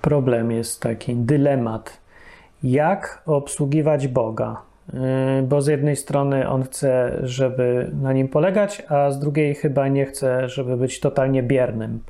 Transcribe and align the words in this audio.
problem 0.00 0.50
jest 0.50 0.82
taki, 0.82 1.16
dylemat. 1.16 2.00
Jak 2.62 3.22
obsługiwać 3.26 4.08
Boga? 4.08 4.62
Yy, 4.92 5.42
bo 5.42 5.62
z 5.62 5.66
jednej 5.66 5.96
strony 5.96 6.48
on 6.48 6.62
chce, 6.62 7.18
żeby 7.22 7.90
na 8.02 8.12
nim 8.12 8.28
polegać, 8.28 8.82
a 8.88 9.10
z 9.10 9.18
drugiej 9.18 9.54
chyba 9.54 9.88
nie 9.88 10.06
chce, 10.06 10.48
żeby 10.48 10.76
być 10.76 11.00
totalnie 11.00 11.42
biernym. 11.42 12.00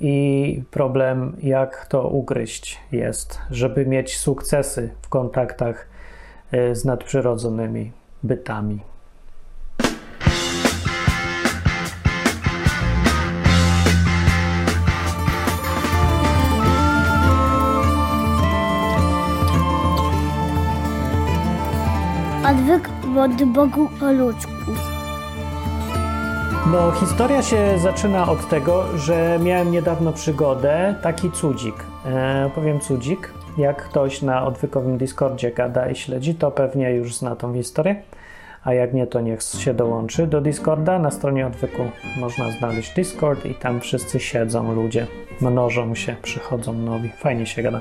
I 0.00 0.62
problem, 0.70 1.36
jak 1.42 1.86
to 1.86 2.08
ugryźć, 2.08 2.80
jest, 2.92 3.38
żeby 3.50 3.86
mieć 3.86 4.18
sukcesy 4.18 4.90
w 5.02 5.08
kontaktach 5.08 5.88
yy, 6.52 6.74
z 6.74 6.84
nadprzyrodzonymi 6.84 7.92
bytami. 8.22 8.80
Od 23.26 23.44
Bogu 23.44 23.88
o 24.02 24.12
ludzku. 24.12 24.52
No, 26.72 26.92
historia 26.92 27.42
się 27.42 27.78
zaczyna 27.78 28.28
od 28.28 28.48
tego, 28.48 28.98
że 28.98 29.38
miałem 29.42 29.70
niedawno 29.70 30.12
przygodę, 30.12 30.94
taki 31.02 31.30
cudzik. 31.30 31.74
E, 32.04 32.50
powiem 32.54 32.80
cudzik. 32.80 33.32
Jak 33.58 33.88
ktoś 33.88 34.22
na 34.22 34.46
odwykowym 34.46 34.98
Discordzie 34.98 35.50
gada 35.50 35.90
i 35.90 35.96
śledzi, 35.96 36.34
to 36.34 36.50
pewnie 36.50 36.90
już 36.90 37.14
zna 37.14 37.36
tą 37.36 37.54
historię. 37.54 38.02
A 38.64 38.74
jak 38.74 38.94
nie, 38.94 39.06
to 39.06 39.20
niech 39.20 39.42
się 39.42 39.74
dołączy 39.74 40.26
do 40.26 40.40
Discorda. 40.40 40.98
Na 40.98 41.10
stronie 41.10 41.46
odwyku 41.46 41.82
można 42.16 42.50
znaleźć 42.50 42.94
Discord 42.94 43.46
i 43.46 43.54
tam 43.54 43.80
wszyscy 43.80 44.20
siedzą 44.20 44.74
ludzie, 44.74 45.06
mnożą 45.40 45.94
się, 45.94 46.16
przychodzą 46.22 46.72
nowi. 46.72 47.08
Fajnie 47.08 47.46
się 47.46 47.62
gada. 47.62 47.80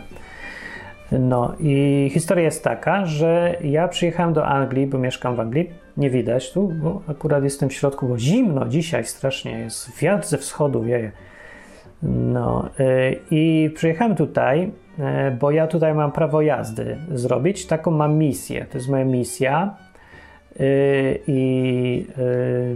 No 1.12 1.54
i 1.60 2.10
historia 2.14 2.44
jest 2.44 2.64
taka, 2.64 3.06
że 3.06 3.56
ja 3.64 3.88
przyjechałem 3.88 4.34
do 4.34 4.46
Anglii, 4.46 4.88
bo 4.88 4.98
mieszkam 4.98 5.36
w 5.36 5.40
Anglii. 5.40 5.70
Nie 5.98 6.10
widać 6.10 6.52
tu, 6.52 6.68
bo 6.68 7.02
akurat 7.08 7.44
jestem 7.44 7.70
w 7.70 7.74
środku, 7.74 8.08
bo 8.08 8.18
zimno 8.18 8.68
dzisiaj 8.68 9.06
strasznie 9.06 9.60
jest. 9.60 10.00
Wiatr 10.00 10.28
ze 10.28 10.38
wschodu 10.38 10.84
wieje. 10.84 11.12
No 12.04 12.70
y, 12.80 13.20
i 13.32 13.70
przyjechałem 13.76 14.16
tutaj, 14.16 14.72
y, 15.30 15.32
bo 15.40 15.52
ja 15.52 15.68
tutaj 15.68 15.94
mam 15.94 16.12
prawo 16.12 16.42
jazdy 16.42 16.98
zrobić. 17.12 17.66
Taką 17.66 17.92
mam 17.92 18.18
misję. 18.18 18.66
To 18.66 18.78
jest 18.78 18.90
moja 18.90 19.06
misja. 19.06 19.76
Y, 20.60 21.20
I 21.28 22.08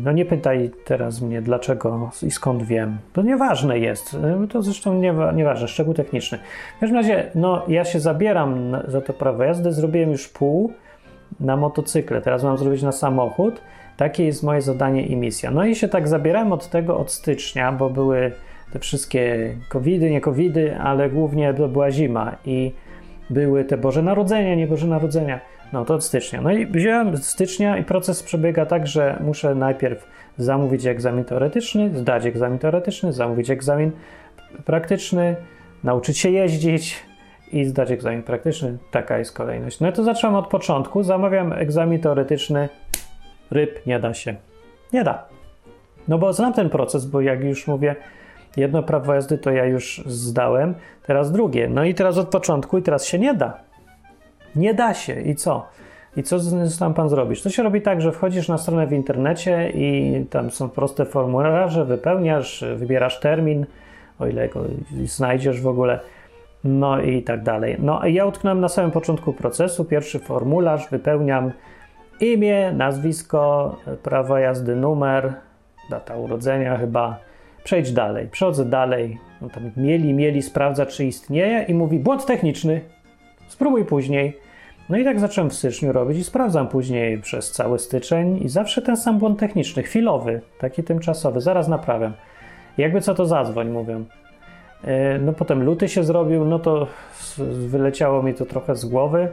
no 0.03 0.11
nie 0.11 0.25
pytaj 0.25 0.71
teraz 0.85 1.21
mnie 1.21 1.41
dlaczego 1.41 2.09
i 2.23 2.31
skąd 2.31 2.63
wiem. 2.63 2.97
To 3.13 3.21
nieważne 3.21 3.79
jest. 3.79 4.17
To 4.49 4.61
zresztą 4.61 4.93
nie, 4.93 5.13
nieważne, 5.35 5.67
szczegół 5.67 5.93
techniczny. 5.93 6.37
W 6.77 6.79
każdym 6.79 6.97
razie, 6.97 7.31
no 7.35 7.65
ja 7.67 7.85
się 7.85 7.99
zabieram 7.99 8.77
za 8.87 9.01
to 9.01 9.13
prawo 9.13 9.43
jazdy. 9.43 9.71
Zrobiłem 9.71 10.11
już 10.11 10.27
pół 10.27 10.73
na 11.39 11.57
motocykle. 11.57 12.21
Teraz 12.21 12.43
mam 12.43 12.57
zrobić 12.57 12.81
na 12.83 12.91
samochód. 12.91 13.61
Takie 13.97 14.25
jest 14.25 14.43
moje 14.43 14.61
zadanie 14.61 15.05
i 15.05 15.15
misja. 15.15 15.51
No 15.51 15.65
i 15.65 15.75
się 15.75 15.87
tak 15.87 16.07
zabierałem 16.07 16.51
od 16.51 16.69
tego 16.69 16.97
od 16.97 17.11
stycznia, 17.11 17.71
bo 17.71 17.89
były 17.89 18.31
te 18.73 18.79
wszystkie 18.79 19.53
covidy, 19.69 20.11
nie 20.11 20.21
covidy, 20.21 20.77
ale 20.77 21.09
głównie 21.09 21.53
to 21.53 21.67
była 21.67 21.91
zima 21.91 22.35
i 22.45 22.71
były 23.29 23.65
te 23.65 23.77
Boże 23.77 24.01
Narodzenia, 24.01 24.55
nie 24.55 24.67
Boże 24.67 24.87
Narodzenia. 24.87 25.39
No 25.73 25.85
to 25.85 25.93
od 25.93 26.03
stycznia. 26.03 26.41
No 26.41 26.51
i 26.51 26.65
wziąłem 26.65 27.17
stycznia 27.17 27.77
i 27.77 27.83
proces 27.83 28.23
przebiega 28.23 28.65
tak, 28.65 28.87
że 28.87 29.19
muszę 29.23 29.55
najpierw 29.55 30.07
zamówić 30.37 30.85
egzamin 30.85 31.25
teoretyczny, 31.25 31.97
zdać 31.97 32.25
egzamin 32.25 32.59
teoretyczny, 32.59 33.13
zamówić 33.13 33.49
egzamin 33.49 33.91
praktyczny, 34.65 35.35
nauczyć 35.83 36.17
się 36.17 36.29
jeździć 36.29 37.03
i 37.51 37.65
zdać 37.65 37.91
egzamin 37.91 38.23
praktyczny. 38.23 38.77
Taka 38.91 39.17
jest 39.17 39.33
kolejność. 39.33 39.79
No 39.79 39.91
to 39.91 40.03
zacząłem 40.03 40.35
od 40.35 40.47
początku. 40.47 41.03
Zamawiam 41.03 41.53
egzamin 41.53 41.99
teoretyczny. 41.99 42.69
Ryb 43.51 43.85
nie 43.85 43.99
da 43.99 44.13
się. 44.13 44.35
Nie 44.93 45.03
da. 45.03 45.25
No 46.07 46.17
bo 46.17 46.33
znam 46.33 46.53
ten 46.53 46.69
proces, 46.69 47.05
bo 47.05 47.21
jak 47.21 47.43
już 47.43 47.67
mówię, 47.67 47.95
jedno 48.57 48.83
prawo 48.83 49.13
jazdy 49.13 49.37
to 49.37 49.51
ja 49.51 49.65
już 49.65 50.03
zdałem, 50.05 50.75
teraz 51.05 51.31
drugie. 51.31 51.67
No 51.69 51.83
i 51.83 51.93
teraz 51.93 52.17
od 52.17 52.29
początku 52.29 52.77
i 52.77 52.81
teraz 52.81 53.05
się 53.05 53.19
nie 53.19 53.33
da. 53.33 53.68
Nie 54.59 54.73
da 54.73 54.93
się. 54.93 55.21
I 55.21 55.35
co? 55.35 55.67
I 56.17 56.23
co 56.23 56.37
tam 56.79 56.93
pan 56.93 57.09
zrobić? 57.09 57.41
To 57.41 57.49
się 57.49 57.63
robi 57.63 57.81
tak, 57.81 58.01
że 58.01 58.11
wchodzisz 58.11 58.47
na 58.47 58.57
stronę 58.57 58.87
w 58.87 58.93
internecie 58.93 59.71
i 59.73 60.25
tam 60.29 60.51
są 60.51 60.69
proste 60.69 61.05
formularze, 61.05 61.85
wypełniasz, 61.85 62.65
wybierasz 62.75 63.19
termin, 63.19 63.65
o 64.19 64.27
ile 64.27 64.49
go 64.49 64.63
znajdziesz 65.05 65.61
w 65.61 65.67
ogóle, 65.67 65.99
no 66.63 67.01
i 67.01 67.23
tak 67.23 67.43
dalej. 67.43 67.75
No 67.79 68.05
ja 68.07 68.25
utknąłem 68.25 68.59
na 68.59 68.69
samym 68.69 68.91
początku 68.91 69.33
procesu, 69.33 69.85
pierwszy 69.85 70.19
formularz, 70.19 70.89
wypełniam 70.89 71.51
imię, 72.19 72.73
nazwisko, 72.73 73.75
prawo 74.03 74.37
jazdy, 74.37 74.75
numer, 74.75 75.33
data 75.89 76.17
urodzenia 76.17 76.77
chyba, 76.77 77.17
przejdź 77.63 77.91
dalej. 77.91 78.27
Przechodzę 78.31 78.65
dalej, 78.65 79.17
no 79.41 79.49
tam 79.49 79.71
mieli, 79.77 80.13
mieli, 80.13 80.41
sprawdza 80.41 80.85
czy 80.85 81.05
istnieje 81.05 81.65
i 81.67 81.73
mówi 81.73 81.99
błąd 81.99 82.25
techniczny, 82.25 82.81
spróbuj 83.47 83.85
później. 83.85 84.48
No 84.89 84.97
i 84.97 85.03
tak 85.03 85.19
zacząłem 85.19 85.49
w 85.49 85.53
styczniu 85.53 85.91
robić 85.91 86.17
i 86.17 86.23
sprawdzam 86.23 86.67
później 86.67 87.17
przez 87.17 87.51
cały 87.51 87.79
styczeń 87.79 88.43
i 88.43 88.49
zawsze 88.49 88.81
ten 88.81 88.97
sam 88.97 89.19
błąd 89.19 89.39
techniczny, 89.39 89.83
chwilowy, 89.83 90.41
taki 90.59 90.83
tymczasowy, 90.83 91.41
zaraz 91.41 91.67
naprawiam. 91.67 92.13
Jakby 92.77 93.01
co 93.01 93.15
to 93.15 93.25
zadzwoń, 93.25 93.69
mówią. 93.69 94.05
E, 94.83 95.19
no 95.19 95.33
potem 95.33 95.63
luty 95.63 95.89
się 95.89 96.03
zrobił, 96.03 96.45
no 96.45 96.59
to 96.59 96.87
wyleciało 97.67 98.23
mi 98.23 98.33
to 98.33 98.45
trochę 98.45 98.75
z 98.75 98.85
głowy. 98.85 99.27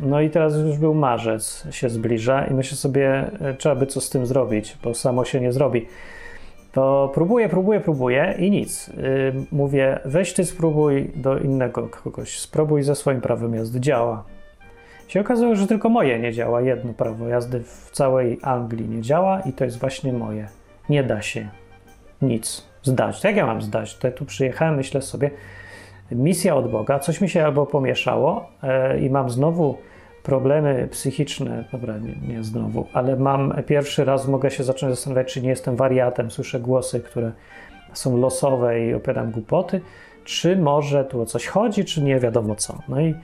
No 0.00 0.20
i 0.20 0.30
teraz 0.30 0.56
już 0.56 0.78
był 0.78 0.94
marzec, 0.94 1.66
się 1.70 1.88
zbliża 1.88 2.46
i 2.46 2.54
myślę 2.54 2.76
sobie, 2.76 3.30
e, 3.40 3.54
trzeba 3.54 3.74
by 3.74 3.86
co 3.86 4.00
z 4.00 4.10
tym 4.10 4.26
zrobić, 4.26 4.76
bo 4.84 4.94
samo 4.94 5.24
się 5.24 5.40
nie 5.40 5.52
zrobi. 5.52 5.86
To 6.72 7.10
próbuję, 7.14 7.48
próbuję, 7.48 7.80
próbuję 7.80 8.34
i 8.38 8.50
nic. 8.50 8.88
Yy, 8.88 8.94
mówię, 9.52 9.98
weź 10.04 10.32
ty 10.32 10.44
spróbuj 10.44 11.10
do 11.14 11.38
innego 11.38 11.88
kogoś, 11.88 12.38
spróbuj 12.38 12.82
ze 12.82 12.94
swoim 12.94 13.20
prawem 13.20 13.54
jazdy, 13.54 13.80
działa. 13.80 14.35
Się 15.08 15.20
okazało, 15.20 15.54
że 15.54 15.66
tylko 15.66 15.88
moje 15.88 16.18
nie 16.18 16.32
działa, 16.32 16.60
jedno 16.60 16.92
prawo 16.92 17.28
jazdy 17.28 17.60
w 17.60 17.90
całej 17.92 18.38
Anglii 18.42 18.88
nie 18.88 19.02
działa 19.02 19.40
i 19.40 19.52
to 19.52 19.64
jest 19.64 19.78
właśnie 19.78 20.12
moje. 20.12 20.48
Nie 20.88 21.02
da 21.02 21.22
się 21.22 21.48
nic 22.22 22.66
zdać. 22.82 23.24
Jak 23.24 23.36
ja 23.36 23.46
mam 23.46 23.62
zdać? 23.62 23.96
To 23.96 24.06
ja 24.06 24.12
tu 24.12 24.24
przyjechałem, 24.24 24.76
myślę 24.76 25.02
sobie, 25.02 25.30
misja 26.12 26.56
od 26.56 26.70
Boga, 26.70 26.98
coś 26.98 27.20
mi 27.20 27.28
się 27.28 27.44
albo 27.44 27.66
pomieszało 27.66 28.48
yy, 28.92 29.00
i 29.00 29.10
mam 29.10 29.30
znowu 29.30 29.78
problemy 30.22 30.88
psychiczne, 30.90 31.64
dobra, 31.72 31.98
nie, 31.98 32.34
nie, 32.34 32.44
znowu, 32.44 32.86
ale 32.92 33.16
mam 33.16 33.54
pierwszy 33.66 34.04
raz 34.04 34.28
mogę 34.28 34.50
się 34.50 34.64
zacząć 34.64 34.92
zastanawiać, 34.92 35.32
czy 35.32 35.42
nie 35.42 35.48
jestem 35.48 35.76
wariatem, 35.76 36.30
słyszę 36.30 36.60
głosy, 36.60 37.00
które 37.00 37.32
są 37.92 38.16
losowe 38.16 38.80
i 38.80 38.94
opowiadam 38.94 39.30
głupoty, 39.30 39.80
czy 40.24 40.56
może 40.56 41.04
tu 41.04 41.20
o 41.20 41.26
coś 41.26 41.46
chodzi, 41.46 41.84
czy 41.84 42.02
nie 42.02 42.20
wiadomo 42.20 42.54
co. 42.54 42.78
No 42.88 43.00
i, 43.00 43.14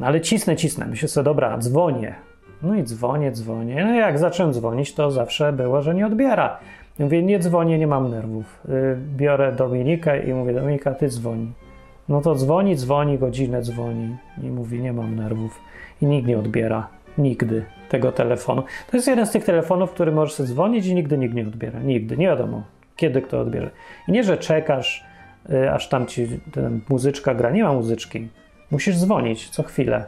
no 0.00 0.06
ale 0.06 0.20
cisnę, 0.20 0.56
cisnę, 0.56 0.86
myślę 0.86 1.08
sobie, 1.08 1.24
dobra, 1.24 1.58
dzwonię. 1.58 2.14
No 2.62 2.74
i 2.74 2.82
dzwonię, 2.82 3.32
dzwonię. 3.32 3.84
No 3.84 3.94
jak 3.94 4.18
zacząłem 4.18 4.52
dzwonić, 4.52 4.94
to 4.94 5.10
zawsze 5.10 5.52
było, 5.52 5.82
że 5.82 5.94
nie 5.94 6.06
odbiera. 6.06 6.58
Mówię, 6.98 7.22
nie 7.22 7.38
dzwonię, 7.38 7.78
nie 7.78 7.86
mam 7.86 8.10
nerwów. 8.10 8.60
Y, 8.68 8.96
biorę 9.16 9.52
Dominikę 9.52 10.22
i 10.22 10.34
mówię, 10.34 10.54
Dominika, 10.54 10.94
ty 10.94 11.08
dzwoni. 11.08 11.52
No 12.08 12.20
to 12.20 12.34
dzwoni, 12.34 12.76
dzwoni, 12.76 13.18
godzinę 13.18 13.62
dzwoni 13.62 14.16
i 14.42 14.50
mówi, 14.50 14.80
nie 14.80 14.92
mam 14.92 15.16
nerwów 15.16 15.60
i 16.02 16.06
nikt 16.06 16.28
nie 16.28 16.38
odbiera 16.38 16.88
nigdy 17.18 17.64
tego 17.88 18.12
telefonu. 18.12 18.62
To 18.90 18.96
jest 18.96 19.08
jeden 19.08 19.26
z 19.26 19.30
tych 19.30 19.44
telefonów, 19.44 19.90
który 19.90 20.12
możesz 20.12 20.42
dzwonić 20.42 20.86
i 20.86 20.94
nigdy 20.94 21.18
nikt 21.18 21.34
nie 21.34 21.42
odbiera. 21.42 21.80
Nigdy. 21.80 22.16
Nie 22.16 22.26
wiadomo, 22.26 22.62
kiedy 22.96 23.22
kto 23.22 23.40
odbierze. 23.40 23.70
I 24.08 24.12
nie, 24.12 24.24
że 24.24 24.38
czekasz, 24.38 25.04
y, 25.50 25.70
aż 25.70 25.88
tam 25.88 26.06
ci 26.06 26.40
muzyczka 26.88 27.34
gra. 27.34 27.50
Nie 27.50 27.64
ma 27.64 27.72
muzyczki. 27.72 28.28
Musisz 28.70 28.96
dzwonić 28.96 29.50
co 29.50 29.62
chwilę. 29.62 30.04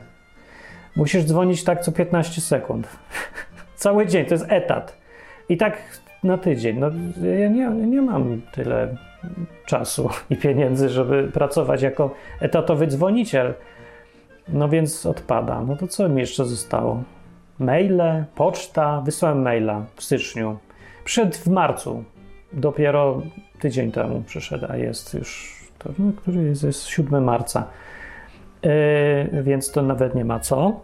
Musisz 0.97 1.25
dzwonić 1.25 1.65
tak 1.65 1.81
co 1.81 1.93
15 1.93 2.41
sekund. 2.41 2.89
Cały 3.77 4.07
dzień. 4.07 4.27
To 4.27 4.35
jest 4.35 4.47
etat. 4.49 4.97
I 5.49 5.57
tak 5.57 5.79
na 6.25 6.39
tydzień. 6.39 6.79
No, 6.79 6.91
ja 7.39 7.49
nie, 7.49 7.69
nie 7.71 8.03
mam 8.03 8.43
tyle 8.53 8.97
czasu 9.67 10.11
i 10.31 10.37
pieniędzy, 10.37 10.89
żeby 10.89 11.31
pracować 11.35 11.83
jako 11.83 12.15
etatowy 12.41 12.87
dzwoniciel. 12.87 13.55
No 14.49 14.69
więc 14.69 15.07
odpada. 15.07 15.63
No 15.63 15.77
to 15.77 15.87
co 15.87 16.09
mi 16.09 16.21
jeszcze 16.21 16.45
zostało? 16.45 17.03
Maile, 17.59 18.25
poczta. 18.35 19.01
Wysłałem 19.01 19.43
maila 19.43 19.85
w 19.97 20.03
styczniu. 20.03 20.59
Przed 21.05 21.37
w 21.37 21.47
marcu. 21.47 22.05
Dopiero 22.53 23.23
tydzień 23.61 23.93
temu 23.93 24.23
przyszedł, 24.27 24.67
a 24.69 24.77
jest 24.77 25.15
już, 25.15 25.61
to, 25.79 25.91
no, 25.99 26.13
który 26.17 26.43
jest, 26.43 26.63
jest 26.63 26.87
7 26.87 27.25
marca. 27.25 27.67
Yy, 29.33 29.43
więc 29.43 29.71
to 29.71 29.83
nawet 29.83 30.15
nie 30.15 30.25
ma 30.25 30.41
co. 30.41 30.81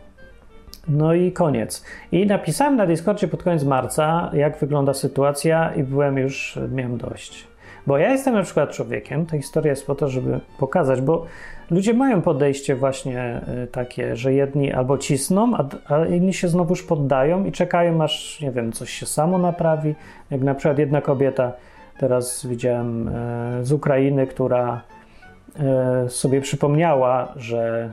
No 0.89 1.15
i 1.15 1.33
koniec. 1.33 1.85
I 2.13 2.27
napisałem 2.27 2.77
na 2.77 2.87
Discordzie 2.87 3.29
pod 3.29 3.43
koniec 3.43 3.65
marca, 3.65 4.31
jak 4.33 4.59
wygląda 4.59 4.95
sytuacja, 4.95 5.75
i 5.75 5.83
byłem 5.83 6.19
już, 6.19 6.59
miałem 6.73 6.99
dość. 6.99 7.47
Bo 7.87 7.99
ja 7.99 8.11
jestem 8.11 8.35
na 8.35 8.43
przykład 8.43 8.71
człowiekiem, 8.71 9.27
ta 9.27 9.37
historia 9.37 9.71
jest 9.71 9.87
po 9.87 9.95
to, 9.95 10.09
żeby 10.09 10.41
pokazać, 10.59 11.01
bo 11.01 11.27
ludzie 11.71 11.95
mają 11.95 12.23
podejście 12.23 12.77
właśnie 12.77 13.41
y, 13.65 13.67
takie, 13.67 14.17
że 14.17 14.33
jedni 14.33 14.73
albo 14.73 14.99
cisną, 14.99 15.53
a, 15.57 15.95
a 15.95 16.07
inni 16.07 16.35
się 16.35 16.49
znowuż 16.49 16.83
poddają 16.83 17.45
i 17.45 17.53
czekają, 17.53 18.03
aż, 18.03 18.41
nie 18.41 18.51
wiem, 18.51 18.73
coś 18.73 18.91
się 18.91 19.07
samo 19.07 19.39
naprawi. 19.39 19.95
Jak 20.31 20.41
na 20.41 20.55
przykład 20.55 20.79
jedna 20.79 21.01
kobieta, 21.01 21.53
teraz 21.99 22.47
widziałem 22.47 23.09
e, 23.09 23.13
z 23.63 23.73
Ukrainy, 23.73 24.27
która 24.27 24.83
sobie 26.09 26.41
przypomniała, 26.41 27.33
że 27.37 27.93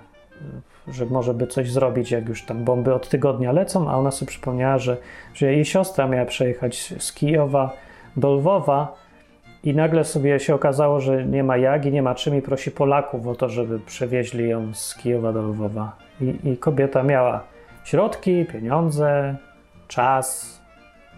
że 0.94 1.06
może 1.06 1.33
by 1.33 1.47
coś 1.47 1.71
zrobić, 1.71 2.11
jak 2.11 2.29
już 2.29 2.45
tam 2.45 2.63
bomby 2.63 2.94
od 2.94 3.09
tygodnia 3.09 3.51
lecą, 3.51 3.89
a 3.89 3.95
ona 3.95 4.11
sobie 4.11 4.29
przypomniała, 4.29 4.77
że, 4.77 4.97
że 5.33 5.53
jej 5.53 5.65
siostra 5.65 6.07
miała 6.07 6.25
przejechać 6.25 6.94
z 7.00 7.13
Kijowa 7.13 7.73
do 8.17 8.33
Lwowa 8.33 8.95
i 9.63 9.75
nagle 9.75 10.03
sobie 10.03 10.39
się 10.39 10.56
okazało, 10.56 11.00
że 11.00 11.25
nie 11.25 11.44
ma 11.44 11.57
jak 11.57 11.85
i 11.85 11.91
nie 11.91 12.01
ma 12.01 12.15
czym 12.15 12.35
i 12.35 12.41
prosi 12.41 12.71
Polaków 12.71 13.27
o 13.27 13.35
to, 13.35 13.50
żeby 13.50 13.79
przewieźli 13.79 14.50
ją 14.50 14.73
z 14.73 14.95
Kijowa 14.95 15.33
do 15.33 15.41
Lwowa. 15.41 15.95
I, 16.21 16.50
i 16.50 16.57
kobieta 16.57 17.03
miała 17.03 17.44
środki, 17.83 18.45
pieniądze, 18.45 19.35
czas 19.88 20.59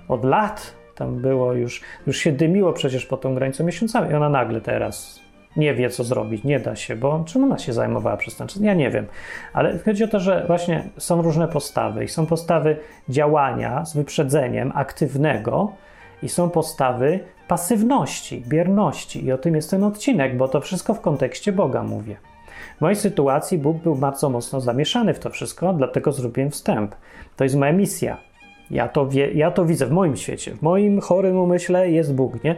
od 0.07 0.25
lat. 0.25 0.73
Tam 0.95 1.15
było 1.15 1.53
już, 1.53 1.81
już 2.07 2.17
się 2.17 2.31
dymiło 2.31 2.73
przecież 2.73 3.05
po 3.05 3.17
tą 3.17 3.35
granicą 3.35 3.63
miesiącami 3.63 4.11
i 4.11 4.13
ona 4.13 4.29
nagle 4.29 4.61
teraz 4.61 5.20
nie 5.56 5.74
wie, 5.74 5.89
co 5.89 6.03
zrobić, 6.03 6.44
nie 6.44 6.59
da 6.59 6.75
się, 6.75 6.95
bo 6.95 7.24
czym 7.25 7.44
ona 7.44 7.57
się 7.57 7.74
zajmowała 7.74 8.18
przez 8.18 8.36
ten 8.36 8.48
czas? 8.48 8.62
Ja 8.62 8.74
nie 8.74 8.89
wiem. 8.89 9.07
Ale 9.53 9.80
chodzi 9.80 10.03
o 10.03 10.07
to, 10.07 10.19
że 10.19 10.44
właśnie 10.48 10.83
są 10.98 11.21
różne 11.21 11.48
postawy 11.48 12.03
i 12.03 12.07
są 12.07 12.25
postawy 12.25 12.77
działania 13.09 13.86
z 13.86 13.95
wyprzedzeniem 13.95 14.71
aktywnego 14.75 15.71
i 16.24 16.30
są 16.30 16.50
postawy 16.50 17.19
pasywności, 17.48 18.44
bierności. 18.48 19.25
I 19.25 19.31
o 19.31 19.38
tym 19.38 19.56
jest 19.56 19.69
ten 19.69 19.83
odcinek, 19.83 20.38
bo 20.38 20.48
to 20.48 20.62
wszystko 20.62 20.94
w 20.94 21.01
kontekście 21.01 21.51
Boga 21.51 21.83
mówię. 21.83 22.15
W 22.77 22.81
mojej 22.81 22.95
sytuacji 22.95 23.57
Bóg 23.57 23.77
był 23.77 23.95
bardzo 23.95 24.30
mocno 24.30 24.62
zamieszany 24.62 25.13
w 25.13 25.19
to 25.19 25.30
wszystko, 25.30 25.74
dlatego 25.74 26.12
zrobiłem 26.12 26.51
wstęp. 26.51 26.95
To 27.36 27.44
jest 27.44 27.56
moja 27.56 27.74
misja. 27.74 28.18
Ja 28.71 28.88
to, 28.88 29.07
wie, 29.07 29.31
ja 29.31 29.51
to 29.51 29.65
widzę 29.65 29.86
w 29.86 29.92
moim 29.92 30.18
świecie. 30.18 30.56
W 30.56 30.62
moim 30.62 31.01
chorym 31.01 31.38
umyśle 31.38 31.92
jest 31.92 32.15
Bóg, 32.15 32.44
nie? 32.44 32.56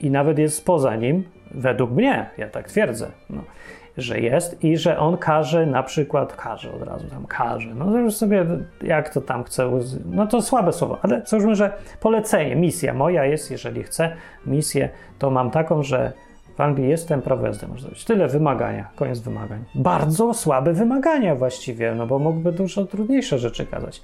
I 0.00 0.10
nawet 0.10 0.38
jest 0.38 0.64
poza 0.64 0.96
nim, 0.96 1.24
według 1.54 1.90
mnie, 1.90 2.30
ja 2.38 2.48
tak 2.48 2.68
twierdzę, 2.68 3.10
no, 3.30 3.42
że 3.96 4.20
jest 4.20 4.64
i 4.64 4.76
że 4.76 4.98
on 4.98 5.16
każe, 5.16 5.66
na 5.66 5.82
przykład 5.82 6.36
każe 6.36 6.72
od 6.72 6.82
razu 6.82 7.08
tam 7.08 7.26
każe. 7.26 7.74
No 7.74 7.98
już 7.98 8.14
sobie 8.14 8.46
jak 8.82 9.08
to 9.08 9.20
tam 9.20 9.44
chce, 9.44 9.70
no 10.04 10.26
to 10.26 10.42
słabe 10.42 10.72
słowo, 10.72 10.98
ale 11.02 11.22
załóżmy, 11.26 11.56
że 11.56 11.72
polecenie, 12.00 12.56
misja 12.56 12.94
moja 12.94 13.24
jest, 13.24 13.50
jeżeli 13.50 13.82
chcę 13.82 14.16
misję, 14.46 14.88
to 15.18 15.30
mam 15.30 15.50
taką, 15.50 15.82
że 15.82 16.12
w 16.56 16.60
Anglii 16.60 16.88
jestem, 16.88 17.22
prawo 17.22 17.46
jazdy 17.46 17.66
można 17.66 17.82
zrobić. 17.82 18.04
Tyle 18.04 18.28
wymagania, 18.28 18.88
koniec 18.96 19.18
wymagań. 19.20 19.64
Bardzo 19.74 20.34
słabe 20.34 20.72
wymagania 20.72 21.34
właściwie, 21.34 21.94
no 21.94 22.06
bo 22.06 22.18
mógłby 22.18 22.52
dużo 22.52 22.84
trudniejsze 22.84 23.38
rzeczy 23.38 23.66
kazać. 23.66 24.02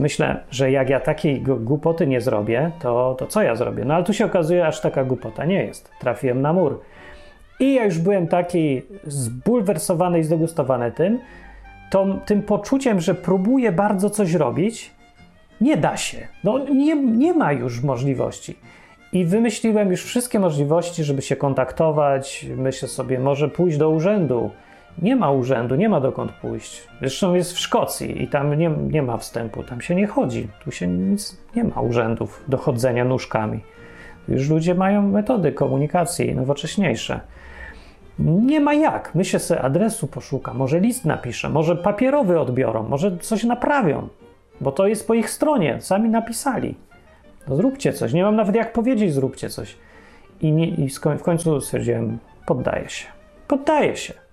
Myślę, 0.00 0.40
że 0.50 0.70
jak 0.70 0.90
ja 0.90 1.00
takiej 1.00 1.42
głupoty 1.42 2.06
nie 2.06 2.20
zrobię, 2.20 2.70
to, 2.80 3.16
to 3.18 3.26
co 3.26 3.42
ja 3.42 3.56
zrobię? 3.56 3.84
No 3.84 3.94
ale 3.94 4.04
tu 4.04 4.12
się 4.12 4.24
okazuje, 4.24 4.66
aż 4.66 4.80
taka 4.80 5.04
głupota 5.04 5.44
nie 5.44 5.64
jest. 5.64 5.90
Trafiłem 6.00 6.42
na 6.42 6.52
mur. 6.52 6.80
I 7.60 7.74
ja 7.74 7.84
już 7.84 7.98
byłem 7.98 8.26
taki 8.26 8.82
zbulwersowany 9.04 10.18
i 10.18 10.24
zdegustowany 10.24 10.92
tym, 10.92 11.18
tym 12.26 12.42
poczuciem, 12.42 13.00
że 13.00 13.14
próbuję 13.14 13.72
bardzo 13.72 14.10
coś 14.10 14.32
robić, 14.32 14.90
nie 15.60 15.76
da 15.76 15.96
się. 15.96 16.28
No, 16.44 16.58
nie, 16.58 16.96
nie 16.96 17.34
ma 17.34 17.52
już 17.52 17.82
możliwości. 17.82 18.56
I 19.12 19.24
wymyśliłem 19.24 19.90
już 19.90 20.04
wszystkie 20.04 20.38
możliwości, 20.38 21.04
żeby 21.04 21.22
się 21.22 21.36
kontaktować. 21.36 22.46
Myślę 22.56 22.88
sobie, 22.88 23.18
może 23.18 23.48
pójść 23.48 23.78
do 23.78 23.90
urzędu, 23.90 24.50
nie 24.98 25.16
ma 25.16 25.30
urzędu, 25.30 25.74
nie 25.74 25.88
ma 25.88 26.00
dokąd 26.00 26.32
pójść. 26.32 26.88
Zresztą 27.00 27.34
jest 27.34 27.52
w 27.52 27.58
Szkocji 27.58 28.22
i 28.22 28.28
tam 28.28 28.54
nie, 28.54 28.70
nie 28.70 29.02
ma 29.02 29.16
wstępu, 29.16 29.62
tam 29.62 29.80
się 29.80 29.94
nie 29.94 30.06
chodzi. 30.06 30.48
Tu 30.64 30.70
się 30.70 30.86
nic, 30.86 31.36
nie 31.56 31.64
ma 31.64 31.80
urzędów 31.80 32.44
do 32.48 32.58
chodzenia 32.58 33.04
nóżkami. 33.04 33.60
Już 34.28 34.50
ludzie 34.50 34.74
mają 34.74 35.02
metody 35.02 35.52
komunikacji 35.52 36.34
nowocześniejsze. 36.34 37.20
Nie 38.18 38.60
ma 38.60 38.74
jak. 38.74 39.14
Myślę 39.14 39.40
sobie, 39.40 39.62
adresu 39.62 40.06
poszuka, 40.06 40.54
może 40.54 40.80
list 40.80 41.04
napiszę, 41.04 41.48
może 41.48 41.76
papierowy 41.76 42.40
odbiorą, 42.40 42.88
może 42.88 43.18
coś 43.18 43.44
naprawią, 43.44 44.08
bo 44.60 44.72
to 44.72 44.86
jest 44.86 45.06
po 45.06 45.14
ich 45.14 45.30
stronie, 45.30 45.80
sami 45.80 46.08
napisali. 46.08 46.74
No 47.48 47.56
zróbcie 47.56 47.92
coś. 47.92 48.12
Nie 48.12 48.22
mam 48.22 48.36
nawet 48.36 48.54
jak 48.54 48.72
powiedzieć, 48.72 49.14
zróbcie 49.14 49.48
coś. 49.50 49.76
I, 50.40 50.52
nie, 50.52 50.68
i 50.68 50.88
w 51.18 51.22
końcu 51.22 51.60
stwierdziłem, 51.60 52.18
poddaję 52.46 52.88
się. 52.88 53.06
Poddaję 53.48 53.96
się. 53.96 54.23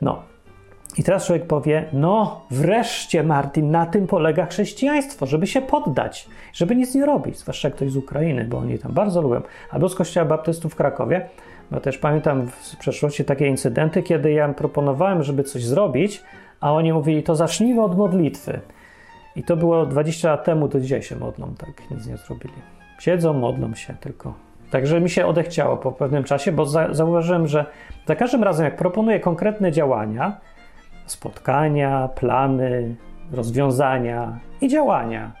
No. 0.00 0.22
I 0.98 1.02
teraz 1.02 1.26
człowiek 1.26 1.46
powie, 1.46 1.84
no 1.92 2.40
wreszcie 2.50 3.22
Martin, 3.22 3.70
na 3.70 3.86
tym 3.86 4.06
polega 4.06 4.46
chrześcijaństwo, 4.46 5.26
żeby 5.26 5.46
się 5.46 5.60
poddać, 5.60 6.28
żeby 6.52 6.76
nic 6.76 6.94
nie 6.94 7.06
robić, 7.06 7.38
zwłaszcza 7.38 7.70
ktoś 7.70 7.90
z 7.90 7.96
Ukrainy, 7.96 8.44
bo 8.44 8.58
oni 8.58 8.78
tam 8.78 8.92
bardzo 8.92 9.22
lubią, 9.22 9.40
albo 9.70 9.88
z 9.88 9.94
Kościoła 9.94 10.26
Baptystów 10.26 10.72
w 10.72 10.76
Krakowie, 10.76 11.28
bo 11.70 11.80
też 11.80 11.98
pamiętam 11.98 12.46
w 12.46 12.76
przeszłości 12.76 13.24
takie 13.24 13.46
incydenty, 13.46 14.02
kiedy 14.02 14.32
ja 14.32 14.48
proponowałem, 14.48 15.22
żeby 15.22 15.44
coś 15.44 15.64
zrobić, 15.64 16.22
a 16.60 16.72
oni 16.72 16.92
mówili, 16.92 17.22
to 17.22 17.36
zacznijmy 17.36 17.82
od 17.82 17.96
modlitwy. 17.96 18.60
I 19.36 19.42
to 19.42 19.56
było 19.56 19.86
20 19.86 20.30
lat 20.30 20.44
temu, 20.44 20.68
do 20.68 20.80
dzisiaj 20.80 21.02
się 21.02 21.16
modlą, 21.16 21.54
tak 21.58 21.90
nic 21.90 22.06
nie 22.06 22.16
zrobili. 22.16 22.54
Siedzą, 22.98 23.32
modlą 23.32 23.74
się 23.74 23.94
tylko 24.00 24.49
Także 24.70 25.00
mi 25.00 25.10
się 25.10 25.26
odechciało 25.26 25.76
po 25.76 25.92
pewnym 25.92 26.24
czasie, 26.24 26.52
bo 26.52 26.66
za, 26.66 26.94
zauważyłem, 26.94 27.46
że 27.46 27.66
za 28.06 28.16
każdym 28.16 28.44
razem, 28.44 28.64
jak 28.64 28.76
proponuję 28.76 29.20
konkretne 29.20 29.72
działania, 29.72 30.40
spotkania, 31.06 32.08
plany, 32.14 32.96
rozwiązania 33.32 34.38
i 34.60 34.68
działania, 34.68 35.32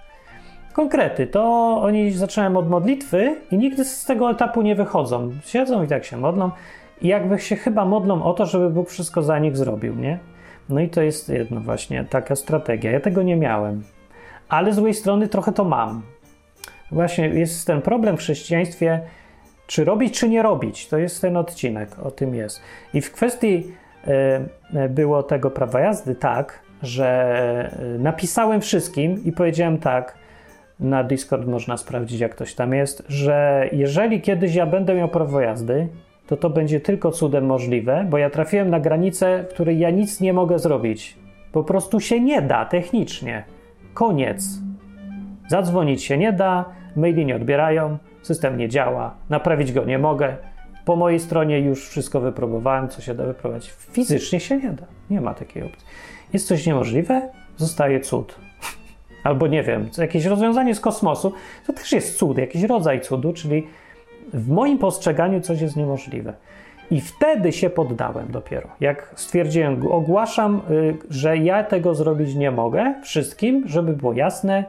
konkrety, 0.72 1.26
to 1.26 1.42
oni 1.82 2.12
zaczynają 2.12 2.56
od 2.56 2.70
modlitwy 2.70 3.36
i 3.50 3.58
nigdy 3.58 3.84
z 3.84 4.04
tego 4.04 4.30
etapu 4.30 4.62
nie 4.62 4.74
wychodzą. 4.74 5.30
Siedzą 5.44 5.84
i 5.84 5.86
tak 5.86 6.04
się 6.04 6.16
modlą 6.16 6.50
i 7.02 7.08
jakby 7.08 7.38
się 7.38 7.56
chyba 7.56 7.84
modlą 7.84 8.22
o 8.22 8.34
to, 8.34 8.46
żeby 8.46 8.70
Bóg 8.70 8.90
wszystko 8.90 9.22
za 9.22 9.38
nich 9.38 9.56
zrobił, 9.56 9.94
nie? 9.94 10.18
No 10.68 10.80
i 10.80 10.88
to 10.88 11.02
jest 11.02 11.28
jedno 11.28 11.60
właśnie, 11.60 12.04
taka 12.04 12.36
strategia. 12.36 12.90
Ja 12.90 13.00
tego 13.00 13.22
nie 13.22 13.36
miałem. 13.36 13.82
Ale 14.48 14.72
z 14.72 14.76
drugiej 14.76 14.94
strony 14.94 15.28
trochę 15.28 15.52
to 15.52 15.64
mam. 15.64 16.02
Właśnie 16.92 17.28
jest 17.28 17.66
ten 17.66 17.82
problem 17.82 18.16
w 18.16 18.20
chrześcijaństwie, 18.20 19.00
czy 19.70 19.84
robić, 19.84 20.18
czy 20.18 20.28
nie 20.28 20.42
robić. 20.42 20.88
To 20.88 20.98
jest 20.98 21.20
ten 21.20 21.36
odcinek, 21.36 21.98
o 22.02 22.10
tym 22.10 22.34
jest. 22.34 22.62
I 22.94 23.00
w 23.00 23.12
kwestii 23.12 23.72
y, 24.74 24.88
było 24.88 25.22
tego 25.22 25.50
prawa 25.50 25.80
jazdy 25.80 26.14
tak, 26.14 26.60
że 26.82 27.06
e, 27.96 27.98
napisałem 27.98 28.60
wszystkim 28.60 29.24
i 29.24 29.32
powiedziałem 29.32 29.78
tak, 29.78 30.14
na 30.80 31.04
Discord 31.04 31.46
można 31.46 31.76
sprawdzić, 31.76 32.20
jak 32.20 32.34
ktoś 32.34 32.54
tam 32.54 32.74
jest, 32.74 33.02
że 33.08 33.68
jeżeli 33.72 34.20
kiedyś 34.20 34.54
ja 34.54 34.66
będę 34.66 34.94
miał 34.94 35.08
prawo 35.08 35.40
jazdy, 35.40 35.88
to 36.26 36.36
to 36.36 36.50
będzie 36.50 36.80
tylko 36.80 37.10
cudem 37.10 37.46
możliwe, 37.46 38.06
bo 38.10 38.18
ja 38.18 38.30
trafiłem 38.30 38.70
na 38.70 38.80
granicę, 38.80 39.44
w 39.50 39.52
której 39.54 39.78
ja 39.78 39.90
nic 39.90 40.20
nie 40.20 40.32
mogę 40.32 40.58
zrobić. 40.58 41.16
Po 41.52 41.64
prostu 41.64 42.00
się 42.00 42.20
nie 42.20 42.42
da 42.42 42.64
technicznie. 42.64 43.44
Koniec. 43.94 44.44
Zadzwonić 45.48 46.04
się 46.04 46.18
nie 46.18 46.32
da, 46.32 46.64
maili 46.96 47.26
nie 47.26 47.36
odbierają, 47.36 47.98
system 48.22 48.56
nie 48.56 48.68
działa, 48.68 49.14
naprawić 49.30 49.72
go 49.72 49.84
nie 49.84 49.98
mogę. 49.98 50.36
Po 50.84 50.96
mojej 50.96 51.20
stronie 51.20 51.60
już 51.60 51.88
wszystko 51.88 52.20
wypróbowałem, 52.20 52.88
co 52.88 53.02
się 53.02 53.14
da 53.14 53.24
wyprowadzić. 53.24 53.70
Fizycznie 53.70 54.40
się 54.40 54.56
nie 54.56 54.70
da, 54.70 54.86
nie 55.10 55.20
ma 55.20 55.34
takiej 55.34 55.62
opcji. 55.62 55.86
Jest 56.32 56.48
coś 56.48 56.66
niemożliwe, 56.66 57.28
zostaje 57.56 58.00
cud. 58.00 58.36
Albo 59.24 59.46
nie 59.46 59.62
wiem, 59.62 59.88
jakieś 59.98 60.24
rozwiązanie 60.24 60.74
z 60.74 60.80
kosmosu, 60.80 61.32
to 61.66 61.72
też 61.72 61.92
jest 61.92 62.18
cud, 62.18 62.38
jakiś 62.38 62.62
rodzaj 62.62 63.00
cudu, 63.00 63.32
czyli 63.32 63.66
w 64.32 64.48
moim 64.48 64.78
postrzeganiu 64.78 65.40
coś 65.40 65.60
jest 65.60 65.76
niemożliwe. 65.76 66.32
I 66.90 67.00
wtedy 67.00 67.52
się 67.52 67.70
poddałem 67.70 68.30
dopiero. 68.32 68.68
Jak 68.80 69.12
stwierdziłem, 69.16 69.92
ogłaszam, 69.92 70.60
y, 70.70 70.96
że 71.10 71.36
ja 71.36 71.64
tego 71.64 71.94
zrobić 71.94 72.34
nie 72.34 72.50
mogę 72.50 72.94
wszystkim, 73.02 73.68
żeby 73.68 73.92
było 73.92 74.12
jasne, 74.12 74.64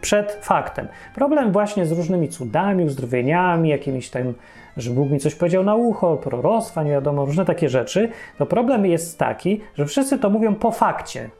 przed 0.00 0.38
faktem. 0.42 0.88
Problem 1.14 1.52
właśnie 1.52 1.86
z 1.86 1.92
różnymi 1.92 2.28
cudami, 2.28 2.84
uzdrowieniami, 2.84 3.68
jakimiś 3.68 4.10
tam, 4.10 4.34
że 4.76 4.90
Bóg 4.90 5.10
mi 5.10 5.18
coś 5.18 5.34
powiedział 5.34 5.64
na 5.64 5.74
ucho, 5.74 6.16
proroctwa, 6.16 6.82
nie 6.82 6.90
wiadomo, 6.90 7.24
różne 7.24 7.44
takie 7.44 7.68
rzeczy, 7.68 8.08
to 8.38 8.46
problem 8.46 8.86
jest 8.86 9.18
taki, 9.18 9.60
że 9.74 9.86
wszyscy 9.86 10.18
to 10.18 10.30
mówią 10.30 10.54
po 10.54 10.70
fakcie. 10.70 11.30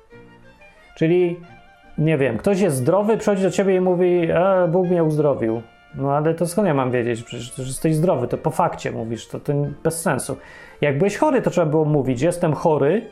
Czyli, 0.96 1.40
nie 1.98 2.18
wiem, 2.18 2.38
ktoś 2.38 2.60
jest 2.60 2.76
zdrowy, 2.76 3.16
przychodzi 3.16 3.42
do 3.42 3.50
ciebie 3.50 3.76
i 3.76 3.80
mówi, 3.80 4.28
e, 4.30 4.68
Bóg 4.68 4.88
mnie 4.88 5.04
uzdrowił. 5.04 5.62
No 5.94 6.12
ale 6.12 6.34
to 6.34 6.46
skąd 6.46 6.68
ja 6.68 6.74
mam 6.74 6.90
wiedzieć? 6.90 7.22
Przecież 7.22 7.54
że 7.56 7.62
jesteś 7.62 7.94
zdrowy, 7.94 8.28
to 8.28 8.38
po 8.38 8.50
fakcie 8.50 8.92
mówisz, 8.92 9.28
to, 9.28 9.40
to 9.40 9.52
bez 9.84 10.00
sensu. 10.02 10.36
Jak 10.80 10.98
byłeś 10.98 11.16
chory, 11.16 11.42
to 11.42 11.50
trzeba 11.50 11.66
było 11.66 11.84
mówić, 11.84 12.22
jestem 12.22 12.54
chory, 12.54 13.06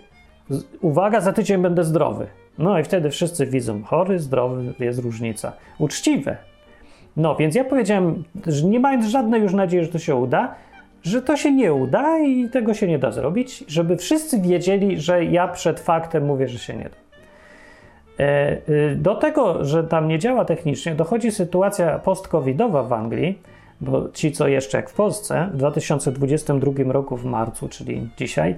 uwaga, 0.80 1.20
za 1.20 1.32
tydzień 1.32 1.62
będę 1.62 1.84
zdrowy. 1.84 2.26
No 2.58 2.78
i 2.78 2.84
wtedy 2.84 3.10
wszyscy 3.10 3.46
widzą, 3.46 3.82
chory, 3.82 4.18
zdrowy, 4.18 4.74
jest 4.78 4.98
różnica. 4.98 5.52
Uczciwe. 5.78 6.36
No, 7.16 7.36
więc 7.36 7.54
ja 7.54 7.64
powiedziałem, 7.64 8.24
że 8.46 8.66
nie 8.66 8.80
mając 8.80 9.06
żadnej 9.06 9.42
już 9.42 9.52
nadziei, 9.52 9.84
że 9.84 9.90
to 9.90 9.98
się 9.98 10.14
uda, 10.14 10.54
że 11.02 11.22
to 11.22 11.36
się 11.36 11.52
nie 11.52 11.74
uda 11.74 12.18
i 12.18 12.50
tego 12.50 12.74
się 12.74 12.86
nie 12.86 12.98
da 12.98 13.10
zrobić, 13.10 13.64
żeby 13.68 13.96
wszyscy 13.96 14.40
wiedzieli, 14.40 15.00
że 15.00 15.24
ja 15.24 15.48
przed 15.48 15.80
faktem 15.80 16.24
mówię, 16.24 16.48
że 16.48 16.58
się 16.58 16.76
nie 16.76 16.84
da. 16.84 16.96
E, 18.24 18.56
y, 18.68 18.96
do 18.96 19.14
tego, 19.14 19.64
że 19.64 19.84
tam 19.84 20.08
nie 20.08 20.18
działa 20.18 20.44
technicznie, 20.44 20.94
dochodzi 20.94 21.32
sytuacja 21.32 21.98
post-covidowa 21.98 22.88
w 22.88 22.92
Anglii, 22.92 23.38
bo 23.80 24.08
ci, 24.12 24.32
co 24.32 24.48
jeszcze 24.48 24.78
jak 24.78 24.90
w 24.90 24.94
Polsce, 24.94 25.50
w 25.52 25.56
2022 25.56 26.92
roku 26.92 27.16
w 27.16 27.24
marcu, 27.24 27.68
czyli 27.68 28.08
dzisiaj, 28.16 28.54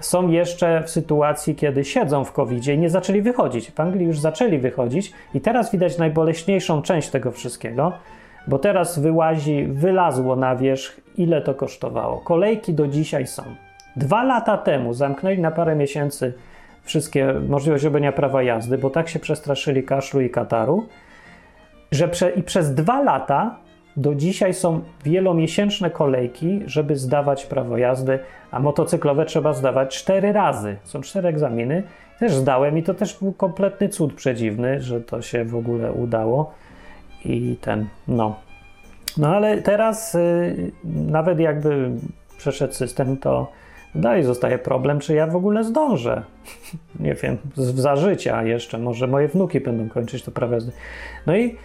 są 0.00 0.28
jeszcze 0.28 0.82
w 0.82 0.90
sytuacji, 0.90 1.54
kiedy 1.54 1.84
siedzą 1.84 2.24
w 2.24 2.32
covid 2.32 2.66
i 2.66 2.78
nie 2.78 2.90
zaczęli 2.90 3.22
wychodzić. 3.22 3.70
W 3.70 3.80
Anglii 3.80 4.06
już 4.06 4.18
zaczęli 4.18 4.58
wychodzić 4.58 5.12
i 5.34 5.40
teraz 5.40 5.72
widać 5.72 5.98
najboleśniejszą 5.98 6.82
część 6.82 7.10
tego 7.10 7.32
wszystkiego, 7.32 7.92
bo 8.46 8.58
teraz 8.58 8.98
wyłazi, 8.98 9.66
wylazło 9.66 10.36
na 10.36 10.56
wierzch, 10.56 11.00
ile 11.16 11.42
to 11.42 11.54
kosztowało. 11.54 12.18
Kolejki 12.20 12.74
do 12.74 12.88
dzisiaj 12.88 13.26
są. 13.26 13.42
Dwa 13.96 14.24
lata 14.24 14.58
temu 14.58 14.94
zamknęli 14.94 15.38
na 15.38 15.50
parę 15.50 15.76
miesięcy 15.76 16.32
wszystkie 16.82 17.32
możliwości 17.48 17.86
robienia 17.86 18.12
prawa 18.12 18.42
jazdy, 18.42 18.78
bo 18.78 18.90
tak 18.90 19.08
się 19.08 19.18
przestraszyli 19.18 19.82
kaszlu 19.82 20.20
i 20.20 20.30
kataru, 20.30 20.86
że 21.92 22.08
prze, 22.08 22.30
i 22.30 22.42
przez 22.42 22.74
dwa 22.74 23.02
lata 23.02 23.56
do 23.98 24.14
dzisiaj 24.14 24.54
są 24.54 24.80
wielomiesięczne 25.04 25.90
kolejki, 25.90 26.60
żeby 26.66 26.96
zdawać 26.96 27.46
prawo 27.46 27.78
jazdy, 27.78 28.18
a 28.50 28.60
motocyklowe 28.60 29.26
trzeba 29.26 29.52
zdawać 29.52 29.98
cztery 29.98 30.32
razy. 30.32 30.76
Są 30.84 31.00
cztery 31.00 31.28
egzaminy. 31.28 31.82
Też 32.18 32.34
zdałem 32.34 32.78
i 32.78 32.82
to 32.82 32.94
też 32.94 33.18
był 33.18 33.32
kompletny 33.32 33.88
cud 33.88 34.14
przedziwny, 34.14 34.82
że 34.82 35.00
to 35.00 35.22
się 35.22 35.44
w 35.44 35.56
ogóle 35.56 35.92
udało. 35.92 36.54
I 37.24 37.56
ten, 37.60 37.86
no. 38.08 38.36
No 39.16 39.28
ale 39.28 39.62
teraz 39.62 40.14
y, 40.14 40.72
nawet 40.84 41.40
jakby 41.40 41.90
przeszedł 42.38 42.74
system, 42.74 43.16
to 43.16 43.52
dalej 43.94 44.24
zostaje 44.24 44.58
problem, 44.58 45.00
czy 45.00 45.14
ja 45.14 45.26
w 45.26 45.36
ogóle 45.36 45.64
zdążę. 45.64 46.22
Nie 47.00 47.14
wiem, 47.14 47.36
za 47.56 47.96
życia 47.96 48.42
jeszcze, 48.42 48.78
może 48.78 49.06
moje 49.06 49.28
wnuki 49.28 49.60
będą 49.60 49.88
kończyć 49.88 50.22
to 50.22 50.30
prawo 50.30 50.54
jazdy. 50.54 50.72
No 51.26 51.36
i 51.36 51.56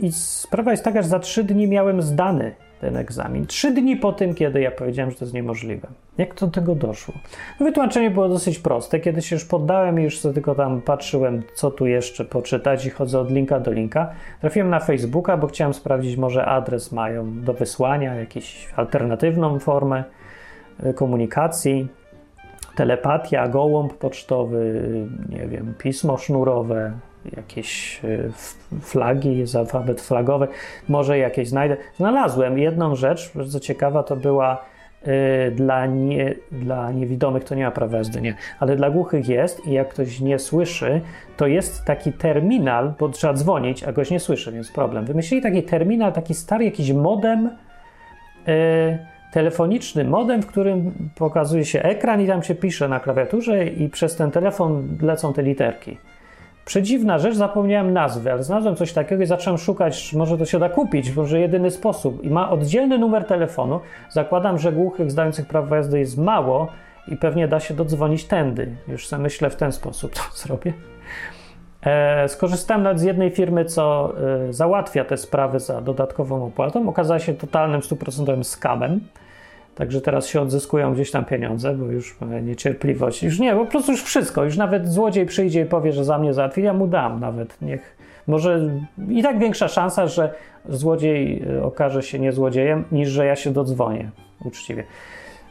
I 0.00 0.12
sprawa 0.12 0.70
jest 0.70 0.84
taka, 0.84 1.02
że 1.02 1.08
za 1.08 1.18
trzy 1.18 1.44
dni 1.44 1.68
miałem 1.68 2.02
zdany 2.02 2.54
ten 2.80 2.96
egzamin. 2.96 3.46
Trzy 3.46 3.72
dni 3.72 3.96
po 3.96 4.12
tym, 4.12 4.34
kiedy 4.34 4.60
ja 4.60 4.70
powiedziałem, 4.70 5.10
że 5.10 5.16
to 5.16 5.24
jest 5.24 5.34
niemożliwe. 5.34 5.88
Jak 6.18 6.34
to 6.34 6.46
do 6.46 6.52
tego 6.52 6.74
doszło? 6.74 7.14
No, 7.60 7.66
wytłumaczenie 7.66 8.10
było 8.10 8.28
dosyć 8.28 8.58
proste. 8.58 9.00
Kiedy 9.00 9.22
się 9.22 9.36
już 9.36 9.44
poddałem 9.44 10.00
i 10.00 10.02
już 10.02 10.18
sobie 10.18 10.34
tylko 10.34 10.54
tam 10.54 10.80
patrzyłem, 10.80 11.42
co 11.54 11.70
tu 11.70 11.86
jeszcze 11.86 12.24
poczytać 12.24 12.86
i 12.86 12.90
chodzę 12.90 13.20
od 13.20 13.30
linka 13.30 13.60
do 13.60 13.72
linka, 13.72 14.10
trafiłem 14.40 14.70
na 14.70 14.80
Facebooka, 14.80 15.36
bo 15.36 15.46
chciałem 15.46 15.74
sprawdzić, 15.74 16.16
może 16.16 16.46
adres 16.46 16.92
mają 16.92 17.40
do 17.40 17.52
wysłania, 17.52 18.14
jakąś 18.14 18.68
alternatywną 18.76 19.58
formę 19.58 20.04
e, 20.82 20.94
komunikacji, 20.94 21.88
telepatia, 22.76 23.48
gołąb 23.48 23.94
pocztowy, 23.94 24.82
nie 25.28 25.48
wiem, 25.48 25.74
pismo 25.78 26.16
sznurowe, 26.16 26.92
jakieś 27.36 28.00
e, 28.04 28.80
flagi, 28.80 29.44
alfabet 29.58 30.00
flagowy, 30.00 30.48
może 30.88 31.18
jakieś 31.18 31.48
znajdę. 31.48 31.76
Znalazłem 31.96 32.58
jedną 32.58 32.96
rzecz, 32.96 33.32
bardzo 33.34 33.60
ciekawa, 33.60 34.02
to 34.02 34.16
była 34.16 34.64
y, 35.06 35.50
dla, 35.50 35.86
nie, 35.86 36.34
dla 36.52 36.92
niewidomych 36.92 37.44
to 37.44 37.54
nie 37.54 37.64
ma 37.64 37.70
prawa 37.70 37.96
jazdy, 37.96 38.20
nie, 38.20 38.34
ale 38.60 38.76
dla 38.76 38.90
głuchych 38.90 39.28
jest 39.28 39.66
i 39.66 39.72
jak 39.72 39.88
ktoś 39.88 40.20
nie 40.20 40.38
słyszy, 40.38 41.00
to 41.36 41.46
jest 41.46 41.84
taki 41.84 42.12
terminal, 42.12 42.92
bo 42.98 43.08
trzeba 43.08 43.34
dzwonić, 43.34 43.84
a 43.84 43.92
goś 43.92 44.10
nie 44.10 44.20
słyszy, 44.20 44.52
więc 44.52 44.72
problem. 44.72 45.04
Wymyślili 45.04 45.42
taki 45.42 45.62
terminal, 45.62 46.12
taki 46.12 46.34
stary 46.34 46.64
jakiś 46.64 46.92
modem 46.92 47.50
y, 48.48 48.98
telefoniczny 49.32 50.04
modem, 50.04 50.42
w 50.42 50.46
którym 50.46 50.92
pokazuje 51.14 51.64
się 51.64 51.82
ekran 51.82 52.20
i 52.20 52.26
tam 52.26 52.42
się 52.42 52.54
pisze 52.54 52.88
na 52.88 53.00
klawiaturze 53.00 53.66
i 53.66 53.88
przez 53.88 54.16
ten 54.16 54.30
telefon 54.30 54.98
lecą 55.02 55.32
te 55.32 55.42
literki. 55.42 55.96
Przedziwna 56.64 57.18
rzecz, 57.18 57.34
zapomniałem 57.34 57.92
nazwy, 57.92 58.32
ale 58.32 58.42
znalazłem 58.42 58.76
coś 58.76 58.92
takiego 58.92 59.22
i 59.22 59.26
zacząłem 59.26 59.58
szukać, 59.58 60.12
może 60.12 60.38
to 60.38 60.44
się 60.44 60.58
da 60.58 60.68
kupić, 60.68 61.16
może 61.16 61.40
jedyny 61.40 61.70
sposób. 61.70 62.24
I 62.24 62.30
ma 62.30 62.50
oddzielny 62.50 62.98
numer 62.98 63.24
telefonu. 63.24 63.80
Zakładam, 64.10 64.58
że 64.58 64.72
głuchych 64.72 65.10
zdających 65.10 65.46
prawo 65.46 65.76
jazdy 65.76 65.98
jest 65.98 66.18
mało 66.18 66.68
i 67.08 67.16
pewnie 67.16 67.48
da 67.48 67.60
się 67.60 67.74
dodzwonić 67.74 68.24
tędy. 68.24 68.74
Już 68.88 69.08
sobie 69.08 69.22
myślę 69.22 69.50
w 69.50 69.56
ten 69.56 69.72
sposób 69.72 70.12
to 70.14 70.20
zrobię. 70.46 70.72
E, 71.82 72.28
skorzystałem 72.28 72.82
nawet 72.82 73.00
z 73.00 73.02
jednej 73.02 73.30
firmy, 73.30 73.64
co 73.64 74.12
e, 74.48 74.52
załatwia 74.52 75.04
te 75.04 75.16
sprawy 75.16 75.60
za 75.60 75.80
dodatkową 75.80 76.44
opłatą. 76.44 76.88
Okazała 76.88 77.20
się 77.20 77.34
totalnym, 77.34 77.82
stuprocentowym 77.82 78.44
skamem. 78.44 79.00
Także 79.74 80.00
teraz 80.00 80.26
się 80.26 80.40
odzyskują 80.40 80.94
gdzieś 80.94 81.10
tam 81.10 81.24
pieniądze, 81.24 81.74
bo 81.74 81.86
już 81.86 82.18
niecierpliwość. 82.42 83.22
Już 83.22 83.38
nie, 83.38 83.54
po 83.54 83.66
prostu 83.66 83.92
już 83.92 84.02
wszystko. 84.02 84.44
Już 84.44 84.56
nawet 84.56 84.88
złodziej 84.88 85.26
przyjdzie 85.26 85.60
i 85.60 85.64
powie, 85.64 85.92
że 85.92 86.04
za 86.04 86.18
mnie 86.18 86.34
załatwi, 86.34 86.62
ja 86.62 86.72
mu 86.72 86.86
dam 86.86 87.20
nawet. 87.20 87.62
Niech, 87.62 87.96
może 88.26 88.70
i 89.08 89.22
tak 89.22 89.38
większa 89.38 89.68
szansa, 89.68 90.06
że 90.06 90.34
złodziej 90.68 91.42
e, 91.58 91.64
okaże 91.64 92.02
się 92.02 92.18
nie 92.18 92.32
złodziejem, 92.32 92.84
niż 92.92 93.08
że 93.08 93.26
ja 93.26 93.36
się 93.36 93.50
dodzwonię 93.50 94.10
uczciwie. 94.44 94.84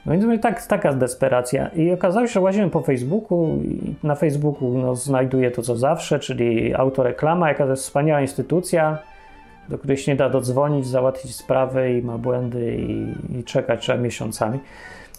No 0.06 0.12
więc 0.28 0.42
tak, 0.42 0.68
taka 0.68 0.94
desperacja. 0.94 1.68
I 1.68 1.92
okazało 1.92 2.28
się, 2.28 2.34
że 2.34 2.40
łaziłem 2.42 2.70
po 2.70 2.82
Facebooku 2.82 3.60
i 3.64 3.96
na 4.04 4.16
Facebooku 4.16 4.78
no, 4.78 4.96
znajduję 4.96 5.52
to 5.52 5.62
co 5.62 5.76
zawsze, 5.76 6.20
czyli 6.20 6.76
autoreklama, 6.76 7.48
jaka 7.48 7.64
to 7.64 7.70
jest 7.70 7.84
wspaniała 7.84 8.22
instytucja, 8.22 8.98
do 9.70 9.78
której 9.78 9.98
się 9.98 10.12
nie 10.12 10.16
da 10.16 10.30
dodzwonić, 10.30 10.88
załatwić 10.88 11.36
sprawy 11.36 11.94
i 11.94 12.02
ma 12.02 12.18
błędy 12.18 12.76
i, 12.78 13.14
i 13.40 13.44
czekać 13.44 13.82
trzeba 13.82 14.02
miesiącami. 14.02 14.60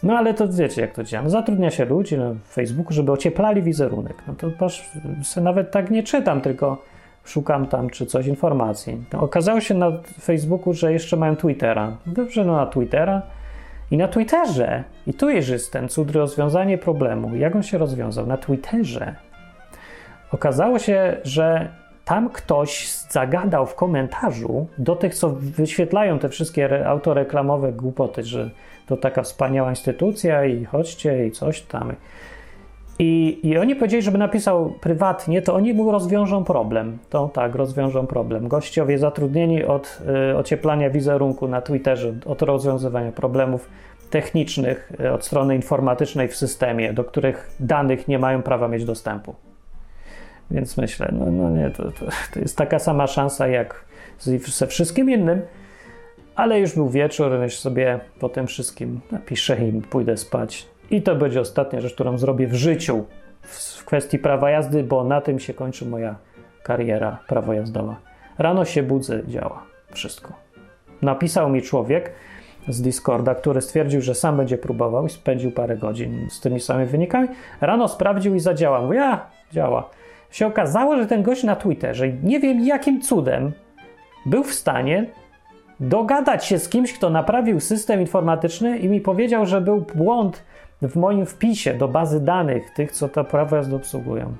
No 0.02 0.19
ale 0.19 0.35
to 0.35 0.49
wiecie, 0.49 0.83
jak 0.83 0.95
to 0.95 1.04
działa. 1.04 1.25
No, 1.25 1.30
zatrudnia 1.30 1.71
się 1.71 1.85
ludzi 1.85 2.19
na 2.19 2.35
Facebooku, 2.49 2.92
żeby 2.92 3.12
ocieplali 3.12 3.62
wizerunek. 3.62 4.14
No 4.28 4.35
to 4.35 4.50
patrz, 4.50 4.90
nawet 5.42 5.71
tak 5.71 5.90
nie 5.90 6.02
czytam, 6.02 6.40
tylko 6.40 6.83
szukam 7.25 7.66
tam 7.66 7.90
czy 7.90 8.07
coś 8.07 8.26
informacji. 8.26 9.04
No, 9.12 9.21
okazało 9.21 9.61
się 9.61 9.75
na 9.75 9.92
Facebooku, 10.21 10.75
że 10.75 10.92
jeszcze 10.92 11.16
mają 11.16 11.37
Twittera. 11.37 11.97
Dobrze, 12.07 12.45
no 12.45 12.57
na 12.57 12.66
Twittera. 12.66 13.23
I 13.90 13.97
na 13.97 14.09
Twitterze, 14.09 14.85
i 15.07 15.14
tu 15.14 15.30
jest 15.30 15.73
ten 15.73 15.88
cud 15.88 16.11
rozwiązanie 16.11 16.78
problemu. 16.78 17.37
Jak 17.37 17.57
on 17.57 17.62
się 17.62 17.78
rozwiązał? 17.78 18.26
Na 18.26 18.37
Twitterze 18.37 19.14
okazało 20.33 20.78
się, 20.78 21.16
że 21.25 21.69
tam 22.11 22.31
ktoś 22.31 22.88
zagadał 22.88 23.67
w 23.67 23.75
komentarzu 23.75 24.67
do 24.79 24.97
tych, 24.97 25.14
co 25.14 25.31
wyświetlają 25.31 26.19
te 26.19 26.29
wszystkie 26.29 26.87
autoreklamowe 26.87 27.73
głupoty, 27.73 28.25
że 28.25 28.50
to 28.87 28.97
taka 28.97 29.23
wspaniała 29.23 29.71
instytucja 29.71 30.45
i 30.45 30.64
chodźcie 30.64 31.26
i 31.26 31.31
coś 31.31 31.62
tam. 31.62 31.93
I, 32.99 33.40
I 33.43 33.59
oni 33.59 33.76
powiedzieli, 33.76 34.02
żeby 34.02 34.19
napisał 34.19 34.71
prywatnie, 34.81 35.43
to 35.43 35.55
oni 35.55 35.75
mu 35.75 35.93
rozwiążą 35.93 36.45
problem. 36.45 36.99
To 37.11 37.29
tak, 37.29 37.55
rozwiążą 37.55 38.07
problem. 38.07 38.49
Gościowie 38.49 38.99
zatrudnieni 38.99 39.64
od 39.64 39.99
y, 40.33 40.37
ocieplania 40.37 40.90
wizerunku 40.90 41.49
na 41.49 41.61
Twitterze, 41.61 42.14
od 42.26 42.43
rozwiązywania 42.43 43.12
problemów 43.12 43.69
technicznych 44.11 44.93
y, 45.00 45.12
od 45.12 45.25
strony 45.25 45.57
informatycznej 45.57 46.29
w 46.29 46.37
systemie, 46.37 46.93
do 46.93 47.05
których 47.05 47.50
danych 47.61 48.09
nie 48.09 48.19
mają 48.19 48.43
prawa 48.43 48.69
mieć 48.69 48.85
dostępu. 48.85 49.50
Więc 50.50 50.76
myślę, 50.76 51.09
no, 51.12 51.30
no 51.30 51.50
nie, 51.50 51.71
to, 51.71 51.83
to, 51.83 52.07
to 52.35 52.40
jest 52.40 52.57
taka 52.57 52.78
sama 52.78 53.07
szansa 53.07 53.49
jak 53.49 53.85
ze 54.47 54.66
wszystkim 54.66 55.11
innym, 55.11 55.42
ale 56.35 56.61
już 56.61 56.75
był 56.75 56.88
wieczór, 56.88 57.30
myślę 57.38 57.61
sobie 57.61 58.00
po 58.21 58.28
tym 58.28 58.47
wszystkim 58.47 59.00
napiszę 59.11 59.57
im, 59.69 59.83
pójdę 59.83 60.16
spać. 60.16 60.66
I 60.90 61.02
to 61.02 61.16
będzie 61.16 61.40
ostatnia 61.40 61.80
rzecz, 61.80 61.95
którą 61.95 62.19
zrobię 62.19 62.47
w 62.47 62.54
życiu 62.54 63.04
w 63.42 63.85
kwestii 63.85 64.19
prawa 64.19 64.50
jazdy, 64.50 64.83
bo 64.83 65.04
na 65.04 65.21
tym 65.21 65.38
się 65.38 65.54
kończy 65.54 65.87
moja 65.87 66.16
kariera 66.62 67.19
prawojazdowa. 67.28 67.97
Rano 68.38 68.64
się 68.64 68.83
budzę, 68.83 69.21
działa 69.26 69.62
wszystko. 69.92 70.33
Napisał 71.02 71.50
mi 71.50 71.62
człowiek 71.62 72.12
z 72.69 72.83
Discorda, 72.83 73.35
który 73.35 73.61
stwierdził, 73.61 74.00
że 74.00 74.14
sam 74.14 74.37
będzie 74.37 74.59
próbował 74.59 75.07
i 75.07 75.11
spędził 75.11 75.52
parę 75.52 75.76
godzin 75.76 76.26
z 76.30 76.40
tymi 76.40 76.61
samymi 76.61 76.88
wynikami. 76.88 77.28
Rano 77.61 77.88
sprawdził 77.88 78.35
i 78.35 78.40
zadziałał. 78.40 78.85
Mówię, 78.85 79.04
a, 79.04 79.26
działa 79.52 79.90
się 80.30 80.46
okazało, 80.46 80.96
że 80.96 81.06
ten 81.06 81.22
gość 81.22 81.44
na 81.44 81.56
Twitterze, 81.56 82.08
nie 82.08 82.40
wiem 82.40 82.60
jakim 82.60 83.00
cudem, 83.00 83.52
był 84.26 84.44
w 84.44 84.54
stanie 84.54 85.06
dogadać 85.80 86.44
się 86.44 86.58
z 86.58 86.68
kimś, 86.68 86.92
kto 86.92 87.10
naprawił 87.10 87.60
system 87.60 88.00
informatyczny 88.00 88.78
i 88.78 88.88
mi 88.88 89.00
powiedział, 89.00 89.46
że 89.46 89.60
był 89.60 89.84
błąd 89.94 90.42
w 90.82 90.96
moim 90.96 91.26
wpisie 91.26 91.75
do 91.75 91.88
bazy 91.88 92.25
danych 92.25 92.70
tych, 92.70 92.92
co 92.92 93.08
to 93.08 93.25
prawo 93.25 93.56
jazdy 93.56 93.76
obsługują. 93.76 94.32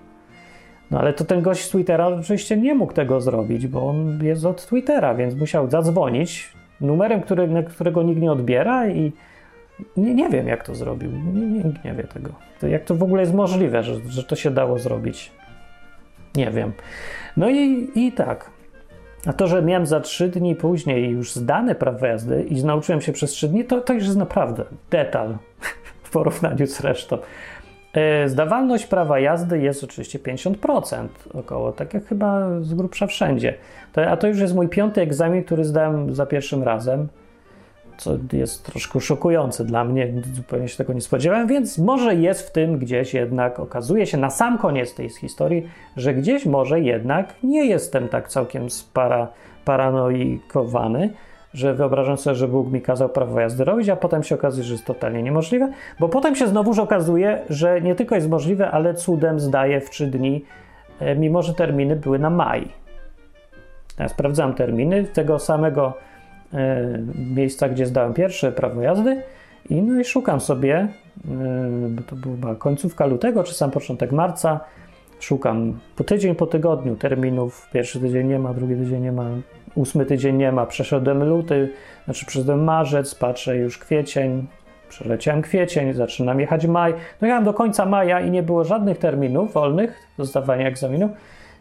No 0.91 0.99
ale 0.99 1.13
to 1.13 1.25
ten 1.25 1.43
gość 1.43 1.65
z 1.65 1.71
Twittera 1.71 2.07
oczywiście 2.07 2.57
nie 2.57 2.75
mógł 2.75 2.93
tego 2.93 3.21
zrobić, 3.21 3.67
bo 3.67 3.89
on 3.89 4.25
jest 4.25 4.45
od 4.45 4.67
Twittera, 4.67 5.15
więc 5.15 5.35
musiał 5.35 5.71
zadzwonić 5.71 6.53
numerem, 6.81 7.21
który, 7.21 7.65
którego 7.69 8.03
nikt 8.03 8.21
nie 8.21 8.33
odbiera 8.33 8.89
i 8.89 9.13
nie, 9.97 10.15
nie 10.15 10.29
wiem, 10.29 10.49
jak 10.49 10.65
to 10.65 10.75
zrobił. 10.75 11.11
Nikt 11.11 11.85
nie, 11.85 11.91
nie 11.91 11.97
wie 11.97 12.05
tego. 12.05 12.31
To 12.61 12.67
jak 12.67 12.85
to 12.85 12.95
w 12.95 13.03
ogóle 13.03 13.23
jest 13.23 13.35
możliwe, 13.35 13.83
że, 13.83 13.95
że 14.09 14.25
to 14.25 14.37
się 14.37 14.51
dało 14.51 14.79
zrobić. 14.79 15.33
Nie 16.35 16.51
wiem. 16.51 16.73
No 17.37 17.51
i, 17.51 17.91
i 17.95 18.13
tak. 18.13 18.51
A 19.27 19.33
to, 19.33 19.47
że 19.47 19.63
miałem 19.63 19.87
za 19.87 20.01
trzy 20.01 20.29
dni 20.29 20.57
później 20.57 21.11
już 21.11 21.35
zdane 21.35 21.75
prawo 21.75 22.07
jazdy 22.07 22.43
i 22.43 22.65
nauczyłem 22.65 23.01
się 23.01 23.13
przez 23.13 23.31
trzy 23.31 23.49
dni, 23.49 23.65
to, 23.65 23.81
to 23.81 23.93
już 23.93 24.05
jest 24.05 24.17
naprawdę 24.17 24.65
detal 24.91 25.39
w 26.05 26.11
porównaniu 26.11 26.67
z 26.67 26.81
resztą. 26.81 27.19
E, 27.95 28.29
zdawalność 28.29 28.87
prawa 28.87 29.19
jazdy 29.19 29.59
jest 29.59 29.85
oczywiście 29.85 30.19
50% 30.19 31.09
około, 31.35 31.73
tak 31.73 31.95
jak 31.95 32.07
chyba 32.07 32.61
z 32.61 32.75
grubsza 32.75 33.07
wszędzie. 33.07 33.55
To, 33.93 34.07
a 34.07 34.17
to 34.17 34.29
już 34.29 34.39
jest 34.39 34.55
mój 34.55 34.69
piąty 34.69 35.01
egzamin, 35.01 35.45
który 35.45 35.65
zdałem 35.65 36.15
za 36.15 36.27
pierwszym 36.27 36.63
razem, 36.63 37.09
co 38.01 38.19
jest 38.33 38.65
troszkę 38.65 39.01
szokujące 39.01 39.65
dla 39.65 39.85
mnie, 39.85 40.13
zupełnie 40.35 40.69
się 40.69 40.77
tego 40.77 40.93
nie 40.93 41.01
spodziewałem, 41.01 41.47
więc 41.47 41.79
może 41.79 42.15
jest 42.15 42.49
w 42.49 42.53
tym 42.53 42.79
gdzieś 42.79 43.15
jednak, 43.15 43.61
okazuje 43.61 44.07
się 44.07 44.19
na 44.19 44.31
sam 44.31 44.59
koniec 44.59 44.95
tej 44.95 45.09
historii, 45.09 45.69
że 45.97 46.15
gdzieś 46.15 46.47
może 46.47 46.81
jednak 46.81 47.35
nie 47.43 47.67
jestem 47.67 48.09
tak 48.09 48.29
całkiem 48.29 48.71
spara, 48.71 49.29
paranoikowany, 49.65 51.11
że 51.55 51.75
wyobrażam 51.75 52.17
sobie, 52.17 52.37
że 52.37 52.49
Bóg 52.49 52.73
mi 52.73 52.83
kazał 52.83 53.09
prawo 53.09 53.41
jazdy 53.41 53.65
robić, 53.65 53.89
a 53.89 53.97
potem 53.97 54.23
się 54.23 54.35
okazuje, 54.35 54.65
że 54.65 54.75
jest 54.75 54.85
totalnie 54.85 55.23
niemożliwe, 55.23 55.73
bo 56.01 56.09
potem 56.09 56.37
się 56.37 56.47
znowuż 56.47 56.79
okazuje, 56.79 57.43
że 57.49 57.81
nie 57.81 57.95
tylko 57.95 58.15
jest 58.15 58.29
możliwe, 58.29 58.71
ale 58.71 58.95
cudem 58.95 59.41
zdaje 59.41 59.81
w 59.81 59.91
trzy 59.91 60.07
dni, 60.07 60.45
e, 61.01 61.17
mimo 61.17 61.43
że 61.43 61.55
terminy 61.55 61.97
były 61.97 62.19
na 62.19 62.31
maj. 62.31 62.69
Ja 63.99 64.09
sprawdzam 64.09 64.55
terminy 64.55 65.05
tego 65.05 65.39
samego 65.39 65.93
miejsca, 67.35 67.69
gdzie 67.69 67.87
zdałem 67.87 68.15
pierwsze 68.15 68.53
prawo 68.53 68.83
jazdy 68.83 69.23
i 69.71 69.83
no 69.83 70.01
i 70.01 70.05
szukam 70.05 70.41
sobie, 70.41 70.75
e, 70.77 70.89
bo 71.89 72.03
to 72.03 72.17
była 72.17 72.55
końcówka 72.55 73.07
lutego, 73.07 73.45
czy 73.45 73.55
sam 73.55 73.71
początek 73.71 74.13
marca, 74.13 74.61
szukam 75.21 75.79
po 75.97 76.05
tydzień 76.05 76.35
po 76.35 76.47
tygodniu 76.47 76.97
terminów, 76.97 77.69
pierwszy 77.73 78.01
tydzień 78.01 78.27
nie 78.27 78.39
ma, 78.39 78.55
drugi 78.55 78.77
tydzień 78.77 79.03
nie 79.03 79.13
ma, 79.13 79.31
ósmy 79.75 80.07
tydzień 80.07 80.37
nie 80.37 80.53
ma, 80.53 80.67
przeszedłem 80.67 81.25
luty, 81.25 81.73
znaczy 82.05 82.27
przeszedłem 82.27 82.65
marzec, 82.65 83.15
patrzę 83.15 83.57
już 83.57 83.79
kwiecień, 83.79 84.47
przeleciałem 84.89 85.43
kwiecień, 85.43 85.93
zaczynam 85.93 86.41
jechać 86.41 86.67
maj. 86.67 86.93
No 86.93 87.27
jechałem 87.27 87.45
do 87.45 87.55
końca 87.55 87.87
maja 87.87 88.21
i 88.21 88.31
nie 88.31 88.43
było 88.43 88.65
żadnych 88.65 88.99
terminów 88.99 89.53
wolnych 89.53 89.95
do 90.19 90.25
zdawania 90.25 90.69
egzaminu. 90.69 91.11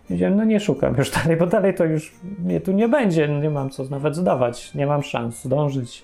Wiedziałem, 0.10 0.38
no 0.38 0.44
nie 0.44 0.60
szukam 0.60 0.96
już 0.98 1.12
dalej, 1.12 1.38
bo 1.38 1.48
dalej 1.48 1.74
to 1.74 1.86
już 1.86 2.14
mnie 2.40 2.62
tu 2.62 2.72
nie 2.72 2.88
będzie, 2.88 3.28
nie 3.28 3.50
mam 3.50 3.70
co 3.70 3.84
nawet 3.84 4.16
zdawać, 4.16 4.74
nie 4.74 4.88
mam 4.88 5.04
szans 5.04 5.44
zdążyć, 5.44 6.04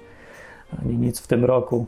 ani 0.81 0.97
nic 0.97 1.21
w 1.21 1.27
tym 1.27 1.45
roku. 1.45 1.85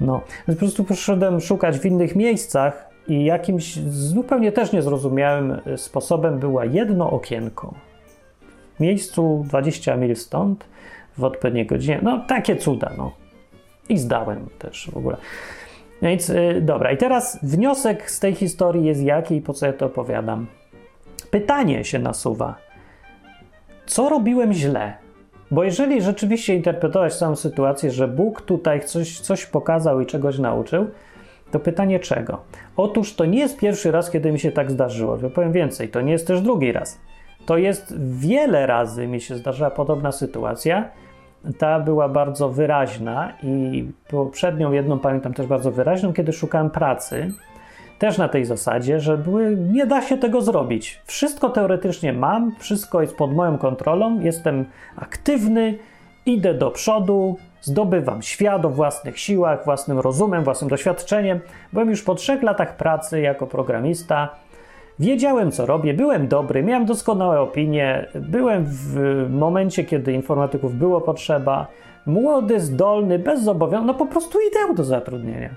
No, 0.00 0.20
więc 0.48 0.58
po 0.58 0.66
prostu 0.66 0.84
poszedłem 0.84 1.40
szukać 1.40 1.78
w 1.78 1.84
innych 1.84 2.16
miejscach 2.16 2.90
i 3.08 3.24
jakimś 3.24 3.74
zupełnie 3.88 4.52
też 4.52 4.72
niezrozumiałym 4.72 5.60
sposobem 5.76 6.38
była 6.38 6.64
jedno 6.64 7.10
okienko 7.10 7.74
w 8.76 8.80
miejscu 8.80 9.44
20 9.48 9.96
mil 9.96 10.16
stąd, 10.16 10.64
w 11.18 11.24
odpowiedniej 11.24 11.66
godzinie. 11.66 12.00
No, 12.02 12.24
takie 12.28 12.56
cuda, 12.56 12.92
no. 12.98 13.12
I 13.88 13.98
zdałem 13.98 14.46
też 14.58 14.90
w 14.92 14.96
ogóle. 14.96 15.16
No 16.02 16.08
więc, 16.08 16.28
yy, 16.28 16.60
dobra, 16.60 16.92
i 16.92 16.96
teraz 16.96 17.38
wniosek 17.42 18.10
z 18.10 18.20
tej 18.20 18.34
historii 18.34 18.84
jest 18.84 19.02
jaki 19.02 19.36
i 19.36 19.40
po 19.40 19.52
co 19.52 19.66
ja 19.66 19.72
to 19.72 19.86
opowiadam? 19.86 20.46
Pytanie 21.30 21.84
się 21.84 21.98
nasuwa. 21.98 22.54
Co 23.86 24.08
robiłem 24.08 24.52
źle? 24.52 24.92
Bo 25.50 25.64
jeżeli 25.64 26.02
rzeczywiście 26.02 26.54
interpretować 26.54 27.16
całą 27.16 27.36
sytuację, 27.36 27.90
że 27.90 28.08
Bóg 28.08 28.42
tutaj 28.42 28.80
coś, 28.80 29.20
coś 29.20 29.46
pokazał 29.46 30.00
i 30.00 30.06
czegoś 30.06 30.38
nauczył, 30.38 30.86
to 31.50 31.60
pytanie 31.60 32.00
czego? 32.00 32.42
Otóż 32.76 33.14
to 33.14 33.24
nie 33.24 33.38
jest 33.38 33.58
pierwszy 33.58 33.90
raz, 33.90 34.10
kiedy 34.10 34.32
mi 34.32 34.38
się 34.38 34.52
tak 34.52 34.70
zdarzyło. 34.70 35.18
Ja 35.22 35.30
powiem 35.30 35.52
więcej, 35.52 35.88
to 35.88 36.00
nie 36.00 36.12
jest 36.12 36.26
też 36.26 36.40
drugi 36.40 36.72
raz 36.72 36.98
to 37.46 37.58
jest 37.58 37.94
wiele 37.98 38.66
razy 38.66 39.06
mi 39.06 39.20
się 39.20 39.36
zdarzyła 39.36 39.70
podobna 39.70 40.12
sytuacja. 40.12 40.88
Ta 41.58 41.80
była 41.80 42.08
bardzo 42.08 42.48
wyraźna 42.48 43.32
i 43.42 43.88
poprzednią 44.08 44.72
jedną 44.72 44.98
pamiętam 44.98 45.34
też 45.34 45.46
bardzo 45.46 45.70
wyraźną, 45.70 46.12
kiedy 46.12 46.32
szukałem 46.32 46.70
pracy. 46.70 47.32
Też 47.98 48.18
na 48.18 48.28
tej 48.28 48.44
zasadzie, 48.44 49.00
że 49.00 49.18
były, 49.18 49.56
nie 49.56 49.86
da 49.86 50.02
się 50.02 50.18
tego 50.18 50.40
zrobić. 50.40 51.02
Wszystko 51.04 51.50
teoretycznie 51.50 52.12
mam, 52.12 52.52
wszystko 52.58 53.00
jest 53.00 53.16
pod 53.16 53.34
moją 53.34 53.58
kontrolą, 53.58 54.20
jestem 54.20 54.64
aktywny, 54.96 55.78
idę 56.26 56.54
do 56.54 56.70
przodu, 56.70 57.36
zdobywam 57.60 58.22
świat 58.22 58.64
o 58.64 58.70
własnych 58.70 59.18
siłach, 59.18 59.64
własnym 59.64 59.98
rozumem, 59.98 60.44
własnym 60.44 60.70
doświadczeniem. 60.70 61.40
Byłem 61.72 61.90
już 61.90 62.02
po 62.02 62.14
trzech 62.14 62.42
latach 62.42 62.76
pracy 62.76 63.20
jako 63.20 63.46
programista 63.46 64.44
Wiedziałem, 64.98 65.52
co 65.52 65.66
robię, 65.66 65.94
byłem 65.94 66.28
dobry, 66.28 66.62
miałem 66.62 66.86
doskonałe 66.86 67.40
opinie, 67.40 68.08
byłem 68.14 68.64
w 68.66 69.26
momencie, 69.30 69.84
kiedy 69.84 70.12
informatyków 70.12 70.74
było 70.74 71.00
potrzeba, 71.00 71.66
młody, 72.06 72.60
zdolny, 72.60 73.18
bez 73.18 73.42
zobowiązań, 73.42 73.86
no 73.86 73.94
po 73.94 74.06
prostu 74.06 74.38
idę 74.40 74.74
do 74.74 74.84
zatrudnienia. 74.84 75.54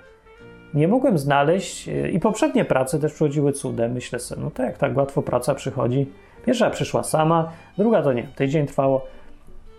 Nie 0.74 0.88
mogłem 0.88 1.18
znaleźć 1.18 1.90
e, 1.90 2.10
i 2.10 2.20
poprzednie 2.20 2.66
prace 2.66 3.00
też 3.00 3.14
przychodziły 3.14 3.54
cudem. 3.54 3.92
Myślę 3.92 4.20
sobie, 4.20 4.42
no 4.42 4.52
tak, 4.52 4.78
tak 4.78 4.98
łatwo 4.98 5.22
praca 5.22 5.56
przychodzi. 5.56 6.06
Pierwsza 6.46 6.70
przyszła 6.70 7.04
sama, 7.04 7.52
druga 7.78 8.02
to 8.02 8.14
nie, 8.14 8.28
tydzień 8.36 8.68
trwało. 8.68 9.06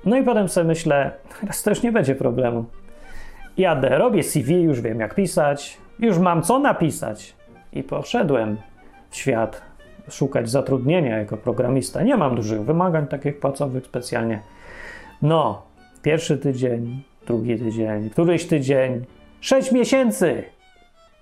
No 0.05 0.16
i 0.16 0.22
potem 0.22 0.48
sobie 0.48 0.66
myślę, 0.66 1.11
teraz 1.40 1.62
to 1.62 1.70
już 1.70 1.83
nie 1.83 1.92
będzie 1.92 2.14
problemu. 2.14 2.64
Jadę, 3.59 3.98
robię 3.98 4.22
CV, 4.22 4.62
już 4.62 4.81
wiem 4.81 5.01
jak 5.01 5.14
pisać, 5.14 5.79
już 5.98 6.18
mam 6.18 6.42
co 6.42 6.59
napisać. 6.59 7.35
I 7.72 7.83
poszedłem 7.83 8.57
w 9.11 9.16
świat, 9.16 9.62
szukać 10.11 10.51
zatrudnienia 10.51 11.18
jako 11.18 11.37
programista. 11.37 12.03
Nie 12.03 12.16
mam 12.16 12.37
dużych 12.37 12.64
wymagań 12.64 13.07
takich 13.07 13.40
płacowych 13.40 13.87
specjalnie. 13.87 14.40
No, 15.22 15.62
pierwszy 16.03 16.38
tydzień, 16.38 17.03
drugi 17.27 17.59
tydzień, 17.59 18.11
któryś 18.11 18.46
tydzień, 18.46 19.05
sześć 19.40 19.72
miesięcy. 19.72 20.44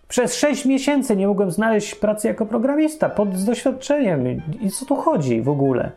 Przez 0.09 0.35
sześć 0.35 0.65
miesięcy 0.65 1.17
nie 1.17 1.27
mogłem 1.27 1.51
znaleźć 1.51 1.95
pracy 1.95 2.29
jako 2.29 2.47
programista 2.47 3.09
pod, 3.09 3.37
z 3.37 3.45
doświadczeniem. 3.45 4.43
I 4.61 4.71
co 4.71 4.87
tu 4.87 4.97
chodzi 4.97 5.43
w 5.43 5.49
ogóle? 5.49 5.91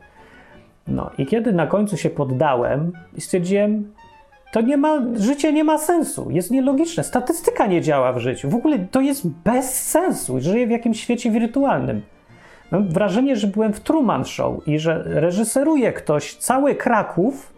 No 0.87 1.09
i 1.17 1.25
kiedy 1.25 1.53
na 1.53 1.67
końcu 1.67 1.97
się 1.97 2.09
poddałem 2.09 2.91
i 3.15 3.21
stwierdziłem, 3.21 3.93
to 4.51 4.61
nie 4.61 4.77
ma, 4.77 5.01
życie 5.15 5.53
nie 5.53 5.63
ma 5.63 5.77
sensu, 5.77 6.31
jest 6.31 6.51
nielogiczne, 6.51 7.03
statystyka 7.03 7.67
nie 7.67 7.81
działa 7.81 8.13
w 8.13 8.19
życiu, 8.19 8.49
w 8.49 8.55
ogóle 8.55 8.79
to 8.91 9.01
jest 9.01 9.27
bez 9.27 9.89
sensu, 9.89 10.39
żyję 10.39 10.67
w 10.67 10.71
jakimś 10.71 11.01
świecie 11.01 11.31
wirtualnym. 11.31 12.01
Mam 12.71 12.89
wrażenie, 12.89 13.35
że 13.35 13.47
byłem 13.47 13.73
w 13.73 13.79
Truman 13.79 14.25
Show 14.25 14.67
i 14.67 14.79
że 14.79 15.03
reżyseruje 15.05 15.93
ktoś 15.93 16.35
cały 16.35 16.75
Kraków 16.75 17.53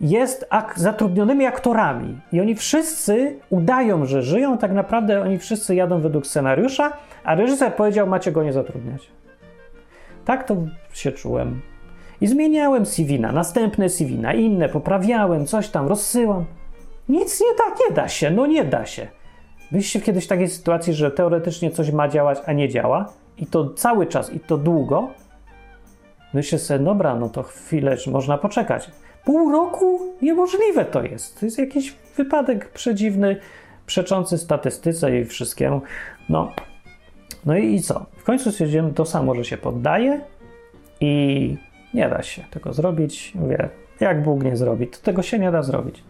jest 0.00 0.46
ak 0.50 0.78
zatrudnionymi 0.78 1.46
aktorami 1.46 2.20
i 2.32 2.40
oni 2.40 2.54
wszyscy 2.54 3.38
udają, 3.50 4.06
że 4.06 4.22
żyją, 4.22 4.58
tak 4.58 4.72
naprawdę 4.72 5.20
oni 5.20 5.38
wszyscy 5.38 5.74
jadą 5.74 6.00
według 6.00 6.26
scenariusza, 6.26 6.92
a 7.24 7.34
reżyser 7.34 7.74
powiedział, 7.74 8.06
macie 8.06 8.32
go 8.32 8.42
nie 8.42 8.52
zatrudniać. 8.52 9.10
Tak 10.24 10.44
to 10.44 10.56
się 10.92 11.12
czułem. 11.12 11.60
I 12.20 12.26
zmieniałem 12.26 12.86
CV 12.86 13.20
na 13.20 13.32
następne 13.32 13.88
CV, 13.88 14.18
na 14.18 14.32
inne, 14.32 14.68
poprawiałem, 14.68 15.46
coś 15.46 15.68
tam, 15.68 15.88
rozsyłam. 15.88 16.44
Nic 17.08 17.40
nie 17.40 17.56
da, 17.58 17.84
nie 17.84 17.94
da 17.94 18.08
się, 18.08 18.30
no 18.30 18.46
nie 18.46 18.64
da 18.64 18.86
się. 18.86 19.08
Byliście 19.72 20.00
kiedyś 20.00 20.24
w 20.24 20.28
takiej 20.28 20.48
sytuacji, 20.48 20.94
że 20.94 21.10
teoretycznie 21.10 21.70
coś 21.70 21.90
ma 21.90 22.08
działać, 22.08 22.38
a 22.46 22.52
nie 22.52 22.68
działa? 22.68 23.12
I 23.38 23.46
to 23.46 23.70
cały 23.70 24.06
czas, 24.06 24.32
i 24.32 24.40
to 24.40 24.58
długo? 24.58 25.08
Myślę 26.34 26.58
sobie, 26.58 26.84
dobra, 26.84 27.14
no 27.14 27.28
to 27.28 27.42
chwilę, 27.42 27.96
można 28.06 28.38
poczekać. 28.38 28.90
Pół 29.26 29.52
roku? 29.52 30.00
Niemożliwe 30.22 30.84
to 30.84 31.02
jest. 31.02 31.40
To 31.40 31.46
jest 31.46 31.58
jakiś 31.58 31.94
wypadek 32.16 32.68
przedziwny, 32.68 33.36
przeczący 33.86 34.38
statystyce 34.38 35.20
i 35.20 35.24
wszystkiemu. 35.24 35.80
No, 36.28 36.52
no 37.46 37.56
i, 37.56 37.74
i 37.74 37.82
co? 37.82 38.06
W 38.16 38.24
końcu 38.24 38.52
stwierdziłem, 38.52 38.94
to 38.94 39.04
samo, 39.04 39.34
że 39.34 39.44
się 39.44 39.56
poddaje 39.56 40.20
i 41.00 41.56
nie 41.94 42.08
da 42.08 42.22
się 42.22 42.42
tego 42.50 42.72
zrobić. 42.72 43.32
Mówię, 43.34 43.68
jak 44.00 44.22
Bóg 44.22 44.44
nie 44.44 44.56
zrobi, 44.56 44.86
to 44.86 44.98
tego 45.02 45.22
się 45.22 45.38
nie 45.38 45.50
da 45.50 45.62
zrobić. 45.62 46.02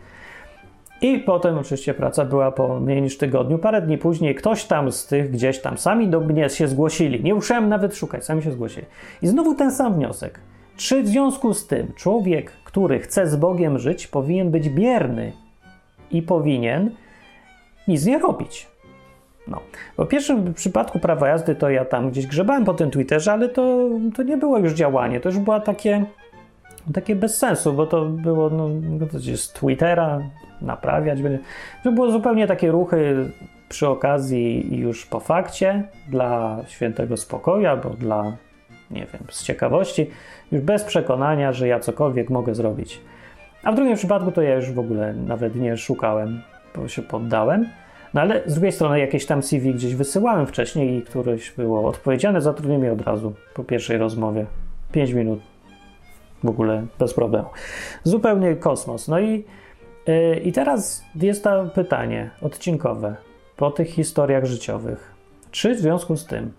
I 1.01 1.19
potem 1.19 1.59
oczywiście 1.59 1.95
praca 1.95 2.25
była 2.25 2.53
po 2.53 2.81
mniej 2.81 3.03
niż 3.03 3.19
tygodniu. 3.19 3.59
Parę 3.59 3.83
dni 3.83 3.99
później 3.99 4.35
ktoś 4.35 4.65
tam 4.65 4.93
z 4.93 5.07
tych 5.07 5.31
gdzieś 5.31 5.59
tam 5.59 5.79
sami 5.79 6.09
do 6.09 6.21
mnie 6.21 6.49
się 6.49 6.69
zgłosili. 6.69 7.25
Nie 7.25 7.35
musiałem 7.35 7.69
nawet 7.69 7.97
szukać, 7.97 8.25
sami 8.25 8.43
się 8.43 8.53
zgłosili. 8.53 8.87
I 9.23 9.27
znowu 9.27 9.55
ten 9.55 9.73
sam 9.73 9.95
wniosek. 9.95 10.41
Czy 10.77 11.03
w 11.03 11.09
związku 11.09 11.55
z 11.55 11.67
tym 11.67 11.93
człowiek, 11.95 12.53
który 12.65 12.99
chce 12.99 13.27
z 13.27 13.37
Bogiem 13.37 13.79
żyć, 13.79 14.07
powinien 14.07 14.51
być 14.51 14.69
bierny 14.69 15.33
i 16.11 16.23
powinien 16.23 16.91
nic 17.89 18.07
nie 18.07 18.19
robić? 18.19 18.67
No. 19.49 19.61
W 19.99 20.07
pierwszym 20.07 20.55
przypadku 20.55 20.99
prawa 20.99 21.29
jazdy 21.29 21.55
to 21.55 21.71
ja 21.71 21.85
tam 21.85 22.11
gdzieś 22.11 22.27
grzebałem 22.27 22.65
po 22.65 22.75
tym 22.75 22.91
Twitterze, 22.91 23.33
ale 23.33 23.49
to, 23.49 23.89
to 24.15 24.23
nie 24.23 24.37
było 24.37 24.59
już 24.59 24.73
działanie, 24.73 25.21
to 25.21 25.29
już 25.29 25.39
było 25.39 25.61
takie, 25.61 26.05
takie 26.95 27.17
bez 27.17 27.39
sensu, 27.39 27.73
bo 27.73 27.87
to 27.87 28.05
było 28.05 28.51
no, 28.51 28.69
z 29.37 29.53
Twittera 29.53 30.21
naprawiać. 30.61 31.19
To 31.85 31.93
było 31.93 32.11
zupełnie 32.11 32.47
takie 32.47 32.71
ruchy 32.71 33.31
przy 33.69 33.89
okazji 33.89 34.77
już 34.79 35.07
po 35.07 35.21
fakcie 35.21 35.83
dla 36.09 36.59
świętego 36.67 37.17
spokoju 37.17 37.67
albo 37.67 37.91
dla 37.91 38.37
nie 38.91 39.07
wiem, 39.13 39.23
z 39.31 39.45
ciekawości, 39.45 40.11
już 40.53 40.63
bez 40.63 40.85
przekonania, 40.85 41.53
że 41.53 41.69
ja 41.69 41.81
cokolwiek 41.81 42.31
mogę 42.31 42.55
zrobić. 42.55 43.01
A 43.63 43.73
w 43.73 43.75
drugim 43.75 43.97
przypadku 43.97 44.33
to 44.33 44.43
ja 44.43 44.55
już 44.55 44.73
w 44.73 44.79
ogóle 44.79 45.15
nawet 45.15 45.57
nie 45.57 45.77
szukałem, 45.77 46.43
bo 46.77 46.89
się 46.89 47.03
poddałem. 47.03 47.69
No 48.15 48.21
ale 48.21 48.43
z 48.47 48.55
drugiej 48.55 48.73
strony 48.73 49.01
jakieś 49.01 49.27
tam 49.27 49.43
CV 49.43 49.75
gdzieś 49.75 49.95
wysyłałem 49.95 50.47
wcześniej 50.47 50.99
i 50.99 51.03
któreś 51.03 51.51
było 51.51 51.89
odpowiedziane, 51.89 52.41
zatrudnili 52.41 52.81
mnie 52.81 52.93
od 52.93 53.01
razu 53.01 53.35
po 53.55 53.65
pierwszej 53.65 53.99
rozmowie. 53.99 54.47
5 54.93 55.13
minut. 55.13 55.41
W 56.45 56.49
ogóle 56.49 56.87
bez 56.99 57.15
problemu. 57.15 57.49
Zupełnie 58.05 58.57
kosmos. 58.57 59.09
No 59.09 59.21
i, 59.21 59.45
yy, 60.07 60.37
i 60.45 60.53
teraz 60.53 61.05
jest 61.15 61.45
to 61.45 61.71
pytanie 61.75 62.31
odcinkowe 62.43 63.17
po 63.57 63.71
tych 63.71 63.89
historiach 63.89 64.45
życiowych. 64.45 65.15
Czy 65.51 65.75
w 65.75 65.79
związku 65.79 66.17
z 66.17 66.27
tym 66.27 66.53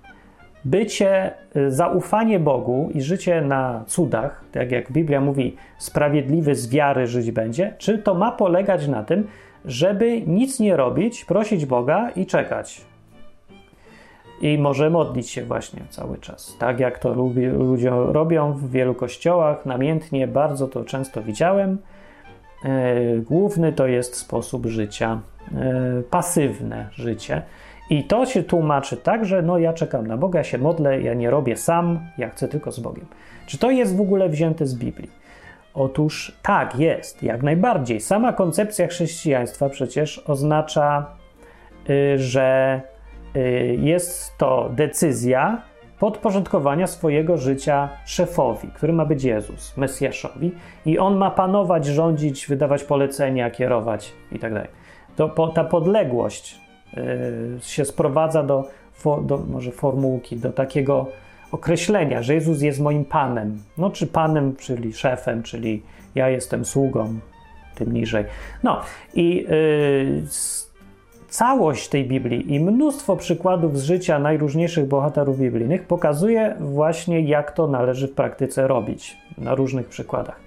bycie, 0.68 1.34
y, 1.56 1.72
zaufanie 1.72 2.40
Bogu 2.40 2.90
i 2.94 3.02
życie 3.02 3.42
na 3.42 3.84
cudach, 3.88 4.44
tak 4.52 4.72
jak 4.72 4.92
Biblia 4.92 5.22
mówi, 5.22 5.56
sprawiedliwy 5.78 6.56
z 6.56 6.70
wiary 6.70 7.08
żyć 7.08 7.32
będzie, 7.32 7.74
czy 7.78 7.98
to 7.98 8.14
ma 8.14 8.32
polegać 8.32 8.88
na 8.88 9.04
tym, 9.04 9.28
żeby 9.66 10.22
nic 10.22 10.60
nie 10.60 10.78
robić, 10.78 11.26
prosić 11.26 11.66
Boga 11.66 12.10
i 12.10 12.26
czekać? 12.26 12.82
I 14.42 14.58
może 14.58 14.90
modlić 14.90 15.30
się 15.30 15.46
właśnie 15.46 15.82
cały 15.90 16.18
czas. 16.18 16.56
Tak 16.60 16.80
jak 16.80 17.00
to 17.00 17.14
ludzie 17.54 17.90
robią 17.90 18.54
w 18.54 18.72
wielu 18.72 18.96
kościołach, 18.96 19.66
namiętnie, 19.66 20.28
bardzo 20.28 20.68
to 20.68 20.84
często 20.84 21.24
widziałem. 21.24 21.78
E, 22.66 23.18
główny 23.18 23.74
to 23.74 23.88
jest 23.88 24.16
sposób 24.16 24.66
życia, 24.66 25.22
e, 25.56 26.04
pasywne 26.10 26.90
życie. 26.92 27.42
I 27.90 28.04
to 28.04 28.26
się 28.26 28.44
tłumaczy 28.44 28.98
tak, 28.98 29.26
że 29.26 29.42
no 29.42 29.58
ja 29.58 29.74
czekam 29.74 30.08
na 30.08 30.18
Boga, 30.18 30.40
ja 30.40 30.44
się 30.44 30.58
modlę, 30.58 31.02
ja 31.02 31.14
nie 31.14 31.30
robię 31.30 31.56
sam, 31.56 32.00
ja 32.18 32.30
chcę 32.30 32.48
tylko 32.48 32.72
z 32.72 32.80
Bogiem. 32.80 33.06
Czy 33.46 33.58
to 33.58 33.72
jest 33.72 33.98
w 33.98 34.02
ogóle 34.02 34.30
wzięte 34.30 34.66
z 34.66 34.76
Biblii? 34.76 35.12
Otóż 35.74 36.38
tak, 36.42 36.80
jest, 36.80 37.24
jak 37.24 37.44
najbardziej. 37.44 38.00
Sama 38.00 38.34
koncepcja 38.34 38.88
chrześcijaństwa 38.88 39.70
przecież 39.70 40.20
oznacza, 40.20 41.06
y, 41.90 42.20
że 42.20 42.82
y, 43.36 43.78
jest 43.80 44.38
to 44.38 44.70
decyzja 44.76 45.62
podporządkowania 46.00 46.88
swojego 46.88 47.38
życia 47.38 47.90
szefowi, 48.06 48.68
który 48.68 48.94
ma 48.94 49.06
być 49.06 49.24
Jezus, 49.24 49.78
Mesjaszowi, 49.78 50.52
i 50.86 51.00
on 51.00 51.18
ma 51.18 51.32
panować, 51.32 51.86
rządzić, 51.86 52.48
wydawać 52.48 52.84
polecenia, 52.84 53.52
kierować 53.52 54.14
itd. 54.32 54.62
Tak 55.16 55.36
to 55.36 55.48
ta 55.48 55.64
podległość 55.64 56.67
się 57.62 57.86
sprowadza 57.86 58.44
do, 58.44 58.68
do 59.22 59.38
może 59.38 59.72
formułki, 59.72 60.38
do 60.38 60.52
takiego 60.52 61.08
określenia, 61.52 62.24
że 62.24 62.34
Jezus 62.34 62.62
jest 62.62 62.80
moim 62.80 63.06
Panem. 63.06 63.58
No, 63.78 63.90
czy 63.90 64.08
Panem, 64.08 64.56
czyli 64.56 64.94
szefem, 64.94 65.44
czyli 65.44 65.84
ja 66.16 66.30
jestem 66.30 66.66
sługą, 66.66 67.20
tym 67.76 67.94
niżej. 67.94 68.26
No 68.64 68.82
i 69.14 69.36
yy, 69.36 70.24
całość 71.30 71.90
tej 71.90 72.06
Biblii 72.06 72.54
i 72.54 72.60
mnóstwo 72.60 73.16
przykładów 73.16 73.80
z 73.80 73.84
życia 73.84 74.20
najróżniejszych 74.20 74.88
bohaterów 74.88 75.40
biblijnych 75.40 75.84
pokazuje 75.84 76.56
właśnie, 76.60 77.22
jak 77.22 77.52
to 77.52 77.68
należy 77.68 78.08
w 78.08 78.14
praktyce 78.14 78.68
robić 78.68 79.18
na 79.38 79.56
różnych 79.56 79.88
przykładach. 79.88 80.40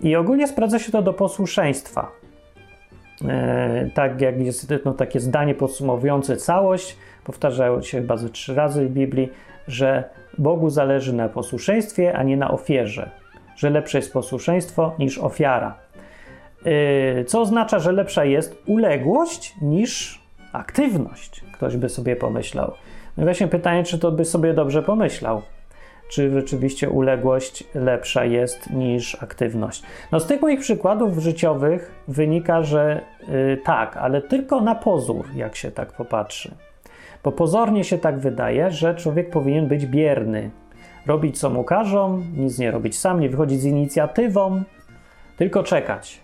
I 0.00 0.16
ogólnie 0.16 0.48
sprawdza 0.48 0.78
się 0.78 0.92
to 0.92 1.02
do 1.02 1.12
posłuszeństwa. 1.12 2.19
E, 3.28 3.90
tak 3.94 4.20
jak 4.20 4.40
jest 4.40 4.72
no, 4.84 4.92
takie 4.92 5.20
zdanie 5.20 5.54
podsumowujące 5.54 6.36
całość, 6.36 6.96
powtarzają 7.24 7.82
się 7.82 8.00
chyba 8.00 8.16
ze 8.16 8.28
trzy 8.28 8.54
razy 8.54 8.86
w 8.86 8.90
Biblii, 8.90 9.28
że 9.68 10.04
Bogu 10.38 10.70
zależy 10.70 11.12
na 11.12 11.28
posłuszeństwie, 11.28 12.16
a 12.16 12.22
nie 12.22 12.36
na 12.36 12.50
ofierze, 12.50 13.10
że 13.56 13.70
lepsze 13.70 13.98
jest 13.98 14.12
posłuszeństwo 14.12 14.94
niż 14.98 15.18
ofiara. 15.18 15.74
E, 16.64 17.24
co 17.24 17.40
oznacza, 17.40 17.78
że 17.78 17.92
lepsza 17.92 18.24
jest 18.24 18.62
uległość 18.66 19.54
niż 19.62 20.22
aktywność. 20.52 21.44
Ktoś 21.52 21.76
by 21.76 21.88
sobie 21.88 22.16
pomyślał. 22.16 22.72
No 23.16 23.22
i 23.22 23.24
właśnie 23.24 23.48
pytanie, 23.48 23.84
czy 23.84 23.98
to 23.98 24.12
by 24.12 24.24
sobie 24.24 24.54
dobrze 24.54 24.82
pomyślał 24.82 25.42
czy 26.10 26.30
rzeczywiście 26.30 26.90
uległość 26.90 27.64
lepsza 27.74 28.24
jest 28.24 28.70
niż 28.70 29.22
aktywność. 29.22 29.82
No 30.12 30.20
z 30.20 30.26
tych 30.26 30.42
moich 30.42 30.60
przykładów 30.60 31.18
życiowych 31.18 31.94
wynika, 32.08 32.62
że 32.62 33.00
yy, 33.28 33.60
tak, 33.64 33.96
ale 33.96 34.22
tylko 34.22 34.60
na 34.60 34.74
pozór, 34.74 35.24
jak 35.34 35.56
się 35.56 35.70
tak 35.70 35.92
popatrzy. 35.92 36.54
Bo 37.24 37.32
pozornie 37.32 37.84
się 37.84 37.98
tak 37.98 38.18
wydaje, 38.18 38.70
że 38.70 38.94
człowiek 38.94 39.30
powinien 39.30 39.68
być 39.68 39.86
bierny, 39.86 40.50
robić 41.06 41.40
co 41.40 41.50
mu 41.50 41.64
każą, 41.64 42.22
nic 42.36 42.58
nie 42.58 42.70
robić 42.70 42.98
sam, 42.98 43.20
nie 43.20 43.28
wychodzić 43.28 43.60
z 43.60 43.64
inicjatywą, 43.64 44.62
tylko 45.36 45.62
czekać, 45.62 46.20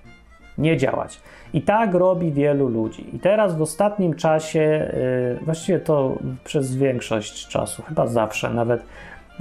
nie 0.58 0.76
działać. 0.76 1.20
I 1.52 1.62
tak 1.62 1.94
robi 1.94 2.32
wielu 2.32 2.68
ludzi. 2.68 3.16
I 3.16 3.18
teraz 3.18 3.56
w 3.56 3.62
ostatnim 3.62 4.14
czasie, 4.14 4.92
yy, 5.38 5.44
właściwie 5.44 5.78
to 5.78 6.18
przez 6.44 6.76
większość 6.76 7.48
czasu, 7.48 7.82
chyba 7.82 8.06
zawsze 8.06 8.50
nawet, 8.50 8.82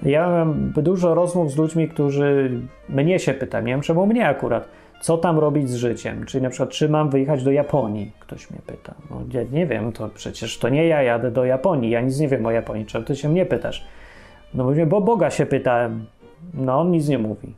ja 0.04 0.30
mam 0.30 0.72
dużo 0.72 1.16
rozmów 1.16 1.52
z 1.52 1.58
ludźmi, 1.58 1.90
którzy 1.90 2.60
mnie 2.90 3.20
się 3.20 3.34
pytają, 3.34 3.66
nie 3.66 3.74
wiem 3.74 3.82
czemu 3.82 4.06
mnie 4.06 4.28
akurat, 4.28 4.68
co 5.02 5.18
tam 5.18 5.40
robić 5.40 5.70
z 5.70 5.76
życiem? 5.76 6.26
Czyli 6.26 6.44
na 6.44 6.50
przykład, 6.50 6.70
czy 6.70 6.90
mam 6.90 7.10
wyjechać 7.10 7.44
do 7.44 7.52
Japonii? 7.52 8.12
Ktoś 8.20 8.52
mnie 8.52 8.60
pyta. 8.68 8.94
No 9.10 9.22
ja 9.34 9.42
nie 9.52 9.68
wiem, 9.68 9.92
to 9.92 10.10
przecież 10.10 10.58
to 10.60 10.70
nie 10.70 10.88
ja 10.88 11.02
jadę 11.02 11.32
do 11.32 11.46
Japonii, 11.46 11.92
ja 11.92 12.02
nic 12.02 12.20
nie 12.20 12.28
wiem 12.28 12.46
o 12.46 12.52
Japonii, 12.52 12.86
czemu 12.86 13.06
ty 13.06 13.16
się 13.16 13.30
mnie 13.30 13.46
pytasz? 13.46 13.86
No 14.54 14.64
mówię, 14.64 14.86
bo 14.86 15.02
Boga 15.02 15.30
się 15.30 15.46
pytałem. 15.46 16.06
No 16.54 16.80
on 16.80 16.92
nic 16.92 17.08
nie 17.08 17.18
mówi. 17.18 17.54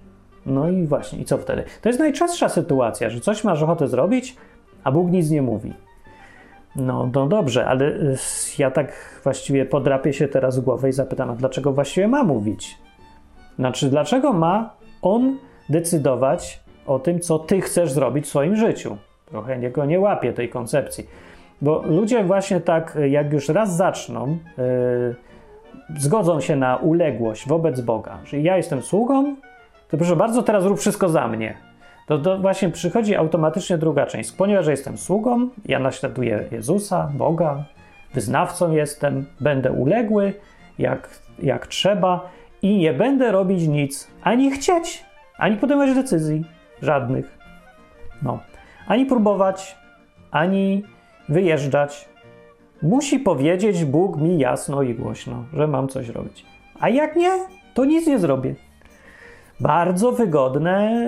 No 0.45 0.69
i 0.69 0.85
właśnie, 0.85 1.19
i 1.19 1.25
co 1.25 1.37
wtedy? 1.37 1.63
To 1.81 1.89
jest 1.89 1.99
najczęstsza 1.99 2.49
sytuacja, 2.49 3.09
że 3.09 3.19
coś 3.19 3.43
masz 3.43 3.63
ochotę 3.63 3.87
zrobić, 3.87 4.35
a 4.83 4.91
Bóg 4.91 5.11
nic 5.11 5.29
nie 5.29 5.41
mówi. 5.41 5.73
No, 6.77 7.09
no 7.13 7.27
dobrze, 7.27 7.65
ale 7.65 7.85
y, 7.85 8.17
ja 8.57 8.71
tak 8.71 9.19
właściwie 9.23 9.65
podrapię 9.65 10.13
się 10.13 10.27
teraz 10.27 10.59
głowę 10.59 10.89
i 10.89 10.91
zapytam, 10.91 11.29
a 11.29 11.35
dlaczego 11.35 11.73
właściwie 11.73 12.07
ma 12.07 12.23
mówić? 12.23 12.77
Znaczy, 13.59 13.89
dlaczego 13.89 14.33
ma 14.33 14.73
on 15.01 15.37
decydować 15.69 16.59
o 16.85 16.99
tym, 16.99 17.19
co 17.19 17.39
ty 17.39 17.61
chcesz 17.61 17.91
zrobić 17.91 18.25
w 18.25 18.29
swoim 18.29 18.55
życiu? 18.55 18.97
Trochę 19.25 19.57
niego 19.57 19.85
nie 19.85 19.99
łapię 19.99 20.33
tej 20.33 20.49
koncepcji. 20.49 21.07
Bo 21.61 21.81
ludzie 21.85 22.23
właśnie 22.23 22.61
tak, 22.61 22.97
jak 23.09 23.33
już 23.33 23.49
raz 23.49 23.75
zaczną, 23.75 24.37
yy, 24.57 25.15
zgodzą 25.97 26.41
się 26.41 26.55
na 26.55 26.75
uległość 26.75 27.47
wobec 27.47 27.81
Boga, 27.81 28.17
że 28.25 28.39
ja 28.39 28.57
jestem 28.57 28.81
sługą, 28.81 29.35
to 29.89 29.97
proszę 29.97 30.15
bardzo, 30.15 30.43
teraz 30.43 30.65
rób 30.65 30.79
wszystko 30.79 31.09
za 31.09 31.27
mnie 31.27 31.66
to, 32.07 32.17
to 32.17 32.37
właśnie 32.37 32.69
przychodzi 32.69 33.15
automatycznie 33.15 33.77
druga 33.77 34.05
część. 34.05 34.31
Ponieważ 34.31 34.67
jestem 34.67 34.97
sługą, 34.97 35.49
ja 35.65 35.79
naśladuję 35.79 36.47
Jezusa, 36.51 37.11
Boga, 37.13 37.65
wyznawcą 38.13 38.71
jestem, 38.71 39.25
będę 39.39 39.71
uległy 39.71 40.33
jak, 40.79 41.09
jak 41.39 41.67
trzeba 41.67 42.29
i 42.61 42.77
nie 42.77 42.93
będę 42.93 43.31
robić 43.31 43.67
nic, 43.67 44.07
ani 44.21 44.51
chcieć, 44.51 45.05
ani 45.37 45.57
podejmować 45.57 45.95
decyzji 45.95 46.45
żadnych. 46.81 47.37
No. 48.23 48.39
Ani 48.87 49.05
próbować, 49.05 49.77
ani 50.31 50.83
wyjeżdżać. 51.29 52.09
Musi 52.81 53.19
powiedzieć 53.19 53.85
Bóg 53.85 54.17
mi 54.17 54.39
jasno 54.39 54.81
i 54.81 54.95
głośno, 54.95 55.43
że 55.53 55.67
mam 55.67 55.87
coś 55.87 56.09
robić. 56.09 56.45
A 56.79 56.89
jak 56.89 57.15
nie, 57.15 57.31
to 57.73 57.85
nic 57.85 58.07
nie 58.07 58.19
zrobię. 58.19 58.55
Bardzo 59.59 60.11
wygodne 60.11 61.03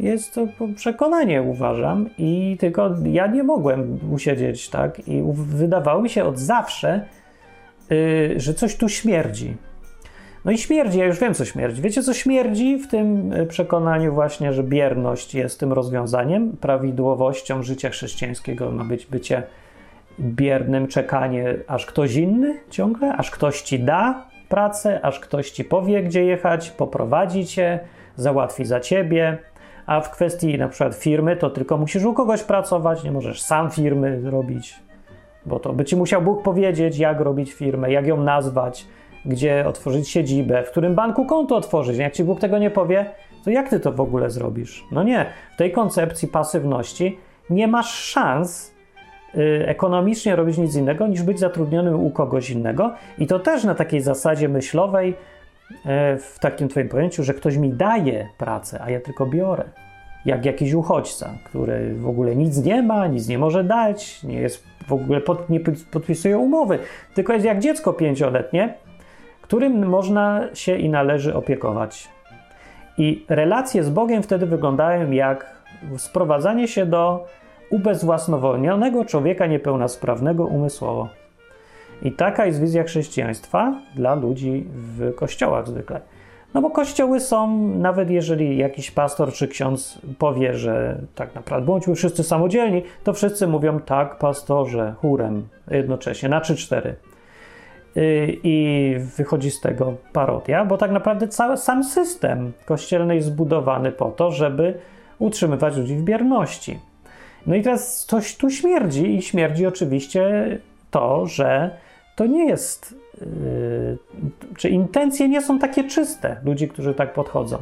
jest 0.00 0.34
to 0.34 0.46
przekonanie, 0.76 1.42
uważam, 1.42 2.08
i 2.18 2.56
tylko 2.60 2.94
ja 3.04 3.26
nie 3.26 3.42
mogłem 3.42 3.98
usiedzieć 4.12 4.68
tak, 4.68 5.08
i 5.08 5.22
wydawało 5.34 6.02
mi 6.02 6.10
się 6.10 6.24
od 6.24 6.38
zawsze, 6.38 7.04
yy, 7.90 8.40
że 8.40 8.54
coś 8.54 8.76
tu 8.76 8.88
śmierdzi. 8.88 9.56
No 10.44 10.52
i 10.52 10.58
śmierdzi, 10.58 10.98
ja 10.98 11.06
już 11.06 11.18
wiem, 11.18 11.34
co 11.34 11.44
śmierdzi. 11.44 11.82
Wiecie, 11.82 12.02
co 12.02 12.14
śmierdzi 12.14 12.78
w 12.78 12.88
tym 12.88 13.32
y, 13.32 13.46
przekonaniu, 13.46 14.14
właśnie, 14.14 14.52
że 14.52 14.62
bierność 14.62 15.34
jest 15.34 15.60
tym 15.60 15.72
rozwiązaniem, 15.72 16.56
prawidłowością 16.60 17.62
życia 17.62 17.90
chrześcijańskiego 17.90 18.70
ma 18.70 18.84
być 18.84 19.06
bycie 19.06 19.42
biernym, 20.20 20.88
czekanie, 20.88 21.54
aż 21.66 21.86
ktoś 21.86 22.14
inny 22.14 22.54
ciągle, 22.70 23.16
aż 23.16 23.30
ktoś 23.30 23.62
ci 23.62 23.80
da, 23.80 24.29
pracę, 24.50 25.00
aż 25.02 25.20
ktoś 25.20 25.50
ci 25.50 25.64
powie, 25.64 26.02
gdzie 26.02 26.24
jechać, 26.24 26.70
poprowadzi 26.70 27.46
cię, 27.46 27.80
załatwi 28.16 28.64
za 28.64 28.80
ciebie. 28.80 29.38
A 29.86 30.00
w 30.00 30.10
kwestii 30.10 30.58
na 30.58 30.68
przykład 30.68 30.94
firmy, 30.94 31.36
to 31.36 31.50
tylko 31.50 31.78
musisz 31.78 32.04
u 32.04 32.14
kogoś 32.14 32.42
pracować, 32.42 33.04
nie 33.04 33.12
możesz 33.12 33.42
sam 33.42 33.70
firmy 33.70 34.30
robić, 34.30 34.80
bo 35.46 35.58
to 35.58 35.72
by 35.72 35.84
ci 35.84 35.96
musiał 35.96 36.22
Bóg 36.22 36.42
powiedzieć, 36.42 36.98
jak 36.98 37.20
robić 37.20 37.52
firmę, 37.52 37.92
jak 37.92 38.06
ją 38.06 38.16
nazwać, 38.16 38.86
gdzie 39.24 39.66
otworzyć 39.66 40.08
siedzibę, 40.08 40.62
w 40.62 40.70
którym 40.70 40.94
banku 40.94 41.26
konto 41.26 41.56
otworzyć. 41.56 41.98
Jak 41.98 42.12
ci 42.12 42.24
Bóg 42.24 42.40
tego 42.40 42.58
nie 42.58 42.70
powie, 42.70 43.06
to 43.44 43.50
jak 43.50 43.68
ty 43.68 43.80
to 43.80 43.92
w 43.92 44.00
ogóle 44.00 44.30
zrobisz? 44.30 44.84
No 44.92 45.02
nie, 45.02 45.26
w 45.54 45.56
tej 45.56 45.72
koncepcji 45.72 46.28
pasywności 46.28 47.18
nie 47.50 47.68
masz 47.68 47.90
szans 47.90 48.74
ekonomicznie 49.66 50.36
robić 50.36 50.58
nic 50.58 50.76
innego 50.76 51.06
niż 51.06 51.22
być 51.22 51.38
zatrudnionym 51.38 51.94
u 51.94 52.10
kogoś 52.10 52.50
innego. 52.50 52.94
I 53.18 53.26
to 53.26 53.38
też 53.38 53.64
na 53.64 53.74
takiej 53.74 54.00
zasadzie 54.00 54.48
myślowej 54.48 55.14
e, 55.86 56.16
w 56.16 56.38
takim 56.38 56.68
Twoim 56.68 56.88
pojęciu, 56.88 57.24
że 57.24 57.34
ktoś 57.34 57.56
mi 57.56 57.72
daje 57.72 58.28
pracę, 58.38 58.80
a 58.82 58.90
ja 58.90 59.00
tylko 59.00 59.26
biorę. 59.26 59.64
Jak 60.24 60.44
jakiś 60.44 60.72
uchodźca, 60.72 61.30
który 61.44 61.94
w 61.94 62.08
ogóle 62.08 62.36
nic 62.36 62.64
nie 62.64 62.82
ma, 62.82 63.06
nic 63.06 63.28
nie 63.28 63.38
może 63.38 63.64
dać, 63.64 64.22
nie 64.22 64.40
jest 64.40 64.64
w 64.86 64.92
ogóle 64.92 65.20
pod, 65.20 65.50
nie 65.50 65.60
podpisuje 65.90 66.38
umowy, 66.38 66.78
tylko 67.14 67.32
jest 67.32 67.44
jak 67.44 67.58
dziecko 67.58 67.92
pięcioletnie, 67.92 68.74
którym 69.42 69.86
można 69.86 70.40
się 70.54 70.76
i 70.76 70.88
należy 70.88 71.34
opiekować. 71.34 72.08
I 72.98 73.24
relacje 73.28 73.84
z 73.84 73.90
Bogiem 73.90 74.22
wtedy 74.22 74.46
wyglądają 74.46 75.10
jak 75.10 75.60
sprowadzanie 75.96 76.68
się 76.68 76.86
do 76.86 77.26
ubezwłasnowolnionego 77.70 79.04
człowieka 79.04 79.46
niepełnosprawnego 79.46 80.44
umysłowo. 80.44 81.08
I 82.02 82.12
taka 82.12 82.46
jest 82.46 82.60
wizja 82.60 82.84
chrześcijaństwa 82.84 83.74
dla 83.96 84.14
ludzi 84.14 84.66
w 84.74 85.14
kościołach 85.14 85.68
zwykle. 85.68 86.00
No 86.54 86.62
bo 86.62 86.70
kościoły 86.70 87.20
są, 87.20 87.68
nawet 87.68 88.10
jeżeli 88.10 88.56
jakiś 88.56 88.90
pastor 88.90 89.32
czy 89.32 89.48
ksiądz 89.48 89.98
powie, 90.18 90.54
że 90.54 91.00
tak 91.14 91.34
naprawdę 91.34 91.66
bądźmy 91.66 91.94
wszyscy 91.94 92.24
samodzielni, 92.24 92.82
to 93.04 93.12
wszyscy 93.12 93.46
mówią 93.46 93.80
tak, 93.80 94.18
pastorze, 94.18 94.94
chórem, 95.00 95.48
jednocześnie, 95.70 96.28
na 96.28 96.40
3-4. 96.40 96.92
Y, 97.96 98.36
I 98.42 98.96
wychodzi 99.16 99.50
z 99.50 99.60
tego 99.60 99.94
parodia, 100.12 100.64
bo 100.64 100.78
tak 100.78 100.90
naprawdę 100.90 101.28
cały 101.28 101.56
sam 101.56 101.84
system 101.84 102.52
kościelny 102.66 103.14
jest 103.14 103.28
zbudowany 103.28 103.92
po 103.92 104.10
to, 104.10 104.30
żeby 104.30 104.74
utrzymywać 105.18 105.76
ludzi 105.76 105.96
w 105.96 106.02
bierności. 106.02 106.78
No 107.46 107.54
i 107.54 107.62
teraz 107.62 108.04
coś 108.04 108.36
tu 108.36 108.50
śmierdzi, 108.50 109.16
i 109.16 109.22
śmierdzi 109.22 109.66
oczywiście 109.66 110.58
to, 110.90 111.26
że 111.26 111.70
to 112.16 112.26
nie 112.26 112.48
jest, 112.48 112.94
yy, 113.20 113.98
czy 114.56 114.68
intencje 114.68 115.28
nie 115.28 115.42
są 115.42 115.58
takie 115.58 115.84
czyste 115.84 116.36
ludzi, 116.44 116.68
którzy 116.68 116.94
tak 116.94 117.12
podchodzą, 117.12 117.58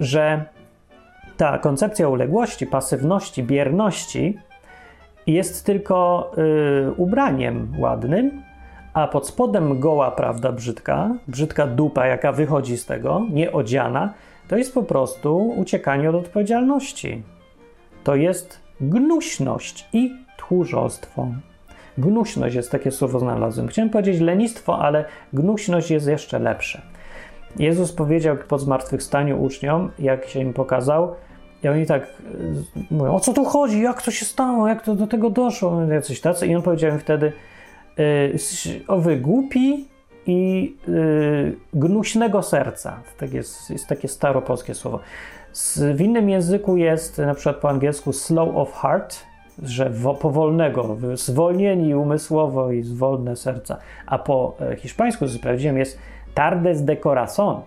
że 0.00 0.44
ta 1.36 1.58
koncepcja 1.58 2.08
uległości, 2.08 2.66
pasywności, 2.66 3.42
bierności 3.42 4.38
jest 5.26 5.66
tylko 5.66 6.30
yy, 6.36 6.92
ubraniem 6.96 7.74
ładnym, 7.78 8.42
a 8.94 9.08
pod 9.08 9.28
spodem 9.28 9.80
goła 9.80 10.10
prawda 10.10 10.52
brzydka, 10.52 11.14
brzydka 11.28 11.66
dupa, 11.66 12.06
jaka 12.06 12.32
wychodzi 12.32 12.76
z 12.78 12.86
tego, 12.86 13.26
nieodziana, 13.30 14.14
to 14.48 14.56
jest 14.56 14.74
po 14.74 14.82
prostu 14.82 15.48
uciekanie 15.48 16.10
od 16.10 16.16
odpowiedzialności. 16.16 17.22
To 18.04 18.14
jest 18.14 18.67
gnuśność 18.80 19.88
i 19.92 20.12
tchórzostwo. 20.36 21.28
Gnuśność 21.98 22.56
jest 22.56 22.70
takie 22.70 22.90
słowo 22.90 23.18
znalazłem. 23.18 23.68
Chciałem 23.68 23.90
powiedzieć 23.90 24.20
lenistwo, 24.20 24.78
ale 24.78 25.04
gnuśność 25.32 25.90
jest 25.90 26.06
jeszcze 26.06 26.38
lepsze. 26.38 26.82
Jezus 27.58 27.92
powiedział 27.92 28.36
po 28.48 28.58
zmartwychwstaniu 28.58 29.42
uczniom, 29.42 29.90
jak 29.98 30.28
się 30.28 30.40
im 30.40 30.52
pokazał, 30.52 31.14
i 31.62 31.68
oni 31.68 31.86
tak 31.86 32.02
y, 32.02 32.84
mówią, 32.90 33.14
o 33.14 33.20
co 33.20 33.32
tu 33.32 33.44
chodzi, 33.44 33.82
jak 33.82 34.02
to 34.02 34.10
się 34.10 34.24
stało, 34.24 34.68
jak 34.68 34.82
to 34.82 34.94
do 34.94 35.06
tego 35.06 35.30
doszło, 35.30 35.82
jacyś 35.82 36.20
tacy. 36.20 36.46
I 36.46 36.54
on 36.54 36.62
powiedział 36.62 36.90
im 36.90 36.98
wtedy, 36.98 37.32
y, 37.98 38.38
o 38.88 38.98
wy 38.98 39.16
głupi 39.16 39.88
i 40.26 40.74
yy, 40.88 41.56
gnuśnego 41.74 42.42
serca. 42.42 43.00
Tak 43.18 43.32
jest, 43.32 43.70
jest 43.70 43.86
takie 43.86 44.08
staropolskie 44.08 44.74
słowo. 44.74 45.00
W 45.94 46.00
innym 46.00 46.28
języku 46.28 46.76
jest 46.76 47.18
na 47.18 47.34
przykład 47.34 47.56
po 47.56 47.68
angielsku 47.68 48.12
slow 48.12 48.56
of 48.56 48.72
heart, 48.72 49.16
że 49.62 49.90
powolnego, 50.20 50.96
zwolnieni 51.14 51.94
umysłowo 51.94 52.72
i 52.72 52.82
zwolne 52.82 53.36
serca. 53.36 53.78
A 54.06 54.18
po 54.18 54.56
e, 54.60 54.76
hiszpańsku, 54.76 55.26
co 55.26 55.32
sprawdziłem, 55.32 55.78
jest 55.78 55.98
tardes 56.34 56.84
de 56.84 56.96
corazón. 56.96 57.60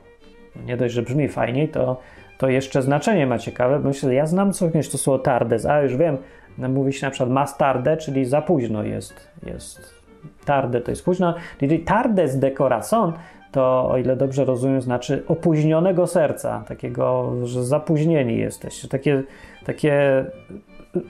Nie 0.65 0.77
dość, 0.77 0.93
że 0.93 1.01
brzmi 1.01 1.27
fajniej, 1.27 1.69
to, 1.69 1.99
to 2.37 2.49
jeszcze 2.49 2.81
znaczenie 2.81 3.27
ma 3.27 3.37
ciekawe. 3.37 3.79
Myślę, 3.79 4.09
że 4.09 4.15
ja 4.15 4.25
znam 4.25 4.53
coś 4.53 4.89
to 4.89 4.97
słowo 4.97 5.23
tardes, 5.23 5.65
a 5.65 5.81
już 5.81 5.95
wiem, 5.97 6.17
no, 6.57 6.69
mówi 6.69 6.93
się 6.93 7.07
na 7.07 7.11
przykład 7.11 7.29
mas 7.29 7.57
tarde, 7.57 7.97
czyli 7.97 8.25
za 8.25 8.41
późno 8.41 8.83
jest, 8.83 9.27
jest 9.43 10.01
tarde 10.45 10.81
to 10.81 10.91
jest 10.91 11.05
późno. 11.05 11.35
Czyli 11.59 11.79
tardes 11.79 12.39
de 12.39 12.51
corazón 12.51 13.13
to, 13.51 13.89
o 13.89 13.97
ile 13.97 14.15
dobrze 14.15 14.45
rozumiem, 14.45 14.81
znaczy 14.81 15.23
opóźnionego 15.27 16.07
serca, 16.07 16.63
takiego, 16.67 17.31
że 17.43 17.63
zapóźnieni 17.63 18.37
jesteście, 18.37 18.87
takie, 18.87 19.23
takie 19.65 20.25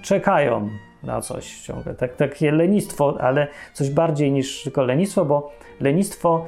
czekają 0.01 0.69
na 1.03 1.21
coś 1.21 1.61
ciągle, 1.61 1.93
tak, 1.93 2.15
takie 2.15 2.51
lenistwo, 2.51 3.17
ale 3.19 3.47
coś 3.73 3.89
bardziej 3.89 4.31
niż 4.31 4.63
tylko 4.63 4.83
lenistwo, 4.83 5.25
bo 5.25 5.51
lenistwo 5.79 6.45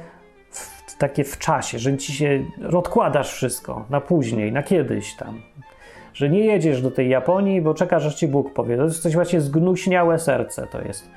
w, 0.50 0.98
takie 0.98 1.24
w 1.24 1.38
czasie, 1.38 1.78
że 1.78 1.96
ci 1.96 2.12
się 2.12 2.44
odkładasz 2.72 3.32
wszystko 3.32 3.84
na 3.90 4.00
później, 4.00 4.52
na 4.52 4.62
kiedyś 4.62 5.16
tam, 5.16 5.40
że 6.14 6.28
nie 6.28 6.44
jedziesz 6.44 6.82
do 6.82 6.90
tej 6.90 7.08
Japonii, 7.08 7.60
bo 7.60 7.74
czekasz, 7.74 8.06
aż 8.06 8.14
ci 8.14 8.28
Bóg 8.28 8.52
powie. 8.52 8.76
To 8.76 8.84
jest 8.84 9.02
coś 9.02 9.14
właśnie 9.14 9.40
zgnuśniałe 9.40 10.18
serce 10.18 10.66
to 10.66 10.82
jest. 10.82 11.10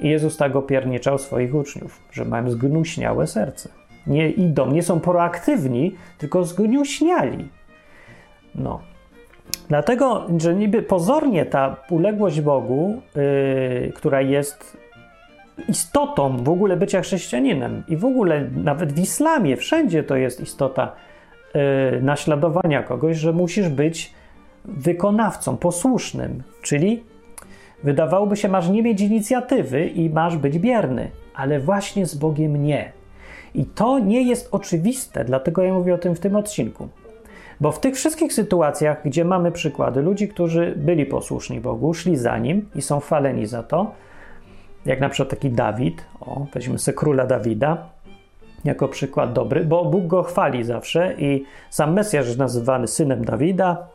I 0.00 0.08
Jezus 0.08 0.36
tak 0.36 0.56
opierniczał 0.56 1.18
swoich 1.18 1.54
uczniów, 1.54 2.00
że 2.12 2.24
mają 2.24 2.50
zgnuśniałe 2.50 3.26
serce 3.26 3.68
nie 4.08 4.30
idą, 4.30 4.70
nie 4.70 4.82
są 4.82 5.00
proaktywni, 5.00 5.94
tylko 6.18 6.44
zgniuśniali. 6.44 7.48
No. 8.54 8.80
Dlatego, 9.68 10.26
że 10.38 10.54
niby 10.54 10.82
pozornie 10.82 11.46
ta 11.46 11.76
uległość 11.90 12.40
Bogu, 12.40 13.02
yy, 13.14 13.92
która 13.92 14.20
jest 14.20 14.76
istotą 15.68 16.36
w 16.36 16.48
ogóle 16.48 16.76
bycia 16.76 17.00
chrześcijaninem 17.00 17.82
i 17.88 17.96
w 17.96 18.04
ogóle 18.04 18.48
nawet 18.56 18.92
w 18.92 18.98
islamie, 18.98 19.56
wszędzie 19.56 20.02
to 20.02 20.16
jest 20.16 20.40
istota 20.40 20.92
yy, 21.54 22.02
naśladowania 22.02 22.82
kogoś, 22.82 23.16
że 23.16 23.32
musisz 23.32 23.68
być 23.68 24.14
wykonawcą, 24.64 25.56
posłusznym, 25.56 26.42
czyli 26.62 27.04
wydawałoby 27.84 28.36
się, 28.36 28.48
masz 28.48 28.68
nie 28.68 28.82
mieć 28.82 29.00
inicjatywy 29.00 29.86
i 29.86 30.10
masz 30.10 30.36
być 30.36 30.58
bierny, 30.58 31.10
ale 31.34 31.60
właśnie 31.60 32.06
z 32.06 32.14
Bogiem 32.14 32.62
nie. 32.62 32.97
I 33.54 33.64
to 33.64 33.98
nie 33.98 34.22
jest 34.22 34.48
oczywiste, 34.52 35.24
dlatego 35.24 35.62
ja 35.62 35.74
mówię 35.74 35.94
o 35.94 35.98
tym 35.98 36.14
w 36.14 36.20
tym 36.20 36.36
odcinku. 36.36 36.88
Bo 37.60 37.72
w 37.72 37.80
tych 37.80 37.94
wszystkich 37.94 38.32
sytuacjach, 38.32 39.02
gdzie 39.04 39.24
mamy 39.24 39.52
przykłady 39.52 40.02
ludzi, 40.02 40.28
którzy 40.28 40.74
byli 40.76 41.06
posłuszni 41.06 41.60
Bogu, 41.60 41.94
szli 41.94 42.16
za 42.16 42.38
nim 42.38 42.68
i 42.74 42.82
są 42.82 43.00
chwaleni 43.00 43.46
za 43.46 43.62
to, 43.62 43.92
jak 44.86 45.00
na 45.00 45.08
przykład 45.08 45.30
taki 45.30 45.50
Dawid, 45.50 46.04
o, 46.20 46.46
weźmy 46.54 46.78
sobie 46.78 46.96
króla 46.96 47.26
Dawida, 47.26 47.88
jako 48.64 48.88
przykład 48.88 49.32
dobry, 49.32 49.64
bo 49.64 49.84
Bóg 49.84 50.06
go 50.06 50.22
chwali 50.22 50.64
zawsze 50.64 51.14
i 51.18 51.44
sam 51.70 51.92
Mesjasz 51.92 52.26
jest 52.26 52.38
nazywany 52.38 52.86
synem 52.86 53.24
Dawida. 53.24 53.86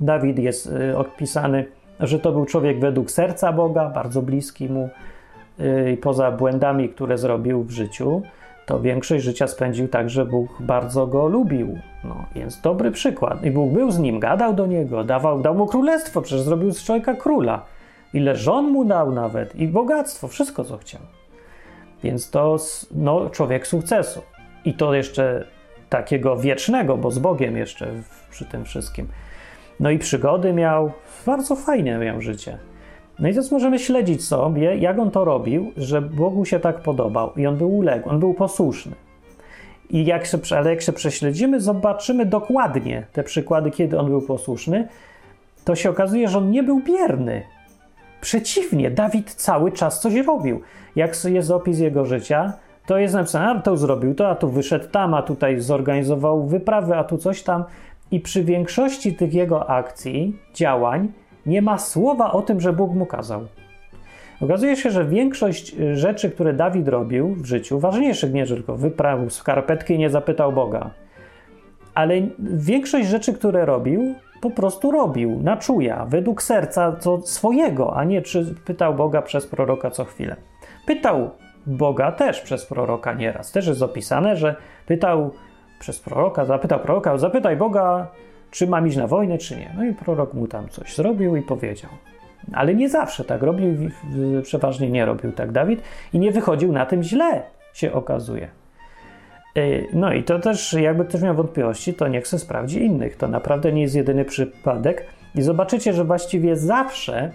Dawid 0.00 0.38
jest 0.38 0.66
y, 0.66 0.98
opisany, 0.98 1.66
że 2.00 2.18
to 2.18 2.32
był 2.32 2.44
człowiek 2.44 2.80
według 2.80 3.10
serca 3.10 3.52
Boga, 3.52 3.88
bardzo 3.88 4.22
bliski 4.22 4.68
mu, 4.68 4.88
y, 5.60 5.98
poza 6.02 6.30
błędami, 6.30 6.88
które 6.88 7.18
zrobił 7.18 7.62
w 7.62 7.70
życiu 7.70 8.22
to 8.66 8.80
większość 8.80 9.24
życia 9.24 9.46
spędził 9.46 9.88
tak, 9.88 10.10
że 10.10 10.24
Bóg 10.24 10.62
bardzo 10.62 11.06
go 11.06 11.26
lubił. 11.26 11.78
No, 12.04 12.24
więc 12.34 12.60
dobry 12.60 12.90
przykład. 12.90 13.44
I 13.44 13.50
Bóg 13.50 13.72
był 13.72 13.90
z 13.90 13.98
nim, 13.98 14.20
gadał 14.20 14.54
do 14.54 14.66
niego, 14.66 15.04
dawał, 15.04 15.40
dał 15.40 15.54
mu 15.54 15.66
królestwo, 15.66 16.22
przecież 16.22 16.40
zrobił 16.40 16.72
z 16.72 16.84
człowieka 16.84 17.14
króla. 17.14 17.64
Ile 18.14 18.36
żon 18.36 18.68
mu 18.68 18.84
dał 18.84 19.12
nawet 19.12 19.56
i 19.56 19.68
bogactwo, 19.68 20.28
wszystko 20.28 20.64
co 20.64 20.78
chciał. 20.78 21.00
Więc 22.02 22.30
to 22.30 22.56
no, 22.94 23.30
człowiek 23.30 23.66
sukcesu. 23.66 24.22
I 24.64 24.74
to 24.74 24.94
jeszcze 24.94 25.46
takiego 25.88 26.36
wiecznego, 26.36 26.96
bo 26.96 27.10
z 27.10 27.18
Bogiem 27.18 27.56
jeszcze 27.56 27.88
przy 28.30 28.44
tym 28.44 28.64
wszystkim. 28.64 29.08
No 29.80 29.90
i 29.90 29.98
przygody 29.98 30.52
miał, 30.52 30.92
bardzo 31.26 31.56
fajne 31.56 31.98
miał 31.98 32.20
życie. 32.20 32.58
No 33.18 33.28
i 33.28 33.32
teraz 33.32 33.50
możemy 33.50 33.78
śledzić 33.78 34.24
sobie, 34.24 34.76
jak 34.76 34.98
on 34.98 35.10
to 35.10 35.24
robił, 35.24 35.72
że 35.76 36.02
Bogu 36.02 36.44
się 36.44 36.60
tak 36.60 36.80
podobał 36.80 37.32
i 37.36 37.46
on 37.46 37.56
był 37.56 37.76
uległy, 37.76 38.12
on 38.12 38.20
był 38.20 38.34
posłuszny. 38.34 38.92
I 39.90 40.04
jak 40.04 40.26
się, 40.26 40.38
ale 40.56 40.70
jak 40.70 40.82
się 40.82 40.92
prześledzimy, 40.92 41.60
zobaczymy 41.60 42.26
dokładnie 42.26 43.06
te 43.12 43.22
przykłady, 43.22 43.70
kiedy 43.70 43.98
on 43.98 44.06
był 44.06 44.22
posłuszny, 44.22 44.88
to 45.64 45.74
się 45.74 45.90
okazuje, 45.90 46.28
że 46.28 46.38
on 46.38 46.50
nie 46.50 46.62
był 46.62 46.80
bierny. 46.80 47.42
Przeciwnie, 48.20 48.90
Dawid 48.90 49.34
cały 49.34 49.72
czas 49.72 50.00
coś 50.00 50.14
robił. 50.14 50.60
Jak 50.96 51.24
jest 51.24 51.50
opis 51.50 51.78
jego 51.78 52.04
życia, 52.04 52.52
to 52.86 52.98
jest 52.98 53.14
napisane, 53.14 53.46
a 53.46 53.60
to 53.60 53.76
zrobił 53.76 54.14
to, 54.14 54.28
a 54.28 54.34
tu 54.34 54.48
wyszedł 54.48 54.88
tam, 54.88 55.14
a 55.14 55.22
tutaj 55.22 55.60
zorganizował 55.60 56.46
wyprawy, 56.46 56.96
a 56.96 57.04
tu 57.04 57.18
coś 57.18 57.42
tam. 57.42 57.64
I 58.10 58.20
przy 58.20 58.44
większości 58.44 59.14
tych 59.14 59.34
jego 59.34 59.70
akcji, 59.70 60.38
działań, 60.54 61.12
nie 61.46 61.62
ma 61.62 61.78
słowa 61.78 62.32
o 62.32 62.42
tym, 62.42 62.60
że 62.60 62.72
Bóg 62.72 62.94
mu 62.94 63.06
kazał. 63.06 63.40
Okazuje 64.40 64.76
się, 64.76 64.90
że 64.90 65.04
większość 65.04 65.74
y, 65.80 65.96
rzeczy, 65.96 66.30
które 66.30 66.52
Dawid 66.52 66.88
robił 66.88 67.34
w 67.34 67.46
życiu, 67.46 67.78
ważniejszych 67.78 68.32
nie, 68.32 68.46
tylko 68.46 68.76
wyprawił 68.76 69.30
skarpetki 69.30 69.94
i 69.94 69.98
nie 69.98 70.10
zapytał 70.10 70.52
Boga, 70.52 70.90
ale 71.94 72.14
większość 72.38 73.08
rzeczy, 73.08 73.32
które 73.32 73.66
robił, 73.66 74.14
po 74.40 74.50
prostu 74.50 74.90
robił 74.90 75.42
na 75.42 75.56
czuja, 75.56 76.06
według 76.08 76.42
serca 76.42 76.96
co 76.96 77.22
swojego, 77.22 77.96
a 77.96 78.04
nie 78.04 78.22
czy 78.22 78.54
pytał 78.64 78.94
Boga 78.94 79.22
przez 79.22 79.46
proroka 79.46 79.90
co 79.90 80.04
chwilę. 80.04 80.36
Pytał 80.86 81.30
Boga 81.66 82.12
też 82.12 82.40
przez 82.40 82.66
proroka 82.66 83.14
nieraz. 83.14 83.52
Też 83.52 83.66
jest 83.66 83.82
opisane, 83.82 84.36
że 84.36 84.56
pytał 84.86 85.30
przez 85.78 86.00
proroka, 86.00 86.44
zapytał 86.44 86.80
proroka, 86.80 87.18
zapytaj 87.18 87.56
Boga, 87.56 88.06
czy 88.56 88.66
mam 88.66 88.86
iść 88.86 88.96
na 88.96 89.06
wojnę, 89.06 89.38
czy 89.38 89.56
nie. 89.56 89.74
No 89.76 89.84
i 89.84 89.94
prorok 89.94 90.34
mu 90.34 90.46
tam 90.46 90.68
coś 90.68 90.94
zrobił 90.94 91.36
i 91.36 91.42
powiedział. 91.42 91.90
Ale 92.52 92.74
nie 92.74 92.88
zawsze 92.88 93.24
tak 93.24 93.42
robił, 93.42 93.90
przeważnie 94.42 94.90
nie 94.90 95.04
robił 95.04 95.32
tak 95.32 95.52
Dawid 95.52 95.82
i 96.12 96.18
nie 96.18 96.32
wychodził 96.32 96.72
na 96.72 96.86
tym 96.86 97.02
źle, 97.02 97.42
się 97.72 97.92
okazuje. 97.92 98.48
Y, 99.58 99.86
no 99.92 100.12
i 100.12 100.24
to 100.24 100.38
też, 100.38 100.72
jakby 100.72 101.04
ktoś 101.04 101.22
miał 101.22 101.34
wątpliwości, 101.34 101.94
to 101.94 102.08
niech 102.08 102.28
se 102.28 102.38
sprawdzi 102.38 102.84
innych. 102.84 103.16
To 103.16 103.28
naprawdę 103.28 103.72
nie 103.72 103.82
jest 103.82 103.94
jedyny 103.94 104.24
przypadek. 104.24 105.06
I 105.34 105.42
zobaczycie, 105.42 105.92
że 105.92 106.04
właściwie 106.04 106.56
zawsze 106.56 107.30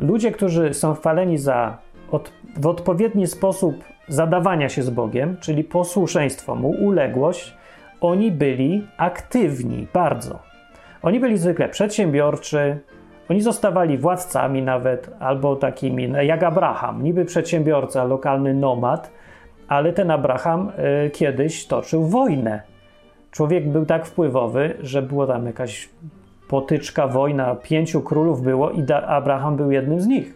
ludzie, 0.00 0.32
którzy 0.32 0.74
są 0.74 0.94
chwaleni 0.94 1.38
za 1.38 1.78
od, 2.10 2.32
w 2.56 2.66
odpowiedni 2.66 3.26
sposób 3.26 3.84
zadawania 4.08 4.68
się 4.68 4.82
z 4.82 4.90
Bogiem, 4.90 5.36
czyli 5.40 5.64
posłuszeństwo 5.64 6.54
Mu, 6.54 6.70
uległość, 6.70 7.61
oni 8.02 8.32
byli 8.32 8.86
aktywni 8.96 9.86
bardzo. 9.92 10.38
Oni 11.02 11.20
byli 11.20 11.38
zwykle 11.38 11.68
przedsiębiorczy, 11.68 12.78
oni 13.30 13.40
zostawali 13.40 13.98
władcami 13.98 14.62
nawet, 14.62 15.10
albo 15.20 15.56
takimi 15.56 16.12
jak 16.22 16.42
Abraham, 16.42 17.02
niby 17.02 17.24
przedsiębiorca, 17.24 18.04
lokalny 18.04 18.54
nomad, 18.54 19.10
ale 19.68 19.92
ten 19.92 20.10
Abraham 20.10 20.72
y, 21.06 21.10
kiedyś 21.10 21.66
toczył 21.66 22.06
wojnę. 22.06 22.62
Człowiek 23.30 23.68
był 23.68 23.86
tak 23.86 24.06
wpływowy, 24.06 24.74
że 24.80 25.02
było 25.02 25.26
tam 25.26 25.46
jakaś 25.46 25.88
potyczka, 26.48 27.08
wojna, 27.08 27.54
pięciu 27.54 28.00
królów 28.00 28.42
było 28.42 28.70
i 28.70 28.84
Abraham 29.06 29.56
był 29.56 29.70
jednym 29.70 30.00
z 30.00 30.06
nich. 30.06 30.34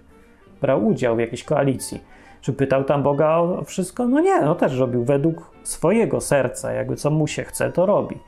Brał 0.61 0.87
udział 0.87 1.17
w 1.17 1.19
jakiejś 1.19 1.45
koalicji. 1.45 2.01
Czy 2.47 2.53
pytał 2.53 2.85
tam 2.85 3.03
Boga 3.03 3.37
o 3.37 3.65
wszystko? 3.65 4.09
No 4.09 4.21
nie, 4.21 4.41
no 4.41 4.55
też 4.55 4.79
robił 4.79 5.05
według 5.05 5.51
swojego 5.63 6.21
serca, 6.21 6.73
jakby 6.73 6.97
co 6.97 7.11
mu 7.11 7.27
się 7.27 7.45
chce, 7.45 7.73
to 7.73 7.87
robi. 7.87 8.19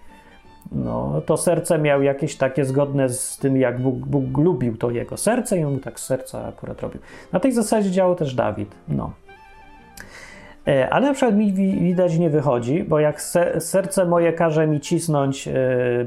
No, 0.72 1.22
to 1.26 1.36
serce 1.36 1.78
miał 1.78 2.02
jakieś 2.02 2.36
takie 2.36 2.64
zgodne 2.64 3.08
z 3.08 3.38
tym, 3.38 3.56
jak 3.56 3.80
Bóg, 3.80 3.96
Bóg 3.96 4.38
lubił 4.38 4.76
to 4.76 4.90
jego 4.90 5.16
serce 5.16 5.58
i 5.58 5.64
on 5.64 5.72
mu 5.72 5.78
tak 5.78 6.00
z 6.00 6.06
serca 6.06 6.46
akurat 6.46 6.80
robił. 6.80 7.00
Na 7.32 7.40
tej 7.40 7.52
zasadzie 7.52 7.90
działał 7.90 8.14
też 8.14 8.34
Dawid. 8.34 8.74
No. 8.88 9.12
E, 10.66 10.90
ale 10.90 11.06
na 11.06 11.14
przykład 11.14 11.36
mi 11.36 11.52
widać 11.52 12.18
nie 12.18 12.30
wychodzi, 12.30 12.84
bo 12.84 13.00
jak 13.00 13.22
serce 13.58 14.06
moje 14.06 14.32
każe 14.32 14.66
mi 14.66 14.80
cisnąć 14.80 15.48
e, 15.48 15.52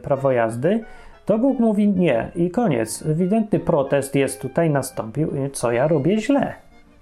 prawo 0.04 0.32
jazdy, 0.32 0.84
to 1.26 1.38
Bóg 1.38 1.60
mówi 1.60 1.88
nie 1.88 2.32
i 2.36 2.52
koniec. 2.52 3.06
Ewidentny 3.06 3.60
protest 3.60 4.16
jest 4.16 4.42
tutaj 4.42 4.70
nastąpił, 4.70 5.32
co 5.54 5.72
ja 5.72 5.88
robię 5.88 6.18
źle. 6.18 6.54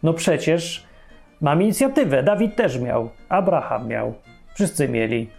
No 0.04 0.14
przecież 0.14 0.89
mam 1.42 1.62
inicjatywę, 1.62 2.24
Dawid 2.24 2.56
też 2.56 2.80
miał, 2.80 3.10
Abraham 3.30 3.88
miał, 3.88 4.14
wszyscy 4.54 4.90
mieli. 4.90 5.30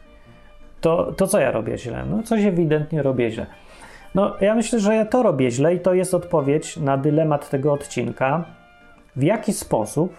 To, 0.81 1.13
to 1.13 1.27
co 1.27 1.39
ja 1.41 1.51
robię 1.51 1.79
źle? 1.79 2.05
No 2.11 2.23
coś 2.23 2.45
ewidentnie 2.45 3.03
robię 3.03 3.31
źle. 3.31 3.47
No 4.15 4.37
ja 4.41 4.55
myślę, 4.55 4.81
że 4.81 4.95
ja 4.95 5.05
to 5.05 5.23
robię 5.23 5.51
źle 5.51 5.75
i 5.75 5.81
to 5.81 5.95
jest 5.95 6.15
odpowiedź 6.15 6.77
na 6.77 6.97
dylemat 6.97 7.51
tego 7.51 7.73
odcinka. 7.73 8.45
W 9.17 9.23
jaki 9.23 9.53
sposób 9.53 10.15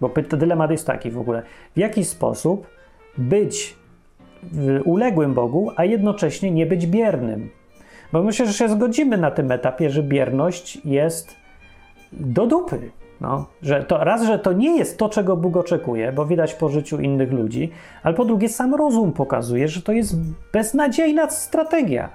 bo 0.00 0.10
dylemat 0.36 0.70
jest 0.70 0.86
taki 0.86 1.10
w 1.10 1.18
ogóle. 1.18 1.42
W 1.76 1.78
jaki 1.78 2.04
sposób 2.04 2.66
być 3.18 3.76
uległym 4.84 5.34
Bogu, 5.34 5.72
a 5.76 5.84
jednocześnie 5.84 6.50
nie 6.50 6.66
być 6.66 6.86
biernym? 6.86 7.50
Bo 8.12 8.22
myślę, 8.22 8.46
że 8.46 8.52
się 8.52 8.68
zgodzimy 8.68 9.16
na 9.16 9.30
tym 9.30 9.52
etapie, 9.52 9.90
że 9.90 10.02
bierność 10.02 10.78
jest 10.84 11.36
do 12.12 12.46
dupy. 12.46 12.90
No, 13.20 13.46
że 13.62 13.84
to, 13.84 14.04
raz, 14.04 14.26
że 14.26 14.38
to 14.38 14.52
nie 14.52 14.76
jest 14.76 14.98
to, 14.98 15.08
czego 15.08 15.36
Bóg 15.36 15.56
oczekuje, 15.56 16.12
bo 16.12 16.26
widać 16.26 16.54
po 16.54 16.68
życiu 16.68 17.00
innych 17.00 17.32
ludzi, 17.32 17.70
ale 18.02 18.14
po 18.14 18.24
drugie, 18.24 18.48
sam 18.48 18.74
rozum 18.74 19.12
pokazuje, 19.12 19.68
że 19.68 19.82
to 19.82 19.92
jest 19.92 20.16
beznadziejna 20.52 21.30
strategia. 21.30 22.08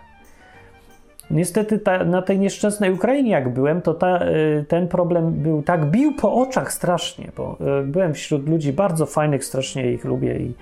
Niestety 1.32 1.80
ta, 1.80 2.04
na 2.04 2.22
tej 2.22 2.39
nieszczęsnej 2.39 2.92
Ukrainie, 2.92 3.32
jak 3.32 3.54
byłem, 3.54 3.82
to 3.82 3.94
ta, 3.94 4.26
y, 4.26 4.66
ten 4.68 4.88
problem 4.88 5.32
był 5.32 5.63
tak 5.63 5.86
bił 5.86 6.16
po 6.16 6.34
oczach 6.34 6.74
strasznie, 6.74 7.32
bo 7.38 7.58
y, 7.82 7.88
byłem 7.88 8.13
wśród 8.13 8.50
ludzi 8.50 8.74
bardzo 8.74 9.06
fajnych, 9.06 9.46
strasznie 9.46 9.92
ich 9.92 10.06
lubię 10.06 10.38
i, 10.38 10.54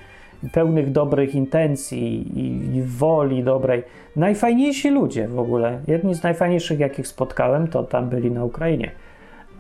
i 0.44 0.50
pełnych 0.50 0.92
dobrych 0.92 1.36
intencji 1.36 2.40
i, 2.40 2.76
i, 2.78 2.84
woli 2.84 3.44
dobrej. 3.44 3.84
Najfajniejsi 4.16 4.90
ludzie 4.90 5.28
w 5.28 5.40
ogóle, 5.40 5.80
jedni 5.88 6.16
z 6.16 6.24
najfajniejszych, 6.24 6.80
jakich 6.80 7.08
spotkałem, 7.08 7.68
to 7.68 7.84
tam 7.84 8.10
byli 8.10 8.32
na 8.32 8.44
Ukrainie. 8.44 8.92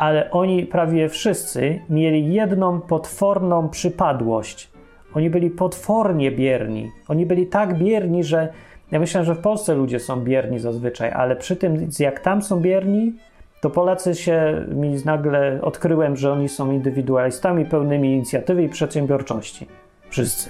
Ale 0.02 0.32
oni 0.32 0.66
prawie 0.66 1.10
wszyscy 1.10 1.80
mieli 1.90 2.34
jedną 2.34 2.82
potworną 2.82 3.70
przypadłość. 3.70 4.70
Oni 5.14 5.30
byli 5.30 5.50
potwornie 5.50 6.32
bierni. 6.32 6.92
Oni 7.08 7.26
byli 7.26 7.48
tak 7.48 7.78
bierni, 7.78 8.24
że 8.24 8.54
ja 8.92 9.00
myślę, 9.00 9.24
że 9.24 9.36
w 9.36 9.40
Polsce 9.40 9.76
ludzie 9.76 10.00
są 10.00 10.22
bierni 10.24 10.60
zazwyczaj, 10.60 11.12
ale 11.12 11.36
przy 11.36 11.56
tym, 11.56 11.90
jak 12.00 12.20
tam 12.20 12.42
są 12.42 12.60
bierni, 12.60 13.14
to 13.62 13.70
Polacy 13.70 14.16
się 14.16 14.66
mi 14.76 14.96
nagle 15.06 15.60
odkryłem, 15.62 16.16
że 16.16 16.32
oni 16.32 16.50
są 16.50 16.72
indywidualistami 16.72 17.66
pełnymi 17.66 18.14
inicjatywy 18.14 18.64
i 18.64 18.70
przedsiębiorczości. 18.70 19.68
Wszyscy. 20.10 20.50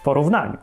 W 0.00 0.02
porównaniu. 0.04 0.56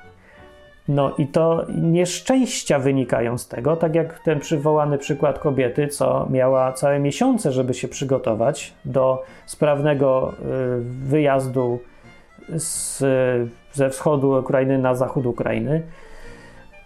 No 0.88 1.16
i 1.18 1.28
to 1.28 1.66
nieszczęścia 1.76 2.80
wynikają 2.80 3.38
z 3.38 3.48
tego, 3.48 3.76
tak 3.76 3.96
jak 3.96 4.20
ten 4.20 4.40
przywołany 4.40 4.98
przykład 4.98 5.40
kobiety, 5.40 5.88
co 5.88 6.28
miała 6.30 6.74
całe 6.74 7.00
miesiące, 7.00 7.52
żeby 7.52 7.74
się 7.74 7.88
przygotować 7.88 8.74
do 8.86 9.24
sprawnego 9.46 10.34
y, 10.34 10.82
wyjazdu 10.82 11.80
z, 12.50 13.04
ze 13.74 13.90
wschodu 13.90 14.40
Ukrainy 14.40 14.78
na 14.78 14.96
zachód 14.96 15.26
Ukrainy 15.26 15.82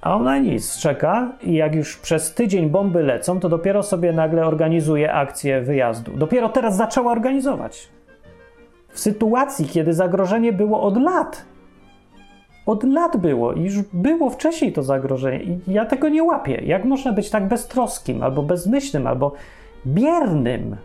a 0.01 0.15
ona 0.15 0.37
nic, 0.37 0.77
czeka 0.77 1.31
i 1.41 1.53
jak 1.53 1.75
już 1.75 1.97
przez 1.97 2.33
tydzień 2.33 2.69
bomby 2.69 3.03
lecą, 3.03 3.39
to 3.39 3.49
dopiero 3.49 3.83
sobie 3.83 4.13
nagle 4.13 4.45
organizuje 4.45 5.13
akcję 5.13 5.61
wyjazdu. 5.61 6.17
Dopiero 6.17 6.49
teraz 6.49 6.75
zaczęła 6.75 7.11
organizować. 7.11 7.89
W 8.89 8.99
sytuacji, 8.99 9.65
kiedy 9.65 9.93
zagrożenie 9.93 10.53
było 10.53 10.81
od 10.81 10.97
lat. 11.01 11.45
Od 12.69 12.83
lat 12.83 13.17
było 13.17 13.53
i 13.53 13.63
już 13.63 13.81
było 13.93 14.29
wcześniej 14.29 14.73
to 14.73 14.83
zagrożenie. 14.83 15.43
I 15.43 15.59
ja 15.67 15.85
tego 15.85 16.09
nie 16.09 16.23
łapię. 16.23 16.61
Jak 16.65 16.85
można 16.85 17.13
być 17.13 17.29
tak 17.29 17.47
beztroskim, 17.47 18.23
albo 18.23 18.43
bezmyślnym, 18.43 19.07
albo 19.07 19.33
biernym? 19.85 20.75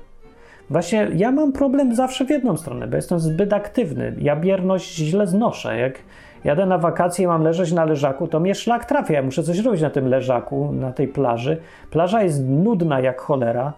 Właśnie 0.70 1.09
ja 1.14 1.33
mam 1.33 1.53
problem 1.53 1.94
zawsze 1.94 2.25
w 2.25 2.31
jedną 2.31 2.57
stronę, 2.57 2.87
bo 2.87 2.97
jestem 2.97 3.20
zbyt 3.20 3.53
aktywny. 3.53 4.16
Ja 4.18 4.37
bierność 4.37 4.94
źle 4.94 5.27
znoszę. 5.27 5.79
Jak 5.79 5.99
jadę 6.44 6.66
na 6.66 6.79
wakacje 6.79 7.25
i 7.25 7.29
mam 7.29 7.42
leżeć 7.42 7.73
na 7.73 7.85
leżaku, 7.85 8.29
to 8.29 8.40
mnie 8.40 8.55
szlak 8.55 8.85
trafia. 8.85 9.14
Ja 9.14 9.23
muszę 9.23 9.42
coś 9.42 9.59
robić 9.59 9.81
na 9.81 9.90
tym 9.90 10.09
leżaku, 10.09 10.73
na 10.73 10.92
tej 10.92 11.09
plaży. 11.09 11.57
Plaża 11.90 12.23
jest 12.23 12.44
nudna 12.49 13.01
jak 13.01 13.20
cholera. 13.20 13.73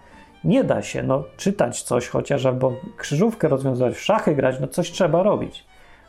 Nie 0.44 0.64
da 0.64 0.82
się 0.82 1.02
no, 1.02 1.24
czytać 1.36 1.82
coś 1.82 2.08
chociaż, 2.08 2.46
albo 2.46 2.72
krzyżówkę 2.96 3.48
rozwiązywać, 3.48 3.94
w 3.94 4.00
szachy 4.00 4.34
grać, 4.34 4.60
no 4.60 4.66
coś 4.66 4.90
trzeba 4.90 5.22
robić. 5.22 5.64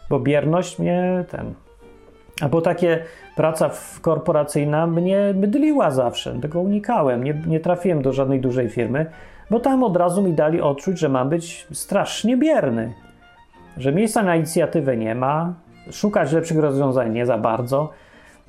Bo 0.10 0.20
bierność 0.20 0.80
mnie 0.80 1.26
ten. 1.30 1.67
Albo 2.42 2.62
takie 2.62 3.04
praca 3.36 3.70
korporacyjna 4.02 4.88
mnie 4.88 5.34
mydliła 5.36 5.92
zawsze, 5.92 6.40
tego 6.42 6.62
unikałem. 6.62 7.24
Nie, 7.24 7.42
nie 7.48 7.60
trafiłem 7.60 8.02
do 8.02 8.14
żadnej 8.14 8.40
dużej 8.40 8.70
firmy, 8.70 9.06
bo 9.50 9.60
tam 9.60 9.84
od 9.84 9.98
razu 9.98 10.22
mi 10.22 10.34
dali 10.34 10.62
odczuć, 10.62 11.00
że 11.00 11.10
mam 11.10 11.30
być 11.30 11.68
strasznie 11.72 12.38
bierny. 12.38 12.94
Że 13.78 13.92
miejsca 13.92 14.24
na 14.24 14.36
inicjatywę 14.36 14.98
nie 14.98 15.16
ma, 15.16 15.54
szukać 15.92 16.32
lepszych 16.32 16.60
rozwiązań 16.60 17.14
nie 17.14 17.26
za 17.26 17.38
bardzo. 17.38 17.90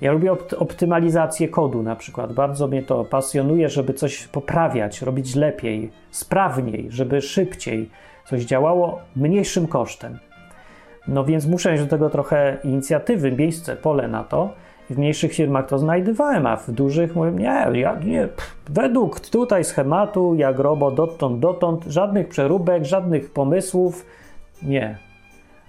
Ja 0.01 0.13
lubię 0.13 0.33
optymalizację 0.59 1.49
kodu 1.49 1.83
na 1.83 1.97
przykład. 1.97 2.33
Bardzo 2.33 2.67
mnie 2.67 2.83
to 2.83 3.05
pasjonuje, 3.05 3.69
żeby 3.69 3.95
coś 3.95 4.27
poprawiać, 4.27 5.03
robić 5.03 5.35
lepiej, 5.35 5.91
sprawniej, 6.11 6.87
żeby 6.91 7.21
szybciej 7.21 7.91
coś 8.27 8.45
działało 8.45 9.01
mniejszym 9.17 9.67
kosztem. 9.67 10.19
No 11.09 11.25
więc 11.25 11.47
muszę 11.47 11.73
mieć 11.73 11.81
do 11.81 11.87
tego 11.87 12.11
trochę 12.11 12.57
inicjatywy, 12.65 13.33
miejsce, 13.33 13.77
pole 13.77 14.09
na 14.09 14.25
to. 14.25 14.51
W 14.91 14.99
mniejszych 14.99 15.33
firmach 15.33 15.67
to 15.67 15.79
znajdowałem, 15.79 16.47
a 16.47 16.57
w 16.57 16.71
dużych 16.71 17.17
mówię, 17.17 17.31
nie, 17.31 17.81
ja 17.81 17.99
nie, 18.05 18.29
pff, 18.29 18.57
według 18.71 19.21
tutaj 19.21 19.65
schematu, 19.65 20.35
jak 20.35 20.59
robot 20.59 20.95
dotąd, 20.95 21.41
dotąd, 21.41 21.85
żadnych 21.85 22.29
przeróbek, 22.29 22.85
żadnych 22.85 23.31
pomysłów, 23.31 24.07
nie, 24.63 24.99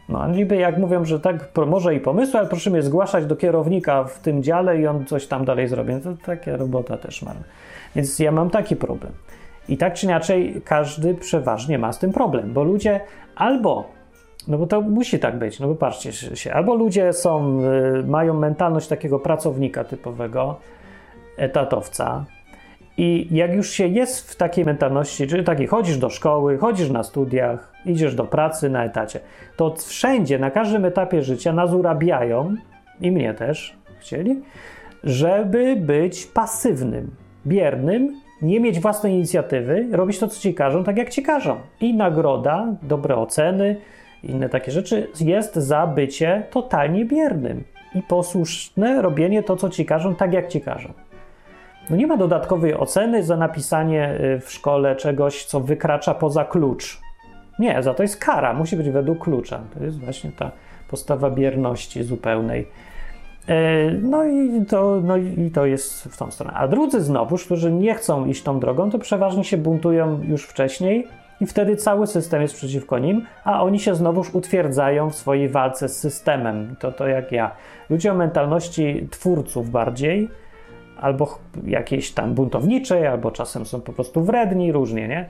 no, 0.10 0.28
niby 0.28 0.56
jak 0.56 0.78
mówią, 0.78 1.06
że 1.06 1.20
tak, 1.20 1.50
może 1.68 1.96
i 1.96 2.00
pomysły, 2.00 2.40
ale 2.40 2.50
proszę 2.50 2.70
mnie 2.70 2.82
zgłaszać 2.82 3.26
do 3.26 3.36
kierownika 3.36 4.04
w 4.04 4.20
tym 4.20 4.44
dziale 4.44 4.82
i 4.82 4.88
on 4.88 5.06
coś 5.06 5.28
tam 5.28 5.46
dalej 5.46 5.68
zrobi. 5.68 5.94
No 5.94 6.00
to 6.00 6.14
taka 6.26 6.58
robota 6.58 6.98
też 6.98 7.22
mam. 7.22 7.36
Więc 7.96 8.20
ja 8.20 8.32
mam 8.32 8.50
taki 8.50 8.76
problem. 8.76 9.12
I 9.70 9.78
tak 9.78 9.94
czy 9.94 10.06
inaczej, 10.06 10.62
każdy 10.66 11.14
przeważnie 11.16 11.80
ma 11.80 11.94
z 11.94 12.00
tym 12.00 12.12
problem, 12.12 12.54
bo 12.54 12.64
ludzie 12.64 13.02
albo, 13.36 13.90
no 14.50 14.58
bo 14.58 14.68
to 14.68 14.82
musi 14.82 15.20
tak 15.20 15.40
być, 15.40 15.60
no 15.60 15.68
bo 15.68 15.76
patrzcie 15.76 16.14
się, 16.14 16.54
albo 16.54 16.76
ludzie 16.76 17.14
są, 17.14 17.62
y, 18.00 18.04
mają 18.04 18.34
mentalność 18.34 18.88
takiego 18.88 19.20
pracownika 19.20 19.84
typowego, 19.84 20.60
etatowca, 21.38 22.26
i 22.98 23.28
jak 23.32 23.54
już 23.54 23.70
się 23.70 23.88
jest 23.88 24.32
w 24.32 24.36
takiej 24.36 24.66
mentalności, 24.66 25.28
czyli 25.28 25.44
takiej 25.44 25.68
chodzisz 25.68 25.98
do 25.98 26.10
szkoły, 26.10 26.58
chodzisz 26.58 26.90
na 26.90 27.04
studiach, 27.04 27.74
idziesz 27.86 28.16
do 28.16 28.24
pracy 28.24 28.70
na 28.70 28.86
etacie, 28.86 29.20
to 29.56 29.76
wszędzie, 29.78 30.40
na 30.40 30.52
każdym 30.52 30.86
etapie 30.86 31.24
życia 31.24 31.54
nas 31.54 31.74
urabiają 31.74 32.56
i 33.02 33.12
mnie 33.12 33.34
też 33.34 33.78
chcieli, 34.00 34.42
żeby 35.04 35.76
być 35.76 36.26
pasywnym, 36.26 37.12
biernym, 37.48 38.22
nie 38.42 38.60
mieć 38.60 38.80
własnej 38.80 39.14
inicjatywy, 39.14 39.88
robić 39.92 40.20
to, 40.20 40.28
co 40.28 40.42
ci 40.42 40.54
każą, 40.54 40.84
tak 40.84 40.98
jak 40.98 41.10
ci 41.10 41.24
każą. 41.24 41.56
I 41.82 41.94
nagroda, 41.94 42.68
dobre 42.82 43.16
oceny, 43.16 43.76
inne 44.24 44.50
takie 44.50 44.72
rzeczy 44.72 45.08
jest 45.20 45.56
za 45.56 45.88
bycie 45.88 46.44
totalnie 46.52 47.06
biernym 47.06 47.64
i 47.96 48.02
posłuszne 48.02 49.02
robienie 49.02 49.44
to, 49.44 49.56
co 49.56 49.70
ci 49.70 49.86
każą, 49.86 50.16
tak 50.16 50.34
jak 50.34 50.48
ci 50.48 50.62
każą. 50.62 50.94
No 51.90 51.96
nie 51.96 52.08
ma 52.08 52.18
dodatkowej 52.18 52.76
oceny 52.76 53.24
za 53.24 53.38
napisanie 53.38 54.20
y, 54.36 54.40
w 54.40 54.52
szkole 54.52 54.96
czegoś, 54.96 55.46
co 55.46 55.60
wykracza 55.60 56.14
poza 56.14 56.46
klucz. 56.46 57.02
Nie, 57.60 57.84
za 57.84 57.94
to 57.94 58.04
jest 58.04 58.18
kara, 58.18 58.54
musi 58.54 58.76
być 58.76 58.90
według 58.90 59.24
klucza. 59.24 59.60
To 59.74 59.84
jest 59.84 60.00
właśnie 60.00 60.32
ta 60.32 60.52
postawa 60.90 61.30
bierności 61.30 62.04
zupełnej. 62.04 62.68
E, 63.48 63.92
no 63.92 64.26
i, 64.26 64.66
to, 64.66 65.02
no 65.04 65.18
i 65.18 65.52
to 65.54 65.66
jest 65.66 66.04
w 66.04 66.18
tą 66.18 66.32
stronę. 66.32 66.54
A 66.54 66.68
drudzy 66.68 67.02
znowuż, 67.02 67.46
którzy 67.46 67.72
nie 67.72 67.96
chcą 67.96 68.26
iść 68.26 68.44
tą 68.44 68.60
drogą, 68.60 68.92
to 68.92 69.00
przeważnie 69.00 69.44
się 69.44 69.58
buntują 69.58 70.22
już 70.24 70.46
wcześniej 70.46 71.08
i 71.42 71.46
wtedy 71.46 71.76
cały 71.76 72.08
system 72.08 72.42
jest 72.42 72.56
przeciwko 72.56 73.00
nim, 73.00 73.26
a 73.44 73.64
oni 73.64 73.80
się 73.80 73.96
znowuż 73.96 74.36
utwierdzają 74.36 75.10
w 75.10 75.16
swojej 75.16 75.50
walce 75.50 75.90
z 75.90 76.00
systemem. 76.00 76.76
To 76.80 76.92
to 76.92 77.08
jak 77.08 77.32
ja. 77.32 77.52
Ludzie 77.90 78.12
o 78.12 78.16
mentalności 78.16 79.08
twórców 79.12 79.70
bardziej, 79.70 80.30
albo 81.02 81.40
jakiejś 81.66 82.12
tam 82.12 82.34
buntowniczej, 82.34 83.08
albo 83.08 83.32
czasem 83.32 83.66
są 83.66 83.82
po 83.82 83.94
prostu 83.94 84.24
wredni, 84.24 84.72
różnie, 84.72 85.08
nie? 85.08 85.30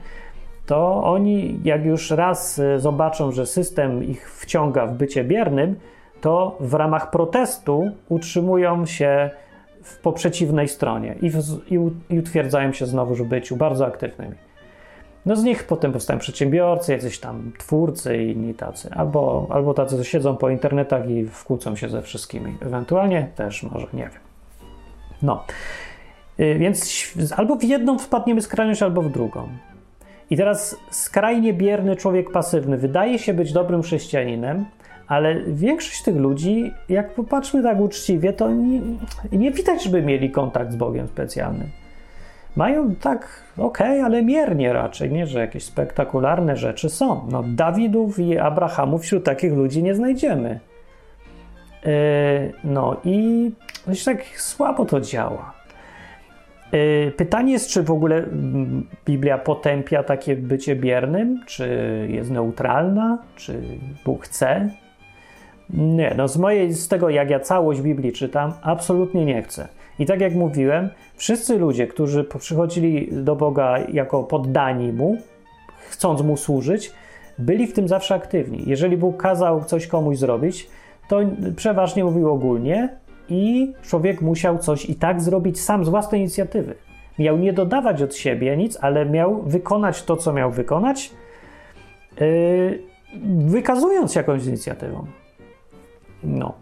To 0.66 1.04
oni, 1.04 1.60
jak 1.64 1.84
już 1.84 2.10
raz 2.10 2.58
e, 2.58 2.80
zobaczą, 2.80 3.32
że 3.32 3.46
system 3.46 4.04
ich 4.04 4.32
wciąga 4.32 4.86
w 4.86 4.92
bycie 4.92 5.24
biernym, 5.24 5.76
to 6.20 6.56
w 6.60 6.74
ramach 6.74 7.10
protestu 7.10 7.90
utrzymują 8.08 8.86
się 8.86 9.30
w, 9.82 9.98
po 9.98 10.12
przeciwnej 10.12 10.68
stronie 10.68 11.14
i, 11.22 11.30
w, 11.30 11.38
i, 11.70 11.74
i 12.14 12.18
utwierdzają 12.18 12.72
się 12.72 12.86
znowu 12.86 13.14
w 13.14 13.22
byciu 13.22 13.56
bardzo 13.56 13.86
aktywnymi. 13.86 14.34
No 15.26 15.36
z 15.36 15.44
nich 15.44 15.64
potem 15.64 15.92
powstają 15.92 16.18
przedsiębiorcy, 16.18 16.92
jacyś 16.92 17.18
tam 17.18 17.52
twórcy 17.58 18.16
i 18.16 18.30
inni 18.30 18.54
tacy, 18.54 18.90
albo, 18.92 19.46
albo 19.50 19.74
tacy, 19.74 19.96
co 19.96 20.04
siedzą 20.04 20.36
po 20.36 20.50
internetach 20.50 21.10
i 21.10 21.26
wkłócą 21.26 21.76
się 21.76 21.88
ze 21.88 22.02
wszystkimi. 22.02 22.56
Ewentualnie 22.60 23.28
też 23.36 23.62
może, 23.62 23.86
nie 23.92 24.02
wiem. 24.02 24.20
No, 25.22 25.44
y, 26.40 26.54
więc 26.58 27.06
albo 27.36 27.56
w 27.56 27.64
jedną 27.64 27.98
wpadniemy 27.98 28.42
skrajność, 28.42 28.82
albo 28.82 29.02
w 29.02 29.10
drugą. 29.10 29.48
I 30.30 30.36
teraz 30.36 30.76
skrajnie 30.90 31.52
bierny 31.52 31.96
człowiek 31.96 32.30
pasywny 32.30 32.76
wydaje 32.76 33.18
się 33.18 33.34
być 33.34 33.52
dobrym 33.52 33.82
chrześcijaninem, 33.82 34.64
ale 35.06 35.40
większość 35.40 36.02
tych 36.02 36.16
ludzi, 36.16 36.72
jak 36.88 37.14
popatrzmy 37.14 37.62
tak 37.62 37.80
uczciwie, 37.80 38.32
to 38.32 38.50
nie, 38.50 38.80
nie 39.32 39.50
widać, 39.50 39.84
żeby 39.84 40.02
mieli 40.02 40.30
kontakt 40.30 40.72
z 40.72 40.76
Bogiem 40.76 41.08
specjalny. 41.08 41.79
Mają 42.56 42.94
tak, 42.94 43.42
okej, 43.58 43.90
okay, 43.90 44.04
ale 44.04 44.22
miernie 44.22 44.72
raczej, 44.72 45.10
nie, 45.10 45.26
że 45.26 45.40
jakieś 45.40 45.64
spektakularne 45.64 46.56
rzeczy 46.56 46.88
są. 46.88 47.26
No, 47.30 47.42
Dawidów 47.46 48.18
i 48.18 48.38
Abrahamów 48.38 49.02
wśród 49.02 49.24
takich 49.24 49.52
ludzi 49.52 49.82
nie 49.82 49.94
znajdziemy. 49.94 50.60
Yy, 51.84 51.90
no 52.64 52.96
i 53.04 53.50
dość 53.86 54.04
tak 54.04 54.24
słabo 54.24 54.84
to 54.84 55.00
działa. 55.00 55.52
Yy, 56.72 57.12
pytanie 57.16 57.52
jest, 57.52 57.70
czy 57.70 57.82
w 57.82 57.90
ogóle 57.90 58.16
mm, 58.16 58.86
Biblia 59.06 59.38
potępia 59.38 60.02
takie 60.02 60.36
bycie 60.36 60.76
biernym, 60.76 61.42
czy 61.46 61.68
jest 62.10 62.30
neutralna, 62.30 63.18
czy 63.36 63.62
Bóg 64.04 64.24
chce, 64.24 64.70
nie, 65.74 66.14
no 66.16 66.28
z 66.28 66.36
mojej, 66.36 66.72
z 66.72 66.88
tego 66.88 67.10
jak 67.10 67.30
ja 67.30 67.40
całość 67.40 67.80
Biblii 67.80 68.12
czytam, 68.12 68.52
absolutnie 68.62 69.24
nie 69.24 69.42
chcę. 69.42 69.68
I 70.00 70.06
tak 70.06 70.20
jak 70.20 70.34
mówiłem, 70.34 70.88
wszyscy 71.16 71.58
ludzie, 71.58 71.86
którzy 71.86 72.24
przychodzili 72.24 73.08
do 73.12 73.36
Boga 73.36 73.78
jako 73.78 74.24
poddani 74.24 74.92
Mu, 74.92 75.16
chcąc 75.90 76.22
Mu 76.22 76.36
służyć, 76.36 76.92
byli 77.38 77.66
w 77.66 77.72
tym 77.72 77.88
zawsze 77.88 78.14
aktywni. 78.14 78.62
Jeżeli 78.66 78.96
Bóg 78.96 79.16
kazał 79.16 79.64
coś 79.64 79.86
komuś 79.86 80.18
zrobić, 80.18 80.70
to 81.08 81.20
przeważnie 81.56 82.04
mówił 82.04 82.30
ogólnie 82.30 82.88
i 83.28 83.72
człowiek 83.82 84.20
musiał 84.20 84.58
coś 84.58 84.90
i 84.90 84.94
tak 84.94 85.20
zrobić 85.20 85.60
sam 85.60 85.84
z 85.84 85.88
własnej 85.88 86.20
inicjatywy. 86.20 86.74
Miał 87.18 87.38
nie 87.38 87.52
dodawać 87.52 88.02
od 88.02 88.14
siebie 88.14 88.56
nic, 88.56 88.78
ale 88.80 89.06
miał 89.06 89.42
wykonać 89.42 90.02
to, 90.02 90.16
co 90.16 90.32
miał 90.32 90.50
wykonać, 90.50 91.10
yy, 92.20 92.82
wykazując 93.46 94.14
jakąś 94.14 94.46
inicjatywą. 94.46 95.06
No. 96.24 96.54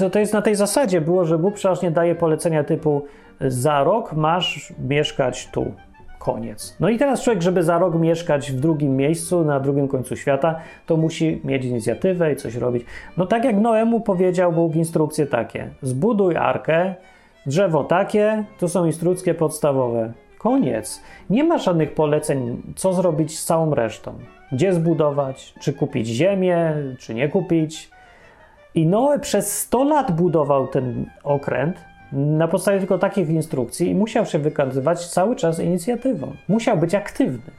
No 0.00 0.10
to 0.10 0.18
jest 0.18 0.32
na 0.32 0.42
tej 0.42 0.54
zasadzie 0.54 1.00
było, 1.00 1.24
że 1.24 1.38
Bóg 1.38 1.54
przeważnie 1.54 1.90
daje 1.90 2.14
polecenia 2.14 2.64
typu 2.64 3.02
za 3.40 3.84
rok 3.84 4.12
masz 4.12 4.72
mieszkać 4.88 5.48
tu. 5.52 5.72
Koniec. 6.18 6.76
No 6.80 6.88
i 6.88 6.98
teraz 6.98 7.22
człowiek, 7.22 7.42
żeby 7.42 7.62
za 7.62 7.78
rok 7.78 7.94
mieszkać 7.94 8.52
w 8.52 8.60
drugim 8.60 8.96
miejscu, 8.96 9.44
na 9.44 9.60
drugim 9.60 9.88
końcu 9.88 10.16
świata, 10.16 10.60
to 10.86 10.96
musi 10.96 11.40
mieć 11.44 11.64
inicjatywę 11.64 12.32
i 12.32 12.36
coś 12.36 12.54
robić. 12.54 12.84
No 13.16 13.26
tak 13.26 13.44
jak 13.44 13.56
Noemu 13.56 14.00
powiedział 14.00 14.52
Bóg 14.52 14.76
instrukcje 14.76 15.26
takie. 15.26 15.70
Zbuduj 15.82 16.36
arkę, 16.36 16.94
drzewo 17.46 17.84
takie, 17.84 18.44
to 18.58 18.68
są 18.68 18.86
instrukcje 18.86 19.34
podstawowe. 19.34 20.12
Koniec. 20.38 21.02
Nie 21.30 21.44
ma 21.44 21.58
żadnych 21.58 21.94
poleceń, 21.94 22.62
co 22.76 22.92
zrobić 22.92 23.38
z 23.38 23.44
całą 23.44 23.74
resztą. 23.74 24.14
Gdzie 24.52 24.72
zbudować, 24.72 25.54
czy 25.60 25.72
kupić 25.72 26.06
ziemię, 26.06 26.74
czy 26.98 27.14
nie 27.14 27.28
kupić 27.28 27.90
i 28.78 28.86
Noe 28.86 29.18
przez 29.18 29.58
100 29.58 29.84
lat 29.84 30.12
budował 30.12 30.68
ten 30.68 31.06
okręt 31.24 31.84
na 32.12 32.48
podstawie 32.48 32.78
tylko 32.78 32.98
takich 32.98 33.28
instrukcji 33.28 33.90
i 33.90 33.94
musiał 33.94 34.26
się 34.26 34.38
wykazywać 34.38 35.06
cały 35.06 35.36
czas 35.36 35.60
inicjatywą. 35.60 36.32
Musiał 36.48 36.76
być 36.76 36.94
aktywny. 36.94 37.52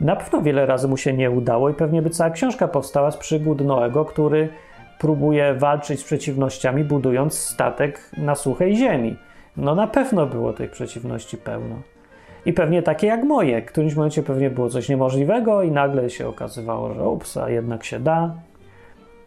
Na 0.00 0.16
pewno 0.16 0.42
wiele 0.42 0.66
razy 0.66 0.88
mu 0.88 0.96
się 0.96 1.12
nie 1.12 1.30
udało 1.30 1.70
i 1.70 1.74
pewnie 1.74 2.02
by 2.02 2.10
cała 2.10 2.30
książka 2.30 2.68
powstała 2.68 3.10
z 3.10 3.16
przygód 3.16 3.60
Noego, 3.60 4.04
który 4.04 4.48
próbuje 4.98 5.54
walczyć 5.54 6.00
z 6.00 6.04
przeciwnościami, 6.04 6.84
budując 6.84 7.38
statek 7.38 8.10
na 8.16 8.34
suchej 8.34 8.76
ziemi. 8.76 9.16
No 9.56 9.74
na 9.74 9.86
pewno 9.86 10.26
było 10.26 10.52
tych 10.52 10.70
przeciwności 10.70 11.36
pełno. 11.36 11.76
I 12.46 12.52
pewnie 12.52 12.82
takie 12.82 13.06
jak 13.06 13.24
moje. 13.24 13.62
W 13.62 13.66
którymś 13.66 13.94
momencie 13.94 14.22
pewnie 14.22 14.50
było 14.50 14.68
coś 14.68 14.88
niemożliwego 14.88 15.62
i 15.62 15.70
nagle 15.70 16.10
się 16.10 16.28
okazywało, 16.28 16.94
że 16.94 17.08
ups, 17.08 17.36
a 17.36 17.50
jednak 17.50 17.84
się 17.84 18.00
da. 18.00 18.34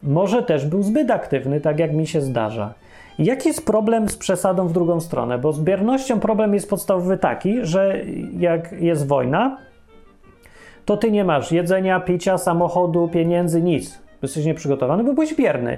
Może 0.06 0.44
też 0.44 0.66
był 0.66 0.84
zbyt 0.84 1.12
aktywny, 1.12 1.62
tak 1.62 1.80
jak 1.80 1.94
mi 1.94 2.08
się 2.08 2.22
zdarza. 2.22 2.74
Jaki 3.20 3.48
jest 3.48 3.66
problem 3.66 4.10
z 4.10 4.18
przesadą 4.18 4.68
w 4.68 4.74
drugą 4.74 5.00
stronę? 5.00 5.38
Bo 5.38 5.54
z 5.54 5.60
biernością 5.60 6.20
problem 6.20 6.54
jest 6.54 6.70
podstawowy 6.70 7.18
taki, 7.18 7.66
że 7.66 8.02
jak 8.40 8.72
jest 8.72 9.08
wojna, 9.08 9.58
to 10.86 10.98
ty 10.98 11.12
nie 11.12 11.24
masz 11.24 11.52
jedzenia, 11.52 12.00
picia, 12.00 12.38
samochodu, 12.38 13.08
pieniędzy, 13.08 13.62
nic. 13.62 14.02
Jesteś 14.22 14.46
nieprzygotowany, 14.46 15.04
bo 15.04 15.14
byłeś 15.14 15.36
bierny. 15.36 15.78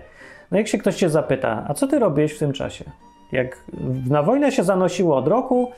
No 0.51 0.57
jak 0.57 0.67
się 0.67 0.77
ktoś 0.77 0.95
cię 0.95 1.09
zapyta, 1.09 1.65
a 1.67 1.73
co 1.73 1.87
ty 1.87 1.99
robiłeś 1.99 2.33
w 2.33 2.39
tym 2.39 2.53
czasie? 2.53 2.85
Jak 3.31 3.57
na 4.09 4.23
wojnę 4.23 4.51
się 4.51 4.63
zanosiło 4.63 5.17
od 5.17 5.27
roku, 5.27 5.71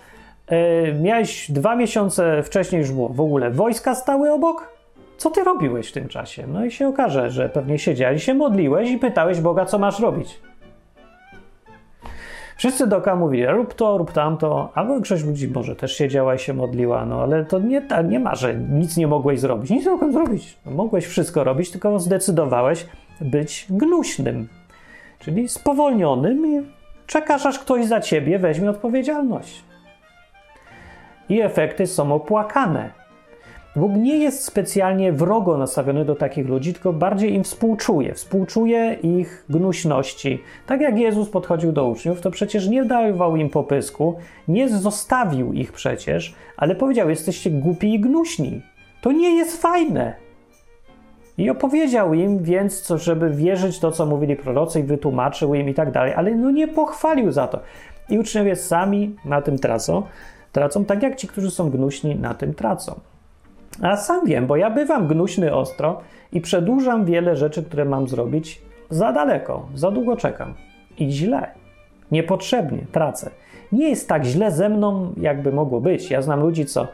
yy, 0.51 0.93
miałeś 1.01 1.51
dwa 1.51 1.75
miesiące 1.75 2.43
wcześniej 2.43 2.79
już 2.79 2.91
było 2.91 3.09
w 3.09 3.21
ogóle 3.21 3.51
wojska 3.51 3.95
stały 3.95 4.31
obok, 4.31 4.78
co 5.19 5.29
ty 5.29 5.43
robiłeś 5.43 5.89
w 5.89 5.91
tym 5.91 6.07
czasie? 6.07 6.47
No 6.47 6.65
i 6.65 6.71
się 6.71 6.87
okaże, 6.87 7.29
że 7.29 7.49
pewnie 7.49 7.79
siedziałeś, 7.79 8.23
się 8.23 8.33
modliłeś 8.33 8.91
i 8.91 8.97
pytałeś 8.97 9.41
Boga, 9.41 9.65
co 9.65 9.79
masz 9.79 9.99
robić. 9.99 10.39
Wszyscy 12.57 12.87
doka 12.87 13.15
mówili, 13.15 13.45
rób 13.47 13.73
to, 13.73 13.97
rób 13.97 14.11
tamto, 14.11 14.71
albo 14.73 14.93
większość 14.93 15.23
ludzi 15.23 15.47
może 15.47 15.75
też 15.75 15.97
siedziała 15.97 16.35
i 16.35 16.39
się 16.39 16.53
modliła, 16.53 17.05
no 17.05 17.21
ale 17.23 17.45
to 17.45 17.59
nie, 17.59 17.81
nie 18.07 18.19
ma, 18.19 18.35
że 18.35 18.55
nic 18.55 18.97
nie 18.97 19.07
mogłeś 19.07 19.39
zrobić. 19.39 19.69
Nic 19.69 19.85
nie 19.85 19.91
mogłem 19.91 20.13
zrobić. 20.13 20.57
No, 20.65 20.71
mogłeś 20.71 21.05
wszystko 21.05 21.43
robić, 21.43 21.71
tylko 21.71 21.99
zdecydowałeś 21.99 22.85
być 23.21 23.65
gnuśnym, 23.69 24.47
czyli 25.19 25.49
spowolnionym 25.49 26.47
i 26.47 26.65
czekasz, 27.07 27.45
aż 27.45 27.59
ktoś 27.59 27.85
za 27.85 27.99
ciebie 27.99 28.39
weźmie 28.39 28.69
odpowiedzialność. 28.69 29.63
I 31.29 31.41
efekty 31.41 31.87
są 31.87 32.13
opłakane. 32.13 32.98
Bóg 33.79 33.91
nie 33.91 34.17
jest 34.17 34.43
specjalnie 34.43 35.13
wrogo 35.13 35.57
nastawiony 35.57 36.05
do 36.05 36.15
takich 36.15 36.47
ludzi, 36.47 36.73
tylko 36.73 36.93
bardziej 36.93 37.33
im 37.33 37.43
współczuje. 37.43 38.13
Współczuje 38.13 38.97
ich 39.03 39.45
gnuśności. 39.49 40.43
Tak 40.65 40.81
jak 40.81 40.99
Jezus 40.99 41.29
podchodził 41.29 41.71
do 41.71 41.87
uczniów, 41.87 42.21
to 42.21 42.31
przecież 42.31 42.67
nie 42.67 42.85
dawał 42.85 43.35
im 43.35 43.49
popysku, 43.49 44.15
nie 44.47 44.69
zostawił 44.69 45.53
ich 45.53 45.71
przecież, 45.71 46.35
ale 46.57 46.75
powiedział: 46.75 47.09
Jesteście 47.09 47.51
głupi 47.51 47.93
i 47.93 47.99
gnuśni. 47.99 48.61
To 49.01 49.11
nie 49.11 49.35
jest 49.35 49.61
fajne. 49.61 50.13
I 51.37 51.49
opowiedział 51.49 52.13
im 52.13 52.43
więc, 52.43 52.81
co, 52.81 52.97
żeby 52.97 53.29
wierzyć 53.29 53.79
to, 53.79 53.91
co 53.91 54.05
mówili 54.05 54.35
prorocy, 54.35 54.79
i 54.79 54.83
wytłumaczył 54.83 55.55
im 55.55 55.69
i 55.69 55.73
tak 55.73 55.91
dalej, 55.91 56.13
ale 56.13 56.35
no 56.35 56.51
nie 56.51 56.67
pochwalił 56.67 57.31
za 57.31 57.47
to. 57.47 57.59
I 58.09 58.19
uczniowie 58.19 58.55
sami 58.55 59.15
na 59.25 59.41
tym 59.41 59.59
tracą, 59.59 60.03
tracą 60.51 60.85
tak 60.85 61.03
jak 61.03 61.15
ci, 61.15 61.27
którzy 61.27 61.51
są 61.51 61.69
gnuśni, 61.69 62.15
na 62.15 62.33
tym 62.33 62.53
tracą. 62.53 62.99
A 63.81 63.97
sam 63.97 64.25
wiem, 64.25 64.47
bo 64.47 64.55
ja 64.55 64.69
bywam 64.69 65.07
gnuśny 65.07 65.55
ostro 65.55 66.01
i 66.31 66.41
przedłużam 66.41 67.05
wiele 67.05 67.35
rzeczy, 67.35 67.63
które 67.63 67.85
mam 67.85 68.07
zrobić 68.07 68.61
za 68.89 69.11
daleko, 69.11 69.67
za 69.75 69.91
długo 69.91 70.17
czekam 70.17 70.53
i 70.97 71.11
źle, 71.11 71.51
niepotrzebnie 72.11 72.85
tracę. 72.91 73.29
Nie 73.71 73.89
jest 73.89 74.09
tak 74.09 74.25
źle 74.25 74.51
ze 74.51 74.69
mną, 74.69 75.13
jakby 75.17 75.51
mogło 75.51 75.81
być. 75.81 76.11
Ja 76.11 76.21
znam 76.21 76.39
ludzi, 76.39 76.65
co. 76.65 76.87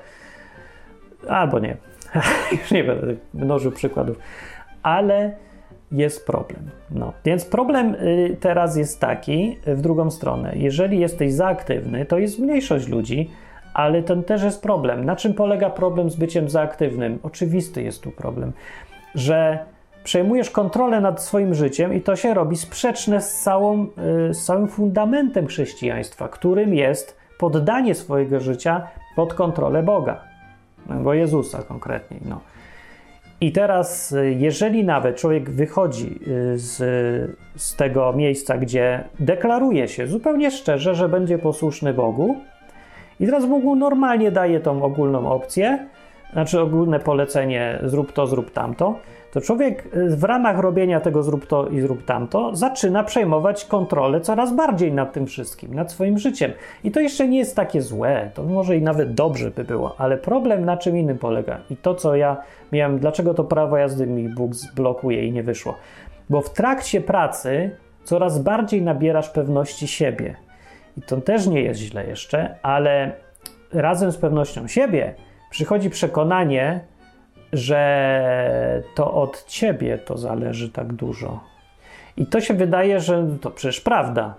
Albo 1.27 1.59
nie. 1.59 1.77
Już 2.51 2.71
nie 2.71 2.83
będę 2.83 3.15
mnożył 3.33 3.71
przykładów, 3.71 4.19
ale 4.83 5.35
jest 5.91 6.25
problem. 6.25 6.69
No. 6.91 7.13
Więc 7.25 7.45
problem 7.45 7.95
y, 7.95 8.37
teraz 8.39 8.77
jest 8.77 8.99
taki 8.99 9.57
w 9.67 9.81
drugą 9.81 10.11
stronę. 10.11 10.53
Jeżeli 10.55 10.99
jesteś 10.99 11.33
za 11.33 11.47
aktywny, 11.47 12.05
to 12.05 12.17
jest 12.17 12.39
mniejszość 12.39 12.87
ludzi, 12.87 13.29
ale 13.75 14.03
ten 14.03 14.23
też 14.23 14.43
jest 14.43 14.61
problem. 14.61 15.05
Na 15.05 15.15
czym 15.15 15.33
polega 15.33 15.69
problem 15.69 16.09
z 16.09 16.15
byciem 16.15 16.49
za 16.49 16.61
aktywnym? 16.61 17.19
Oczywisty 17.23 17.83
jest 17.83 18.01
tu 18.01 18.11
problem, 18.11 18.51
że 19.15 19.59
przejmujesz 20.03 20.49
kontrolę 20.49 21.01
nad 21.01 21.23
swoim 21.23 21.53
życiem 21.53 21.93
i 21.93 22.01
to 22.01 22.15
się 22.15 22.33
robi 22.33 22.57
sprzeczne 22.57 23.21
z, 23.21 23.41
całą, 23.41 23.87
y, 24.29 24.33
z 24.33 24.45
całym 24.45 24.67
fundamentem 24.67 25.47
chrześcijaństwa, 25.47 26.27
którym 26.27 26.73
jest 26.73 27.17
poddanie 27.39 27.95
swojego 27.95 28.39
życia 28.39 28.87
pod 29.15 29.33
kontrolę 29.33 29.83
Boga, 29.83 30.21
bo 30.85 31.13
Jezusa 31.13 31.63
konkretniej. 31.63 32.19
No. 32.25 32.39
I 33.41 33.51
teraz, 33.51 34.11
y, 34.11 34.35
jeżeli 34.39 34.83
nawet 34.83 35.15
człowiek 35.15 35.49
wychodzi 35.49 36.19
y, 36.27 36.57
z, 36.57 36.77
z 37.55 37.75
tego 37.75 38.13
miejsca, 38.13 38.57
gdzie 38.57 39.03
deklaruje 39.19 39.87
się 39.87 40.07
zupełnie 40.07 40.51
szczerze, 40.51 40.95
że 40.95 41.09
będzie 41.09 41.37
posłuszny 41.37 41.93
Bogu, 41.93 42.35
i 43.19 43.25
teraz 43.25 43.45
Bogu 43.45 43.75
normalnie 43.75 44.31
daje 44.31 44.59
tą 44.59 44.83
ogólną 44.83 45.31
opcję, 45.31 45.87
znaczy 46.33 46.59
ogólne 46.61 46.99
polecenie 46.99 47.79
zrób 47.83 48.11
to, 48.11 48.27
zrób 48.27 48.51
tamto, 48.51 48.95
to 49.35 49.41
człowiek 49.41 49.89
w 49.93 50.23
ramach 50.23 50.59
robienia 50.59 50.99
tego 50.99 51.23
zrób 51.23 51.45
to 51.45 51.67
i 51.67 51.81
zrób 51.81 52.05
tamto 52.05 52.55
zaczyna 52.55 53.03
przejmować 53.03 53.65
kontrolę 53.65 54.21
coraz 54.21 54.53
bardziej 54.53 54.91
nad 54.91 55.13
tym 55.13 55.27
wszystkim, 55.27 55.73
nad 55.73 55.91
swoim 55.91 56.17
życiem. 56.17 56.51
I 56.83 56.91
to 56.91 56.99
jeszcze 56.99 57.27
nie 57.27 57.37
jest 57.37 57.55
takie 57.55 57.81
złe, 57.81 58.31
to 58.33 58.43
może 58.43 58.77
i 58.77 58.81
nawet 58.81 59.13
dobrze 59.13 59.51
by 59.51 59.63
było, 59.63 59.95
ale 59.97 60.17
problem 60.17 60.65
na 60.65 60.77
czym 60.77 60.97
innym 60.97 61.17
polega. 61.17 61.57
I 61.69 61.77
to, 61.77 61.95
co 61.95 62.15
ja 62.15 62.37
miałem, 62.71 62.99
dlaczego 62.99 63.33
to 63.33 63.43
prawo 63.43 63.77
jazdy 63.77 64.07
mi 64.07 64.29
Bóg 64.29 64.53
zblokuje 64.53 65.25
i 65.25 65.31
nie 65.31 65.43
wyszło. 65.43 65.75
Bo 66.29 66.41
w 66.41 66.49
trakcie 66.49 67.01
pracy 67.01 67.69
coraz 68.03 68.39
bardziej 68.39 68.81
nabierasz 68.81 69.29
pewności 69.29 69.87
siebie. 69.87 70.35
I 70.97 71.01
to 71.01 71.21
też 71.21 71.47
nie 71.47 71.61
jest 71.61 71.79
źle 71.79 72.07
jeszcze, 72.07 72.55
ale 72.61 73.11
razem 73.73 74.11
z 74.11 74.17
pewnością 74.17 74.67
siebie 74.67 75.13
przychodzi 75.49 75.89
przekonanie, 75.89 76.79
że 77.53 78.83
to 78.95 79.13
od 79.13 79.45
ciebie 79.45 79.97
to 79.97 80.17
zależy 80.17 80.69
tak 80.69 80.93
dużo. 80.93 81.39
I 82.17 82.25
to 82.25 82.41
się 82.41 82.53
wydaje, 82.53 82.99
że 82.99 83.27
to 83.41 83.51
przecież 83.51 83.81
prawda. 83.81 84.35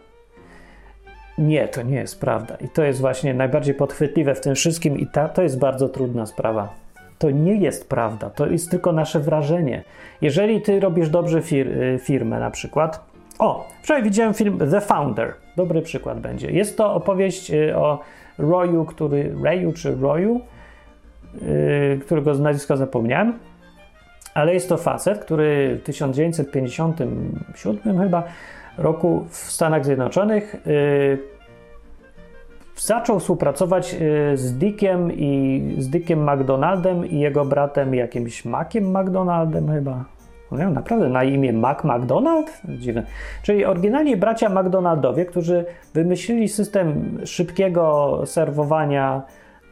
Nie, 1.38 1.68
to 1.68 1.82
nie 1.82 1.96
jest 1.96 2.20
prawda. 2.20 2.56
I 2.56 2.68
to 2.68 2.82
jest 2.82 3.00
właśnie 3.00 3.34
najbardziej 3.34 3.74
podchwytliwe 3.74 4.34
w 4.34 4.40
tym 4.40 4.54
wszystkim, 4.54 4.98
i 4.98 5.06
ta, 5.06 5.28
to 5.28 5.42
jest 5.42 5.58
bardzo 5.58 5.88
trudna 5.88 6.26
sprawa. 6.26 6.74
To 7.18 7.30
nie 7.30 7.56
jest 7.56 7.88
prawda, 7.88 8.30
to 8.30 8.46
jest 8.46 8.70
tylko 8.70 8.92
nasze 8.92 9.20
wrażenie. 9.20 9.84
Jeżeli 10.20 10.62
ty 10.62 10.80
robisz 10.80 11.08
dobrze 11.08 11.42
fir 11.42 11.68
y, 11.68 11.98
firmę, 12.02 12.40
na 12.40 12.50
przykład. 12.50 13.15
O, 13.38 13.68
wczoraj 13.82 14.02
widziałem 14.02 14.34
film 14.34 14.58
The 14.70 14.80
Founder. 14.80 15.34
Dobry 15.56 15.82
przykład 15.82 16.20
będzie. 16.20 16.50
Jest 16.50 16.76
to 16.76 16.94
opowieść 16.94 17.50
y, 17.50 17.76
o 17.76 18.00
Royu, 18.38 18.84
który. 18.84 19.34
Rayu 19.42 19.72
czy 19.72 19.94
Royu, 19.94 20.40
yy, 21.34 22.00
którego 22.04 22.34
z 22.34 22.40
nazwiska 22.40 22.76
zapomniałem, 22.76 23.38
ale 24.34 24.54
jest 24.54 24.68
to 24.68 24.76
facet, 24.76 25.18
który 25.18 25.78
w 25.82 25.84
1957 25.86 28.00
chyba 28.00 28.22
roku 28.78 29.26
w 29.30 29.36
Stanach 29.36 29.84
Zjednoczonych 29.84 30.56
yy, 30.66 31.18
zaczął 32.76 33.20
współpracować 33.20 33.92
yy, 33.92 34.36
z 34.36 34.58
Dickiem 34.58 35.12
i 35.12 35.62
z 35.78 35.88
Dickiem 35.88 36.30
McDonaldem 36.30 37.06
i 37.06 37.20
jego 37.20 37.44
bratem 37.44 37.94
jakimś 37.94 38.44
Maciem 38.44 38.98
McDonaldem 38.98 39.72
chyba. 39.72 40.15
No, 40.52 40.70
naprawdę 40.70 41.08
na 41.08 41.24
imię 41.24 41.52
Mac 41.52 41.84
McDonald? 41.84 42.60
Dziwne. 42.64 43.02
Czyli 43.42 43.64
oryginalnie 43.64 44.16
bracia 44.16 44.48
McDonaldowie, 44.48 45.24
którzy 45.24 45.64
wymyślili 45.94 46.48
system 46.48 47.18
szybkiego 47.24 48.22
serwowania 48.26 49.22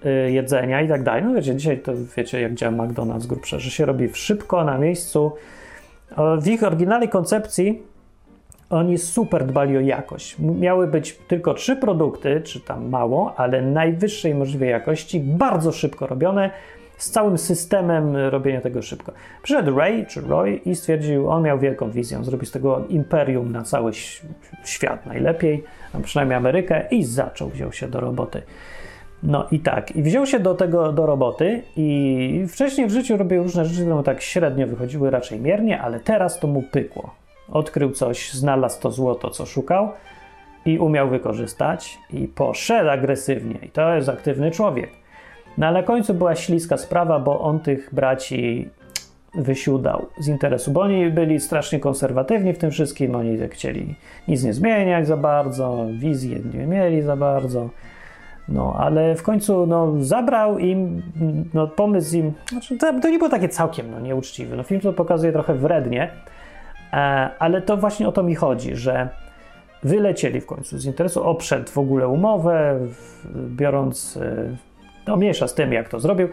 Y, 0.06 0.30
jedzenia 0.30 0.82
i 0.82 0.88
tak 0.88 1.02
dalej. 1.02 1.22
No 1.24 1.34
wiecie, 1.34 1.56
dzisiaj 1.56 1.78
to 1.78 1.92
wiecie, 2.16 2.40
jak 2.40 2.54
działa 2.54 2.72
McDonald's 2.72 3.26
grubsze, 3.26 3.60
że 3.60 3.70
się 3.70 3.86
robi 3.86 4.08
szybko, 4.14 4.64
na 4.64 4.78
miejscu. 4.78 5.32
W 6.38 6.46
ich 6.46 6.62
oryginalnej 6.62 7.08
koncepcji 7.08 7.82
oni 8.70 8.98
super 8.98 9.46
dbali 9.46 9.76
o 9.76 9.80
jakość. 9.80 10.36
Miały 10.38 10.86
być 10.86 11.18
tylko 11.28 11.54
trzy 11.54 11.76
produkty, 11.76 12.40
czy 12.40 12.60
tam 12.60 12.88
mało, 12.88 13.34
ale 13.36 13.62
najwyższej 13.62 14.34
możliwej 14.34 14.70
jakości, 14.70 15.20
bardzo 15.20 15.72
szybko 15.72 16.06
robione, 16.06 16.50
z 17.04 17.10
całym 17.10 17.38
systemem 17.38 18.16
robienia 18.16 18.60
tego 18.60 18.82
szybko. 18.82 19.12
Przyszedł 19.42 19.78
Ray, 19.78 20.06
czy 20.06 20.20
Roy 20.20 20.60
i 20.64 20.74
stwierdził, 20.74 21.30
on 21.30 21.42
miał 21.42 21.58
wielką 21.58 21.90
wizję, 21.90 22.24
zrobić 22.24 22.48
z 22.48 22.52
tego 22.52 22.84
imperium 22.88 23.52
na 23.52 23.62
cały 23.62 23.92
świat 24.64 25.06
najlepiej, 25.06 25.64
a 25.92 26.00
przynajmniej 26.00 26.36
Amerykę 26.36 26.88
i 26.90 27.04
zaczął, 27.04 27.48
wziął 27.48 27.72
się 27.72 27.88
do 27.88 28.00
roboty. 28.00 28.42
No 29.22 29.46
i 29.50 29.60
tak, 29.60 29.96
i 29.96 30.02
wziął 30.02 30.26
się 30.26 30.38
do 30.38 30.54
tego 30.54 30.92
do 30.92 31.06
roboty 31.06 31.62
i 31.76 32.46
wcześniej 32.48 32.86
w 32.86 32.90
życiu 32.90 33.16
robił 33.16 33.42
różne 33.42 33.64
rzeczy, 33.64 33.80
które 33.80 33.96
mu 33.96 34.02
tak 34.02 34.22
średnio 34.22 34.66
wychodziły, 34.66 35.10
raczej 35.10 35.40
miernie, 35.40 35.80
ale 35.80 36.00
teraz 36.00 36.40
to 36.40 36.46
mu 36.46 36.62
pykło. 36.62 37.14
Odkrył 37.48 37.90
coś, 37.90 38.32
znalazł 38.32 38.80
to 38.80 38.90
złoto, 38.90 39.30
co 39.30 39.46
szukał 39.46 39.88
i 40.64 40.78
umiał 40.78 41.08
wykorzystać 41.08 41.98
i 42.10 42.28
poszedł 42.28 42.90
agresywnie. 42.90 43.58
I 43.62 43.70
to 43.70 43.94
jest 43.94 44.08
aktywny 44.08 44.50
człowiek. 44.50 45.03
No 45.58 45.66
ale 45.66 45.82
końcu 45.82 46.14
była 46.14 46.34
śliska 46.34 46.76
sprawa, 46.76 47.18
bo 47.18 47.40
on 47.40 47.60
tych 47.60 47.94
braci 47.94 48.68
wysiudał 49.34 50.06
z 50.18 50.28
interesu, 50.28 50.70
bo 50.70 50.80
oni 50.80 51.10
byli 51.10 51.40
strasznie 51.40 51.80
konserwatywni 51.80 52.52
w 52.52 52.58
tym 52.58 52.70
wszystkim, 52.70 53.14
oni 53.14 53.38
chcieli 53.50 53.94
nic 54.28 54.44
nie 54.44 54.52
zmieniać 54.52 55.06
za 55.06 55.16
bardzo, 55.16 55.86
wizji 55.98 56.42
nie 56.54 56.66
mieli 56.66 57.02
za 57.02 57.16
bardzo. 57.16 57.70
No, 58.48 58.76
ale 58.78 59.14
w 59.14 59.22
końcu 59.22 59.66
no, 59.66 59.92
zabrał 60.00 60.58
im, 60.58 61.02
no, 61.54 61.66
pomysł 61.66 62.16
im, 62.16 62.32
znaczy, 62.48 62.78
to, 62.78 63.08
nie 63.08 63.18
było 63.18 63.30
takie 63.30 63.48
całkiem 63.48 63.90
no, 63.90 64.00
nieuczciwe. 64.00 64.56
No, 64.56 64.62
film 64.62 64.80
to 64.80 64.92
pokazuje 64.92 65.32
trochę 65.32 65.54
wrednie, 65.54 66.10
e, 66.92 66.96
ale 67.38 67.62
to 67.62 67.76
właśnie 67.76 68.08
o 68.08 68.12
to 68.12 68.22
mi 68.22 68.34
chodzi, 68.34 68.76
że 68.76 69.08
wylecieli 69.82 70.40
w 70.40 70.46
końcu 70.46 70.78
z 70.78 70.84
interesu, 70.84 71.24
oprzedł 71.24 71.70
w 71.70 71.78
ogóle 71.78 72.08
umowę, 72.08 72.78
biorąc, 73.34 74.16
e, 74.16 74.56
no 75.06 75.16
mniejsza 75.16 75.48
z 75.48 75.54
tym, 75.54 75.72
jak 75.72 75.88
to 75.88 76.00
zrobił. 76.00 76.28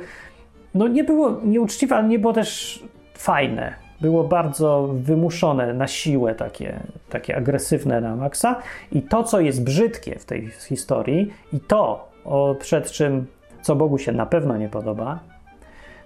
No 0.76 0.88
nie 0.88 1.03
było 1.03 1.39
nieuczciwe, 1.43 1.95
ale 1.95 2.07
nie 2.07 2.19
było 2.19 2.34
też 2.34 2.80
fajne. 3.13 3.74
Było 4.01 4.24
bardzo 4.24 4.89
wymuszone 4.93 5.74
na 5.74 5.88
siłę, 5.88 6.36
takie, 6.36 6.80
takie 7.09 7.38
agresywne 7.38 8.01
na 8.01 8.15
maksa. 8.15 8.55
I 8.91 9.01
to, 9.01 9.24
co 9.24 9.39
jest 9.39 9.63
brzydkie 9.63 10.19
w 10.19 10.26
tej 10.26 10.47
historii, 10.47 11.34
i 11.53 11.59
to, 11.59 12.09
o, 12.26 12.55
przed 12.59 12.91
czym, 12.91 13.26
co 13.61 13.76
Bogu 13.76 13.97
się 13.97 14.11
na 14.11 14.26
pewno 14.26 14.57
nie 14.57 14.69
podoba, 14.69 15.19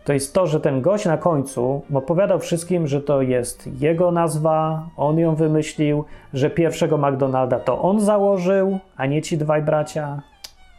to 0.05 0.13
jest 0.13 0.33
to, 0.33 0.47
że 0.47 0.59
ten 0.59 0.81
gość 0.81 1.05
na 1.05 1.17
końcu 1.17 1.81
opowiadał 1.93 2.39
wszystkim, 2.39 2.87
że 2.87 3.01
to 3.01 3.21
jest 3.21 3.69
jego 3.81 4.11
nazwa, 4.11 4.87
on 4.97 5.19
ją 5.19 5.35
wymyślił, 5.35 6.05
że 6.33 6.49
pierwszego 6.49 6.97
McDonalda 6.97 7.59
to 7.59 7.81
on 7.81 7.99
założył, 7.99 8.79
a 8.97 9.05
nie 9.05 9.21
ci 9.21 9.37
dwaj 9.37 9.61
bracia. 9.61 10.21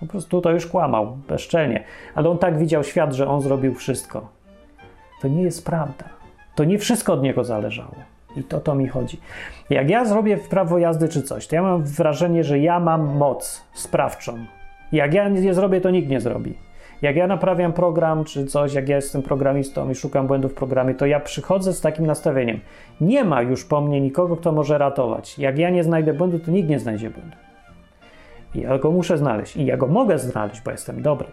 Po 0.00 0.06
prostu 0.06 0.40
to 0.40 0.50
już 0.50 0.66
kłamał, 0.66 1.18
bezczelnie. 1.28 1.84
Ale 2.14 2.30
on 2.30 2.38
tak 2.38 2.58
widział 2.58 2.84
świat, 2.84 3.12
że 3.12 3.28
on 3.28 3.40
zrobił 3.40 3.74
wszystko. 3.74 4.28
To 5.22 5.28
nie 5.28 5.42
jest 5.42 5.66
prawda. 5.66 6.04
To 6.54 6.64
nie 6.64 6.78
wszystko 6.78 7.12
od 7.12 7.22
niego 7.22 7.44
zależało. 7.44 7.94
I 8.36 8.42
to 8.42 8.60
to 8.60 8.74
mi 8.74 8.88
chodzi. 8.88 9.20
Jak 9.70 9.90
ja 9.90 10.04
zrobię 10.04 10.36
prawo 10.36 10.78
jazdy 10.78 11.08
czy 11.08 11.22
coś, 11.22 11.46
to 11.46 11.56
ja 11.56 11.62
mam 11.62 11.84
wrażenie, 11.84 12.44
że 12.44 12.58
ja 12.58 12.80
mam 12.80 13.16
moc 13.16 13.64
sprawczą. 13.72 14.38
Jak 14.92 15.14
ja 15.14 15.28
nie 15.28 15.54
zrobię, 15.54 15.80
to 15.80 15.90
nikt 15.90 16.08
nie 16.08 16.20
zrobi. 16.20 16.54
Jak 17.02 17.16
ja 17.16 17.26
naprawiam 17.26 17.72
program 17.72 18.24
czy 18.24 18.46
coś, 18.46 18.74
jak 18.74 18.88
ja 18.88 18.96
jestem 18.96 19.22
programistą 19.22 19.90
i 19.90 19.94
szukam 19.94 20.26
błędów 20.26 20.52
w 20.52 20.54
programie, 20.54 20.94
to 20.94 21.06
ja 21.06 21.20
przychodzę 21.20 21.72
z 21.72 21.80
takim 21.80 22.06
nastawieniem. 22.06 22.60
Nie 23.00 23.24
ma 23.24 23.42
już 23.42 23.64
po 23.64 23.80
mnie 23.80 24.00
nikogo, 24.00 24.36
kto 24.36 24.52
może 24.52 24.78
ratować. 24.78 25.38
Jak 25.38 25.58
ja 25.58 25.70
nie 25.70 25.84
znajdę 25.84 26.14
błędu, 26.14 26.38
to 26.38 26.50
nikt 26.50 26.68
nie 26.68 26.78
znajdzie 26.78 27.10
błędu. 27.10 27.36
I 28.54 28.60
ja 28.60 28.78
go 28.78 28.90
muszę 28.90 29.18
znaleźć. 29.18 29.56
I 29.56 29.66
ja 29.66 29.76
go 29.76 29.86
mogę 29.86 30.18
znaleźć, 30.18 30.60
bo 30.60 30.70
jestem 30.70 31.02
dobry. 31.02 31.28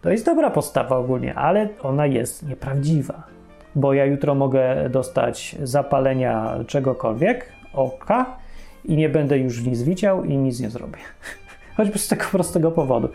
To 0.00 0.10
jest 0.10 0.26
dobra 0.26 0.50
postawa 0.50 0.96
ogólnie, 0.96 1.34
ale 1.34 1.68
ona 1.82 2.06
jest 2.06 2.48
nieprawdziwa 2.48 3.34
bo 3.76 3.94
ja 3.94 4.04
jutro 4.04 4.34
mogę 4.34 4.90
dostać 4.90 5.56
zapalenia 5.62 6.54
czegokolwiek, 6.66 7.52
oka 7.72 8.36
i 8.84 8.96
nie 8.96 9.08
będę 9.08 9.38
już 9.38 9.62
nic 9.62 9.82
widział 9.82 10.24
i 10.24 10.36
nic 10.36 10.60
nie 10.60 10.70
zrobię. 10.70 10.98
Choćby 11.76 11.98
z 11.98 12.08
tego 12.08 12.24
prostego 12.32 12.70
powodu. 12.70 13.08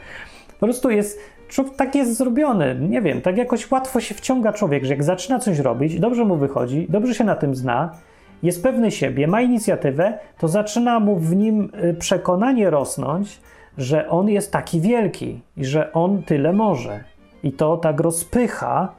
Po 0.60 0.66
prostu 0.66 0.90
jest, 0.90 1.20
tak 1.78 1.96
jest 1.96 2.18
zrobiony, 2.18 2.76
nie 2.90 3.02
wiem, 3.02 3.22
tak 3.22 3.38
jakoś 3.38 3.72
łatwo 3.72 4.02
się 4.02 4.16
wciąga 4.16 4.54
człowiek, 4.54 4.86
że 4.86 4.94
jak 4.94 5.04
zaczyna 5.04 5.40
coś 5.40 5.60
robić, 5.60 6.00
dobrze 6.00 6.26
mu 6.26 6.36
wychodzi, 6.36 6.88
dobrze 6.90 7.16
się 7.16 7.24
na 7.24 7.36
tym 7.36 7.56
zna 7.56 7.92
jest 8.44 8.64
pewny 8.64 8.92
siebie, 8.92 9.28
ma 9.28 9.42
inicjatywę, 9.42 10.20
to 10.38 10.48
zaczyna 10.48 11.00
mu 11.00 11.16
w 11.16 11.36
nim 11.36 11.72
y, 11.84 11.94
przekonanie 11.94 12.70
rosnąć, 12.70 13.42
że 13.78 14.10
on 14.10 14.30
jest 14.30 14.52
taki 14.52 14.82
wielki 14.82 15.42
i 15.58 15.66
że 15.66 15.94
on 15.94 16.24
tyle 16.24 16.54
może. 16.54 17.04
I 17.44 17.52
to 17.52 17.78
tak 17.78 18.00
rozpycha, 18.00 18.96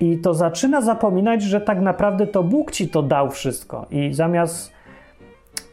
i 0.00 0.18
to 0.18 0.34
zaczyna 0.34 0.80
zapominać, 0.80 1.42
że 1.42 1.60
tak 1.60 1.80
naprawdę 1.80 2.26
to 2.26 2.42
Bóg 2.42 2.70
ci 2.70 2.88
to 2.88 3.02
dał 3.02 3.30
wszystko. 3.30 3.86
I 3.90 4.14
zamiast, 4.14 4.72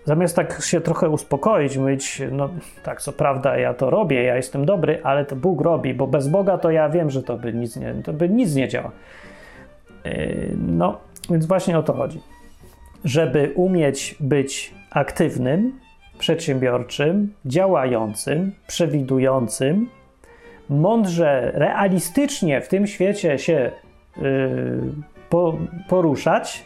zamiast 0.06 0.36
tak 0.36 0.62
się 0.62 0.82
trochę 0.82 1.10
uspokoić, 1.10 1.78
mówić, 1.78 2.22
no 2.32 2.50
tak, 2.84 3.02
co 3.02 3.14
prawda 3.14 3.58
ja 3.58 3.74
to 3.74 3.90
robię, 3.90 4.24
ja 4.24 4.36
jestem 4.36 4.66
dobry, 4.66 5.00
ale 5.04 5.26
to 5.26 5.36
Bóg 5.36 5.62
robi, 5.62 5.94
bo 5.94 6.08
bez 6.08 6.28
Boga 6.28 6.58
to 6.58 6.72
ja 6.72 6.90
wiem, 6.90 7.10
że 7.10 7.24
to 7.24 7.38
by 7.38 7.54
nic 7.54 7.76
nie, 7.76 7.94
to 8.04 8.14
by 8.14 8.30
nic 8.30 8.56
nie 8.56 8.68
działa. 8.68 8.92
Yy, 10.06 10.56
no, 10.68 11.00
więc 11.30 11.46
właśnie 11.46 11.80
o 11.80 11.84
to 11.84 11.94
chodzi. 11.94 12.20
Żeby 13.04 13.52
umieć 13.56 14.16
być 14.20 14.74
aktywnym, 14.92 15.80
przedsiębiorczym, 16.20 17.34
działającym, 17.46 18.52
przewidującym, 18.68 19.90
mądrze, 20.70 21.52
realistycznie 21.56 22.62
w 22.62 22.68
tym 22.68 22.88
świecie 22.88 23.40
się 23.40 23.72
yy, 24.18 24.24
poruszać, 25.90 26.64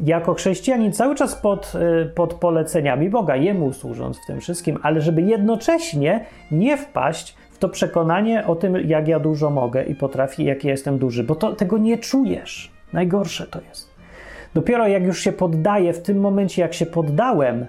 jako 0.00 0.34
chrześcijanin 0.34 0.92
cały 0.92 1.14
czas 1.14 1.34
pod, 1.34 1.72
yy, 1.74 2.12
pod 2.14 2.34
poleceniami 2.34 3.10
Boga, 3.10 3.36
Jemu 3.36 3.72
służąc 3.72 4.18
w 4.18 4.26
tym 4.26 4.40
wszystkim, 4.40 4.78
ale 4.82 5.00
żeby 5.00 5.22
jednocześnie 5.22 6.24
nie 6.50 6.76
wpaść 6.76 7.36
w 7.50 7.58
to 7.58 7.68
przekonanie 7.68 8.46
o 8.46 8.54
tym, 8.54 8.88
jak 8.88 9.08
ja 9.08 9.20
dużo 9.20 9.50
mogę 9.50 9.84
i 9.84 9.94
potrafię, 9.94 10.44
jak 10.44 10.64
ja 10.64 10.70
jestem 10.70 10.98
duży, 10.98 11.24
bo 11.24 11.34
to, 11.34 11.52
tego 11.52 11.78
nie 11.78 11.98
czujesz. 11.98 12.70
Najgorsze 12.92 13.46
to 13.46 13.60
jest. 13.68 13.91
Dopiero 14.54 14.88
jak 14.88 15.04
już 15.04 15.20
się 15.20 15.32
poddaję, 15.32 15.92
w 15.92 16.02
tym 16.02 16.20
momencie, 16.20 16.62
jak 16.62 16.74
się 16.74 16.86
poddałem, 16.86 17.66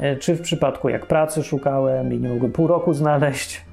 yy, 0.00 0.16
czy 0.16 0.34
w 0.34 0.40
przypadku 0.40 0.88
jak 0.88 1.06
pracy 1.06 1.42
szukałem 1.42 2.12
i 2.12 2.18
nie 2.18 2.28
mogłem 2.28 2.52
pół 2.52 2.66
roku 2.66 2.94
znaleźć, 2.94 3.64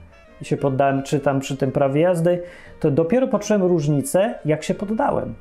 i 0.41 0.45
się 0.45 0.57
poddałem, 0.57 1.03
czy 1.03 1.19
tam 1.19 1.39
przy 1.39 1.57
tym 1.57 1.71
prawie 1.71 2.01
jazdy, 2.01 2.41
to 2.79 2.91
dopiero 2.91 3.27
poczułem 3.27 3.63
różnicę, 3.63 4.35
jak 4.45 4.63
się 4.63 4.73
poddałem. 4.73 5.33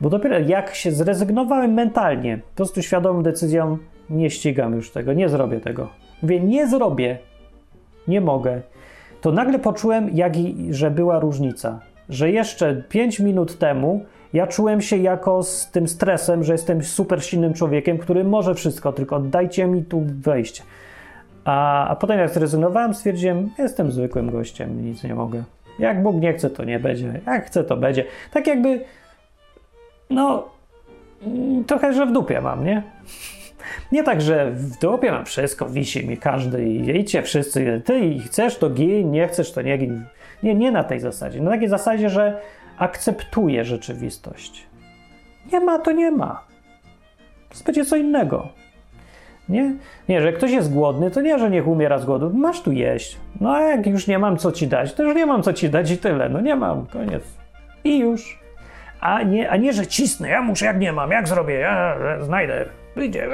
Bo 0.00 0.10
dopiero 0.10 0.38
jak 0.38 0.74
się 0.74 0.92
zrezygnowałem 0.92 1.74
mentalnie, 1.74 2.38
po 2.38 2.56
prostu 2.56 2.82
świadomą 2.82 3.22
decyzją, 3.22 3.78
nie 4.10 4.30
ścigam 4.30 4.74
już 4.74 4.90
tego, 4.90 5.12
nie 5.12 5.28
zrobię 5.28 5.60
tego. 5.60 5.88
Mówię, 6.22 6.40
nie 6.40 6.68
zrobię, 6.68 7.18
nie 8.08 8.20
mogę. 8.20 8.62
To 9.20 9.32
nagle 9.32 9.58
poczułem, 9.58 10.10
jak 10.12 10.36
i, 10.36 10.68
że 10.70 10.90
była 10.90 11.18
różnica. 11.18 11.80
Że 12.08 12.30
jeszcze 12.30 12.82
5 12.88 13.20
minut 13.20 13.58
temu 13.58 14.04
ja 14.32 14.46
czułem 14.46 14.80
się 14.80 14.96
jako 14.96 15.42
z 15.42 15.70
tym 15.70 15.88
stresem, 15.88 16.44
że 16.44 16.52
jestem 16.52 16.84
super 16.84 17.24
silnym 17.24 17.54
człowiekiem, 17.54 17.98
który 17.98 18.24
może 18.24 18.54
wszystko, 18.54 18.92
tylko 18.92 19.20
dajcie 19.20 19.66
mi 19.66 19.84
tu 19.84 20.02
wejść. 20.06 20.62
A, 21.44 21.88
a 21.88 21.96
potem 21.96 22.18
jak 22.18 22.30
zrezygnowałem, 22.30 22.94
stwierdziłem, 22.94 23.50
jestem 23.58 23.92
zwykłym 23.92 24.30
gościem, 24.30 24.84
nic 24.84 25.04
nie 25.04 25.14
mogę. 25.14 25.44
Jak 25.78 26.02
Bóg 26.02 26.16
nie 26.16 26.32
chce, 26.32 26.50
to 26.50 26.64
nie 26.64 26.78
będzie. 26.78 27.20
Jak 27.26 27.46
chce, 27.46 27.64
to 27.64 27.76
będzie. 27.76 28.04
Tak 28.32 28.46
jakby, 28.46 28.84
no, 30.10 30.48
trochę, 31.66 31.92
że 31.92 32.06
w 32.06 32.12
dupie 32.12 32.40
mam, 32.40 32.64
nie? 32.64 32.82
Nie 33.92 34.02
tak, 34.02 34.20
że 34.20 34.50
w 34.50 34.78
dupie 34.78 35.12
mam 35.12 35.24
wszystko, 35.24 35.68
wisi 35.68 36.06
mi 36.06 36.16
każdy 36.16 36.64
i 36.64 36.98
idźcie 37.00 37.22
wszyscy, 37.22 37.82
ty 37.84 38.18
chcesz, 38.26 38.58
to 38.58 38.70
gin, 38.70 39.10
nie 39.10 39.28
chcesz, 39.28 39.52
to 39.52 39.62
nie 39.62 39.78
gin. 39.78 40.04
Nie, 40.42 40.54
nie 40.54 40.72
na 40.72 40.84
tej 40.84 41.00
zasadzie. 41.00 41.40
Na 41.40 41.50
takiej 41.50 41.68
zasadzie, 41.68 42.10
że 42.10 42.40
akceptuję 42.78 43.64
rzeczywistość. 43.64 44.66
Nie 45.52 45.60
ma, 45.60 45.78
to 45.78 45.92
nie 45.92 46.10
ma. 46.10 46.44
To 47.48 47.64
będzie 47.64 47.84
co 47.84 47.96
innego. 47.96 48.48
Nie? 49.48 49.74
Nie, 50.08 50.22
że 50.22 50.32
ktoś 50.32 50.50
jest 50.50 50.72
głodny, 50.72 51.10
to 51.10 51.20
nie, 51.20 51.38
że 51.38 51.50
niech 51.50 51.68
umiera 51.68 51.98
z 51.98 52.04
głodu. 52.04 52.30
Masz 52.34 52.60
tu 52.60 52.72
jeść. 52.72 53.16
No 53.40 53.54
a 53.54 53.60
jak 53.60 53.86
już 53.86 54.06
nie 54.06 54.18
mam 54.18 54.36
co 54.36 54.52
ci 54.52 54.66
dać, 54.66 54.94
to 54.94 55.02
już 55.02 55.16
nie 55.16 55.26
mam 55.26 55.42
co 55.42 55.52
ci 55.52 55.70
dać 55.70 55.90
i 55.90 55.98
tyle. 55.98 56.28
No 56.28 56.40
nie 56.40 56.56
mam, 56.56 56.86
koniec. 56.86 57.22
I 57.84 57.98
już. 57.98 58.38
A 59.00 59.22
nie, 59.22 59.50
a 59.50 59.56
nie 59.56 59.72
że 59.72 59.86
cisnę, 59.86 60.28
ja 60.28 60.42
muszę, 60.42 60.64
jak 60.64 60.80
nie 60.80 60.92
mam, 60.92 61.10
jak 61.10 61.28
zrobię, 61.28 61.54
ja 61.54 61.96
znajdę, 62.20 62.64
wyjdzie. 62.96 63.28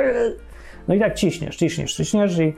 No 0.88 0.94
i 0.94 1.00
tak 1.00 1.14
ciśniesz, 1.14 1.56
ciśniesz, 1.56 1.94
ciśniesz 1.94 2.38
i 2.38 2.54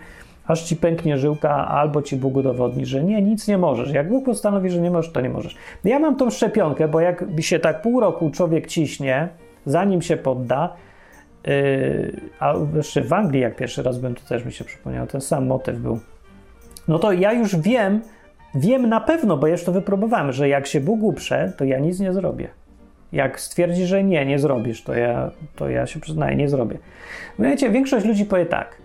aż 0.47 0.63
ci 0.63 0.77
pęknie 0.77 1.19
żyłka, 1.19 1.69
albo 1.69 2.03
ci 2.03 2.17
Bóg 2.17 2.37
udowodni, 2.37 2.87
że 2.87 3.05
nie, 3.05 3.23
nic 3.23 3.49
nie 3.49 3.59
możesz. 3.59 3.93
Jak 3.93 4.09
Bóg 4.09 4.25
postanowi, 4.25 4.71
że 4.71 4.81
nie 4.81 4.91
możesz, 4.91 5.13
to 5.13 5.21
nie 5.21 5.31
możesz. 5.31 5.57
Ja 5.85 5.99
mam 5.99 6.17
tą 6.17 6.31
szczepionkę, 6.31 6.89
bo 6.89 7.01
jak 7.01 7.25
się 7.41 7.59
tak 7.59 7.83
pół 7.83 8.01
roku 8.01 8.31
człowiek 8.31 8.67
ciśnie, 8.67 9.29
zanim 9.67 10.03
się 10.03 10.17
podda, 10.17 10.77
Yy, 11.47 12.21
a 12.41 12.55
jeszcze 12.77 13.03
w 13.03 13.13
Anglii, 13.13 13.43
jak 13.43 13.57
pierwszy 13.57 13.83
raz 13.83 13.99
byłem, 13.99 14.15
to 14.15 14.29
też 14.29 14.45
mi 14.45 14.53
się 14.53 14.65
przypomniał, 14.65 15.07
ten 15.07 15.21
sam 15.21 15.47
motyw 15.47 15.79
był. 15.79 16.01
No 16.89 16.99
to 16.99 17.13
ja 17.13 17.33
już 17.33 17.57
wiem, 17.57 18.01
wiem 18.55 18.89
na 18.89 19.01
pewno, 19.01 19.37
bo 19.37 19.47
już 19.47 19.65
to 19.65 19.73
wypróbowałem, 19.73 20.33
że 20.33 20.49
jak 20.49 20.67
się 20.67 20.81
Bóg 20.81 21.03
uprze, 21.03 21.53
to 21.57 21.65
ja 21.65 21.79
nic 21.79 22.01
nie 22.01 22.13
zrobię. 22.13 22.49
Jak 23.13 23.41
stwierdzi, 23.41 23.87
że 23.87 24.05
nie, 24.05 24.27
nie 24.27 24.39
zrobisz, 24.39 24.83
to 24.83 24.95
ja, 24.95 25.31
to 25.57 25.69
ja 25.69 25.87
się 25.87 26.01
przyznaję, 26.01 26.37
nie 26.37 26.49
zrobię. 26.49 26.79
Wiecie, 27.39 27.71
większość 27.71 28.07
ludzi 28.07 28.25
powie 28.25 28.47
tak, 28.47 28.77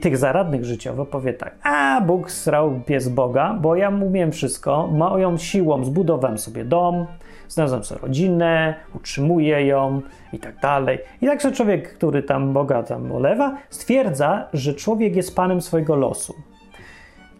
tych 0.00 0.16
zaradnych 0.16 0.64
życiowo 0.64 1.06
powie 1.06 1.34
tak, 1.34 1.54
a 1.62 2.00
Bóg 2.00 2.30
srał 2.30 2.80
pies 2.86 3.08
Boga, 3.08 3.54
bo 3.60 3.76
ja 3.76 3.88
umiem 3.88 4.32
wszystko, 4.32 4.86
moją 4.86 5.38
siłą 5.38 5.84
zbudowałem 5.84 6.38
sobie 6.38 6.64
dom, 6.64 7.06
znalazłem 7.48 7.84
sobie 7.84 8.00
rodzinę, 8.00 8.74
utrzymuję 8.94 9.66
ją 9.66 10.02
i 10.32 10.38
tak 10.38 10.60
dalej. 10.60 10.98
I 11.22 11.26
także 11.26 11.52
człowiek, 11.52 11.94
który 11.94 12.22
tam 12.22 12.52
Boga 12.52 12.82
tam 12.82 13.12
olewa, 13.12 13.56
stwierdza, 13.70 14.48
że 14.52 14.74
człowiek 14.74 15.16
jest 15.16 15.36
panem 15.36 15.60
swojego 15.60 15.96
losu. 15.96 16.34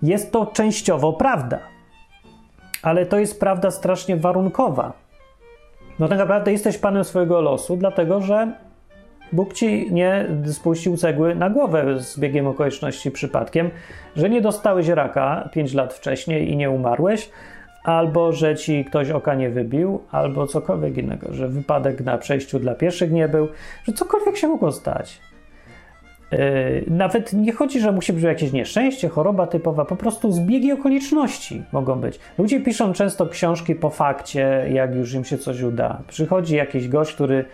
Jest 0.02 0.32
to 0.32 0.46
częściowo 0.46 1.12
prawda, 1.12 1.58
ale 2.82 3.06
to 3.06 3.18
jest 3.18 3.40
prawda 3.40 3.70
strasznie 3.70 4.16
warunkowa. 4.16 4.92
No 5.98 6.08
tak 6.08 6.18
naprawdę 6.18 6.52
jesteś 6.52 6.78
panem 6.78 7.04
swojego 7.04 7.40
losu, 7.40 7.76
dlatego 7.76 8.20
że 8.20 8.52
Bóg 9.32 9.52
ci 9.52 9.92
nie 9.92 10.26
spuścił 10.46 10.96
cegły 10.96 11.34
na 11.34 11.50
głowę 11.50 12.00
z 12.00 12.18
biegiem 12.18 12.46
okoliczności 12.46 13.10
przypadkiem, 13.10 13.70
że 14.16 14.30
nie 14.30 14.40
dostałeś 14.40 14.88
raka 14.88 15.48
5 15.52 15.74
lat 15.74 15.94
wcześniej 15.94 16.50
i 16.50 16.56
nie 16.56 16.70
umarłeś, 16.70 17.30
albo 17.84 18.32
że 18.32 18.56
ci 18.56 18.84
ktoś 18.84 19.10
oka 19.10 19.34
nie 19.34 19.50
wybił, 19.50 20.00
albo 20.10 20.46
cokolwiek 20.46 20.96
innego, 20.96 21.34
że 21.34 21.48
wypadek 21.48 22.00
na 22.00 22.18
przejściu 22.18 22.58
dla 22.58 22.74
pieszych 22.74 23.10
nie 23.12 23.28
był, 23.28 23.48
że 23.84 23.92
cokolwiek 23.92 24.36
się 24.36 24.48
mogło 24.48 24.72
stać. 24.72 25.20
Yy, 26.32 26.38
nawet 26.86 27.32
nie 27.32 27.52
chodzi, 27.52 27.80
że 27.80 27.92
musi 27.92 28.12
być 28.12 28.22
jakieś 28.22 28.52
nieszczęście, 28.52 29.08
choroba 29.08 29.46
typowa, 29.46 29.84
po 29.84 29.96
prostu 29.96 30.32
zbiegi 30.32 30.72
okoliczności 30.72 31.62
mogą 31.72 32.00
być. 32.00 32.18
Ludzie 32.38 32.60
piszą 32.60 32.92
często 32.92 33.26
książki 33.26 33.74
po 33.74 33.90
fakcie, 33.90 34.66
jak 34.72 34.94
już 34.94 35.14
im 35.14 35.24
się 35.24 35.38
coś 35.38 35.62
uda. 35.62 36.02
Przychodzi 36.08 36.56
jakiś 36.56 36.88
gość, 36.88 37.14
który, 37.14 37.44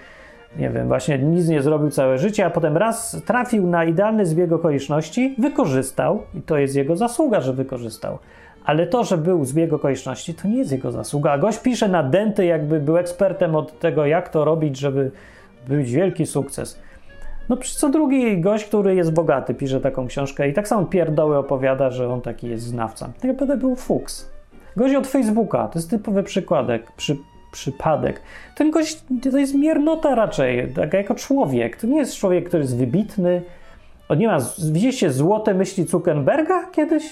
nie 0.59 0.71
wiem, 0.71 0.89
właśnie 0.89 1.19
nic 1.19 1.49
nie 1.49 1.63
zrobił 1.63 1.91
całe 1.91 2.19
życie, 2.19 2.47
a 2.47 2.51
potem 2.51 2.77
raz 2.77 3.23
trafił 3.27 3.67
na 3.67 3.85
idealny 3.85 4.27
zbieg 4.27 4.53
okoliczności, 4.53 5.35
wykorzystał 5.39 6.23
i 6.35 6.43
to 6.43 6.59
jest 6.59 6.77
jego 6.77 6.97
zasługa, 6.97 7.41
że 7.41 7.53
wykorzystał. 7.53 8.19
Ale 8.65 8.87
to, 8.87 9.05
że 9.05 9.19
był 9.19 9.45
zbieg 9.45 9.73
okoliczności, 9.73 10.35
to 10.35 10.49
nie 10.49 10.59
jest 10.59 10.73
jego 10.73 10.93
zasługa. 10.93 11.33
A 11.33 11.39
gość 11.39 11.59
pisze 11.59 11.89
na 11.89 12.03
denty, 12.03 12.45
jakby 12.45 12.81
był 12.81 12.97
ekspertem 12.97 13.57
od 13.57 13.79
tego, 13.79 14.07
jak 14.07 14.29
to 14.29 14.45
robić, 14.45 14.79
żeby 14.79 15.11
być 15.69 15.93
wielki 15.93 16.27
sukces. 16.27 16.81
No 17.49 17.57
przy 17.57 17.77
co 17.77 17.89
drugi 17.89 18.41
gość, 18.41 18.65
który 18.65 18.95
jest 18.95 19.13
bogaty, 19.13 19.55
pisze 19.55 19.81
taką 19.81 20.07
książkę 20.07 20.49
i 20.49 20.53
tak 20.53 20.69
samo 20.69 20.87
pierdoły 20.87 21.37
opowiada, 21.37 21.91
że 21.91 22.09
on 22.09 22.21
taki 22.21 22.49
jest 22.49 22.65
znawca. 22.65 23.07
Tak 23.07 23.25
naprawdę 23.25 23.57
był 23.57 23.77
fuks. 23.77 24.31
Gość 24.77 24.95
od 24.95 25.07
Facebooka, 25.07 25.69
to 25.69 25.79
jest 25.79 25.91
typowy 25.91 26.23
przykładek, 26.23 26.93
przy, 26.93 27.17
przypadek. 27.55 28.23
Ten 28.55 28.71
gość 28.71 29.03
to 29.33 29.39
jest 29.39 29.55
miernota 29.55 30.15
raczej, 30.15 30.73
tak 30.75 30.93
jako 30.93 31.15
człowiek. 31.15 31.77
To 31.77 31.87
nie 31.87 31.97
jest 31.97 32.17
człowiek, 32.17 32.49
który 32.49 32.63
jest 32.63 32.77
wybitny. 32.77 33.43
On 34.09 34.19
nie 34.19 34.27
ma, 34.27 34.39
widzieliście 34.73 35.11
złote 35.11 35.55
myśli 35.55 35.85
Zuckerberga 35.85 36.67
kiedyś? 36.73 37.05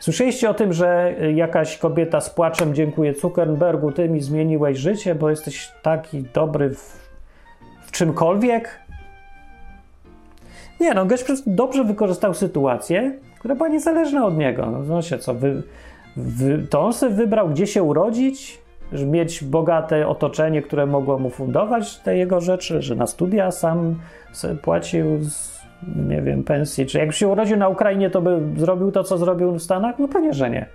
Słyszeliście 0.00 0.50
o 0.50 0.54
tym, 0.54 0.72
że 0.72 1.14
jakaś 1.34 1.78
kobieta 1.78 2.20
z 2.20 2.30
płaczem 2.30 2.74
dziękuję 2.74 3.14
Zuckerbergu, 3.14 3.92
ty 3.92 4.08
mi 4.08 4.20
zmieniłeś 4.20 4.78
życie, 4.78 5.14
bo 5.14 5.30
jesteś 5.30 5.72
taki 5.82 6.22
dobry 6.22 6.70
w, 6.70 7.10
w 7.86 7.92
czymkolwiek? 7.92 8.78
Nie, 10.80 10.94
no 10.94 11.06
gość 11.06 11.24
dobrze 11.46 11.84
wykorzystał 11.84 12.34
sytuację, 12.34 13.12
która 13.38 13.54
była 13.54 13.68
niezależna 13.68 14.26
od 14.26 14.36
niego. 14.36 14.66
No, 14.66 14.78
no 14.78 15.02
się 15.02 15.18
co, 15.18 15.34
wy, 15.34 15.54
wy, 15.54 15.62
to 16.70 16.80
on 16.80 16.92
sobie 16.92 17.14
wybrał, 17.14 17.48
gdzie 17.48 17.66
się 17.66 17.82
urodzić, 17.82 18.62
żeby 18.92 19.10
mieć 19.10 19.44
bogate 19.44 20.08
otoczenie, 20.08 20.62
które 20.62 20.86
mogło 20.86 21.18
mu 21.18 21.30
fundować 21.30 21.98
te 21.98 22.16
jego 22.16 22.40
rzeczy, 22.40 22.82
że 22.82 22.94
na 22.94 23.06
studia 23.06 23.50
sam 23.50 24.00
sobie 24.32 24.54
płacił 24.54 25.06
z 25.20 25.62
nie 26.08 26.22
wiem, 26.22 26.44
pensji, 26.44 26.86
czy 26.86 26.98
jak 26.98 27.12
się 27.12 27.28
urodził 27.28 27.56
na 27.56 27.68
Ukrainie, 27.68 28.10
to 28.10 28.22
by 28.22 28.40
zrobił 28.56 28.92
to, 28.92 29.04
co 29.04 29.18
zrobił 29.18 29.52
w 29.52 29.62
Stanach? 29.62 29.98
No 29.98 30.08
pewnie, 30.08 30.32
że 30.32 30.50
nie. 30.50 30.66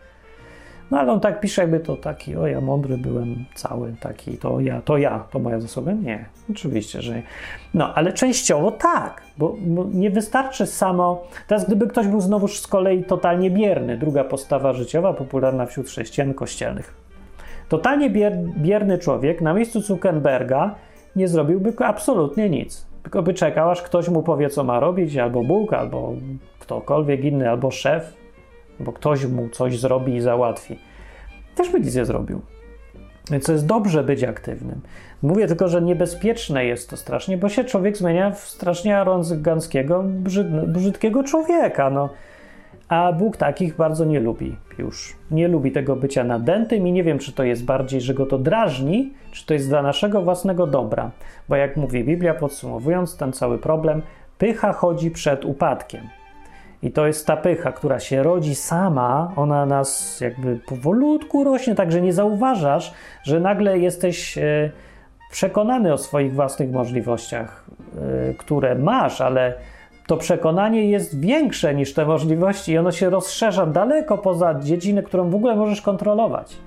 No 0.91 0.99
ale 0.99 1.11
on 1.11 1.19
tak 1.19 1.39
pisze, 1.39 1.61
jakby 1.61 1.79
to 1.79 1.95
taki, 1.95 2.35
o 2.35 2.47
ja 2.47 2.61
mądry 2.61 2.97
byłem 2.97 3.45
cały, 3.55 3.93
taki, 3.99 4.37
to 4.37 4.59
ja, 4.59 4.81
to 4.81 4.97
ja, 4.97 5.23
to 5.31 5.39
moja 5.39 5.59
zasługa? 5.59 5.91
Nie, 5.91 6.25
oczywiście, 6.51 7.01
że 7.01 7.15
nie. 7.15 7.23
No, 7.73 7.93
ale 7.95 8.13
częściowo 8.13 8.71
tak, 8.71 9.21
bo, 9.37 9.55
bo 9.59 9.85
nie 9.93 10.09
wystarczy 10.09 10.65
samo. 10.65 11.27
Teraz, 11.47 11.65
gdyby 11.65 11.87
ktoś 11.87 12.07
był 12.07 12.21
znowuż 12.21 12.59
z 12.59 12.67
kolei 12.67 13.03
totalnie 13.03 13.51
bierny, 13.51 13.97
druga 13.97 14.23
postawa 14.23 14.73
życiowa, 14.73 15.13
popularna 15.13 15.65
wśród 15.65 15.87
chrześcijan 15.87 16.33
kościelnych. 16.33 16.93
Totalnie 17.69 18.09
bier, 18.09 18.37
bierny 18.57 18.97
człowiek 18.97 19.41
na 19.41 19.53
miejscu 19.53 19.81
Zuckerberga 19.81 20.75
nie 21.15 21.27
zrobiłby 21.27 21.73
absolutnie 21.85 22.49
nic. 22.49 22.87
Tylko 23.03 23.23
by 23.23 23.33
czekał, 23.33 23.69
aż 23.71 23.81
ktoś 23.81 24.09
mu 24.09 24.23
powie, 24.23 24.49
co 24.49 24.63
ma 24.63 24.79
robić, 24.79 25.17
albo 25.17 25.43
Bóg, 25.43 25.73
albo 25.73 26.13
ktokolwiek 26.59 27.23
inny, 27.23 27.49
albo 27.49 27.71
szef, 27.71 28.16
bo 28.79 28.93
ktoś 28.93 29.25
mu 29.25 29.49
coś 29.49 29.79
zrobi 29.79 30.15
i 30.15 30.21
załatwi. 30.21 30.79
Też 31.55 31.69
by 31.69 31.79
nic 31.79 31.95
nie 31.95 32.05
zrobił. 32.05 32.41
Więc 33.31 33.47
jest 33.47 33.65
dobrze 33.65 34.03
być 34.03 34.23
aktywnym. 34.23 34.81
Mówię 35.21 35.47
tylko, 35.47 35.67
że 35.67 35.81
niebezpieczne 35.81 36.65
jest 36.65 36.89
to 36.89 36.97
strasznie, 36.97 37.37
bo 37.37 37.49
się 37.49 37.63
człowiek 37.63 37.97
zmienia 37.97 38.31
w 38.31 38.39
strasznie 38.39 38.97
aroganckiego, 38.97 40.03
brzydkiego 40.67 41.23
człowieka. 41.23 41.89
No. 41.89 42.09
A 42.89 43.13
Bóg 43.13 43.37
takich 43.37 43.75
bardzo 43.75 44.05
nie 44.05 44.19
lubi 44.19 44.55
już. 44.77 45.15
Nie 45.31 45.47
lubi 45.47 45.71
tego 45.71 45.95
bycia 45.95 46.23
nadętym 46.23 46.87
i 46.87 46.91
nie 46.91 47.03
wiem, 47.03 47.19
czy 47.19 47.31
to 47.31 47.43
jest 47.43 47.65
bardziej, 47.65 48.01
że 48.01 48.13
go 48.13 48.25
to 48.25 48.37
drażni, 48.37 49.13
czy 49.31 49.45
to 49.45 49.53
jest 49.53 49.69
dla 49.69 49.81
naszego 49.81 50.21
własnego 50.21 50.67
dobra. 50.67 51.11
Bo 51.49 51.55
jak 51.55 51.77
mówi 51.77 52.03
Biblia, 52.03 52.33
podsumowując 52.33 53.17
ten 53.17 53.33
cały 53.33 53.57
problem, 53.57 54.01
pycha 54.37 54.73
chodzi 54.73 55.11
przed 55.11 55.45
upadkiem. 55.45 56.01
I 56.83 56.91
to 56.91 57.07
jest 57.07 57.27
ta 57.27 57.37
pycha, 57.37 57.71
która 57.71 57.99
się 57.99 58.23
rodzi 58.23 58.55
sama, 58.55 59.31
ona 59.35 59.65
nas 59.65 60.19
jakby 60.21 60.59
powolutku 60.67 61.43
rośnie, 61.43 61.75
także 61.75 62.01
nie 62.01 62.13
zauważasz, 62.13 62.93
że 63.23 63.39
nagle 63.39 63.79
jesteś 63.79 64.37
e, 64.37 64.71
przekonany 65.31 65.93
o 65.93 65.97
swoich 65.97 66.33
własnych 66.33 66.71
możliwościach, 66.71 67.65
e, 68.29 68.33
które 68.33 68.75
masz, 68.75 69.21
ale 69.21 69.53
to 70.07 70.17
przekonanie 70.17 70.89
jest 70.89 71.19
większe 71.19 71.75
niż 71.75 71.93
te 71.93 72.05
możliwości 72.05 72.71
i 72.71 72.77
ono 72.77 72.91
się 72.91 73.09
rozszerza 73.09 73.65
daleko 73.65 74.17
poza 74.17 74.59
dziedzinę, 74.59 75.03
którą 75.03 75.29
w 75.29 75.35
ogóle 75.35 75.55
możesz 75.55 75.81
kontrolować. 75.81 76.57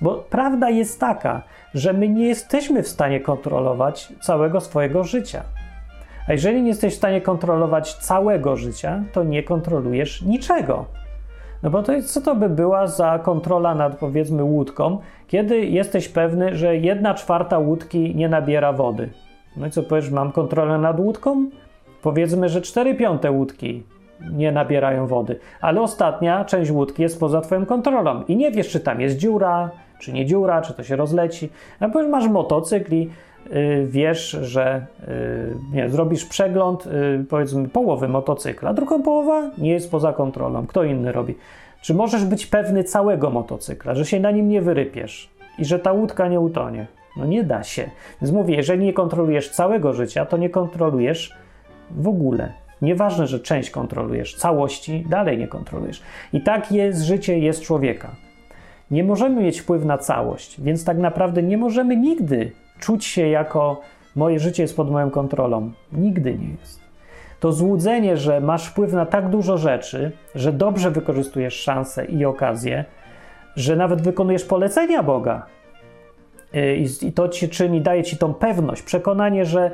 Bo 0.00 0.24
prawda 0.30 0.70
jest 0.70 1.00
taka, 1.00 1.42
że 1.74 1.92
my 1.92 2.08
nie 2.08 2.28
jesteśmy 2.28 2.82
w 2.82 2.88
stanie 2.88 3.20
kontrolować 3.20 4.12
całego 4.20 4.60
swojego 4.60 5.04
życia. 5.04 5.42
A 6.28 6.32
jeżeli 6.32 6.62
nie 6.62 6.68
jesteś 6.68 6.94
w 6.94 6.96
stanie 6.96 7.20
kontrolować 7.20 7.94
całego 7.94 8.56
życia, 8.56 9.02
to 9.12 9.24
nie 9.24 9.42
kontrolujesz 9.42 10.22
niczego. 10.22 10.84
No 11.62 11.70
bo 11.70 11.82
to 11.82 11.92
jest, 11.92 12.12
co 12.12 12.20
to 12.20 12.34
by 12.36 12.48
była 12.48 12.86
za 12.86 13.18
kontrola 13.18 13.74
nad 13.74 13.98
powiedzmy 13.98 14.44
łódką, 14.44 14.98
kiedy 15.28 15.60
jesteś 15.60 16.08
pewny, 16.08 16.56
że 16.56 16.76
jedna 16.76 17.14
czwarta 17.14 17.58
łódki 17.58 18.14
nie 18.14 18.28
nabiera 18.28 18.72
wody. 18.72 19.10
No 19.56 19.66
i 19.66 19.70
co 19.70 19.82
powiesz, 19.82 20.10
mam 20.10 20.32
kontrolę 20.32 20.78
nad 20.78 21.00
łódką? 21.00 21.50
Powiedzmy, 22.02 22.48
że 22.48 22.60
4 22.60 22.94
piąte 22.94 23.30
łódki 23.30 23.82
nie 24.32 24.52
nabierają 24.52 25.06
wody, 25.06 25.38
ale 25.60 25.80
ostatnia 25.80 26.44
część 26.44 26.70
łódki 26.70 27.02
jest 27.02 27.20
poza 27.20 27.40
Twoją 27.40 27.66
kontrolą 27.66 28.22
i 28.28 28.36
nie 28.36 28.50
wiesz, 28.50 28.68
czy 28.68 28.80
tam 28.80 29.00
jest 29.00 29.16
dziura, 29.16 29.70
czy 29.98 30.12
nie 30.12 30.26
dziura, 30.26 30.62
czy 30.62 30.74
to 30.74 30.82
się 30.82 30.96
rozleci. 30.96 31.48
No 31.80 31.88
bo 31.88 32.08
masz 32.08 32.28
motocykl 32.28 32.94
i 32.94 33.10
wiesz, 33.86 34.30
że 34.30 34.86
yy, 35.00 35.06
nie, 35.72 35.90
zrobisz 35.90 36.24
przegląd, 36.24 36.86
yy, 36.86 37.24
powiedzmy, 37.28 37.68
połowy 37.68 38.08
motocykla, 38.08 38.74
drugą 38.74 39.02
połowa 39.02 39.50
nie 39.58 39.70
jest 39.70 39.90
poza 39.90 40.12
kontrolą. 40.12 40.66
Kto 40.66 40.84
inny 40.84 41.12
robi? 41.12 41.34
Czy 41.82 41.94
możesz 41.94 42.24
być 42.24 42.46
pewny 42.46 42.84
całego 42.84 43.30
motocykla, 43.30 43.94
że 43.94 44.04
się 44.04 44.20
na 44.20 44.30
nim 44.30 44.48
nie 44.48 44.62
wyrypiesz 44.62 45.30
i 45.58 45.64
że 45.64 45.78
ta 45.78 45.92
łódka 45.92 46.28
nie 46.28 46.40
utonie? 46.40 46.86
No 47.16 47.26
nie 47.26 47.44
da 47.44 47.62
się. 47.62 47.90
Więc 48.22 48.32
mówię, 48.32 48.56
jeżeli 48.56 48.84
nie 48.84 48.92
kontrolujesz 48.92 49.50
całego 49.50 49.92
życia, 49.92 50.26
to 50.26 50.36
nie 50.36 50.50
kontrolujesz 50.50 51.36
w 51.90 52.08
ogóle. 52.08 52.52
Nieważne, 52.82 53.26
że 53.26 53.40
część 53.40 53.70
kontrolujesz, 53.70 54.34
całości 54.34 55.06
dalej 55.08 55.38
nie 55.38 55.48
kontrolujesz. 55.48 56.02
I 56.32 56.40
tak 56.40 56.72
jest 56.72 57.02
życie, 57.02 57.38
jest 57.38 57.62
człowieka. 57.62 58.10
Nie 58.90 59.04
możemy 59.04 59.42
mieć 59.42 59.60
wpływu 59.60 59.86
na 59.86 59.98
całość, 59.98 60.60
więc 60.60 60.84
tak 60.84 60.98
naprawdę 60.98 61.42
nie 61.42 61.58
możemy 61.58 61.96
nigdy 61.96 62.52
czuć 62.80 63.04
się 63.04 63.28
jako 63.28 63.80
moje 64.16 64.40
życie 64.40 64.62
jest 64.62 64.76
pod 64.76 64.90
moją 64.90 65.10
kontrolą. 65.10 65.72
Nigdy 65.92 66.38
nie 66.38 66.48
jest. 66.60 66.80
To 67.40 67.52
złudzenie, 67.52 68.16
że 68.16 68.40
masz 68.40 68.66
wpływ 68.66 68.92
na 68.92 69.06
tak 69.06 69.30
dużo 69.30 69.58
rzeczy, 69.58 70.12
że 70.34 70.52
dobrze 70.52 70.90
wykorzystujesz 70.90 71.54
szanse 71.54 72.04
i 72.04 72.24
okazje, 72.24 72.84
że 73.56 73.76
nawet 73.76 74.02
wykonujesz 74.02 74.44
polecenia 74.44 75.02
Boga. 75.02 75.46
Y, 76.54 76.76
I 77.02 77.12
to 77.12 77.28
ci 77.28 77.48
czyni, 77.48 77.80
daje 77.80 78.02
ci 78.02 78.16
tą 78.16 78.34
pewność, 78.34 78.82
przekonanie, 78.82 79.44
że 79.44 79.70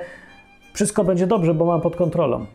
wszystko 0.73 1.05
będzie 1.05 1.27
dobrze, 1.27 1.55
bo 1.55 1.65
mam 1.65 1.81
pod 1.81 1.97
kontrolą. 1.97 2.47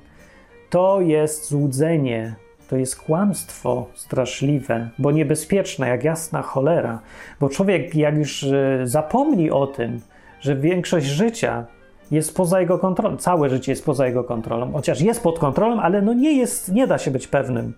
To 0.70 1.02
jest 1.02 1.50
złudzenie, 1.50 2.36
to 2.70 2.78
jest 2.78 3.02
kłamstwo 3.02 3.86
straszliwe, 3.96 4.90
bo 5.00 5.12
niebezpieczne, 5.12 5.88
jak 5.88 6.04
jasna 6.04 6.42
cholera. 6.42 7.00
Bo 7.40 7.50
człowiek, 7.50 7.96
jak 7.96 8.18
już 8.18 8.44
e, 8.44 8.80
zapomni 8.84 9.52
o 9.52 9.68
tym, 9.68 10.02
że 10.42 10.56
większość 10.56 11.06
życia 11.06 11.66
jest 12.12 12.36
poza 12.36 12.62
jego 12.62 12.80
kontrolą, 12.80 13.18
całe 13.18 13.50
życie 13.50 13.72
jest 13.72 13.86
poza 13.86 14.08
jego 14.08 14.24
kontrolą, 14.24 14.72
chociaż 14.74 15.02
jest 15.02 15.24
pod 15.24 15.40
kontrolą, 15.40 15.82
ale 15.82 16.02
no 16.02 16.14
nie 16.14 16.38
jest, 16.38 16.74
nie 16.74 16.88
da 16.88 16.98
się 16.98 17.12
być 17.12 17.28
pewnym. 17.28 17.74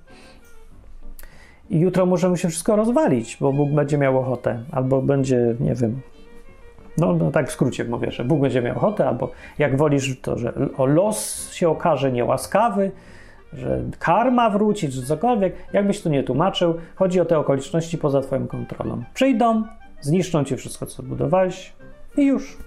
I 1.70 1.80
jutro 1.80 2.06
może 2.06 2.30
mu 2.30 2.38
się 2.38 2.50
wszystko 2.50 2.76
rozwalić, 2.76 3.38
bo 3.42 3.54
Bóg 3.54 3.72
będzie 3.72 3.98
miał 3.98 4.20
ochotę, 4.20 4.60
albo 4.72 5.02
będzie, 5.02 5.56
nie 5.60 5.76
wiem, 5.76 6.02
no, 6.98 7.14
no 7.14 7.32
tak 7.32 7.50
w 7.50 7.52
skrócie 7.52 7.84
mówię, 7.84 8.12
że 8.12 8.24
Bóg 8.24 8.42
będzie 8.42 8.62
miał 8.62 8.78
ochotę, 8.78 9.08
albo 9.08 9.32
jak 9.60 9.78
wolisz 9.78 10.22
to, 10.22 10.38
że 10.38 10.54
los 10.78 11.52
się 11.52 11.70
okaże 11.70 12.12
niełaskawy, 12.12 12.92
że 13.54 13.84
karma 14.00 14.50
wróci, 14.50 14.90
czy 14.90 15.04
cokolwiek, 15.04 15.56
jakbyś 15.74 16.02
to 16.02 16.10
nie 16.10 16.24
tłumaczył, 16.24 16.74
chodzi 16.96 17.20
o 17.20 17.26
te 17.26 17.40
okoliczności 17.40 17.98
poza 17.98 18.22
twoją 18.22 18.48
kontrolą. 18.48 19.04
Przyjdą, 19.14 19.64
zniszczą 20.02 20.44
ci 20.44 20.58
wszystko, 20.58 20.86
co 20.86 21.04
budowałeś 21.04 21.74
i 22.18 22.26
już. 22.26 22.58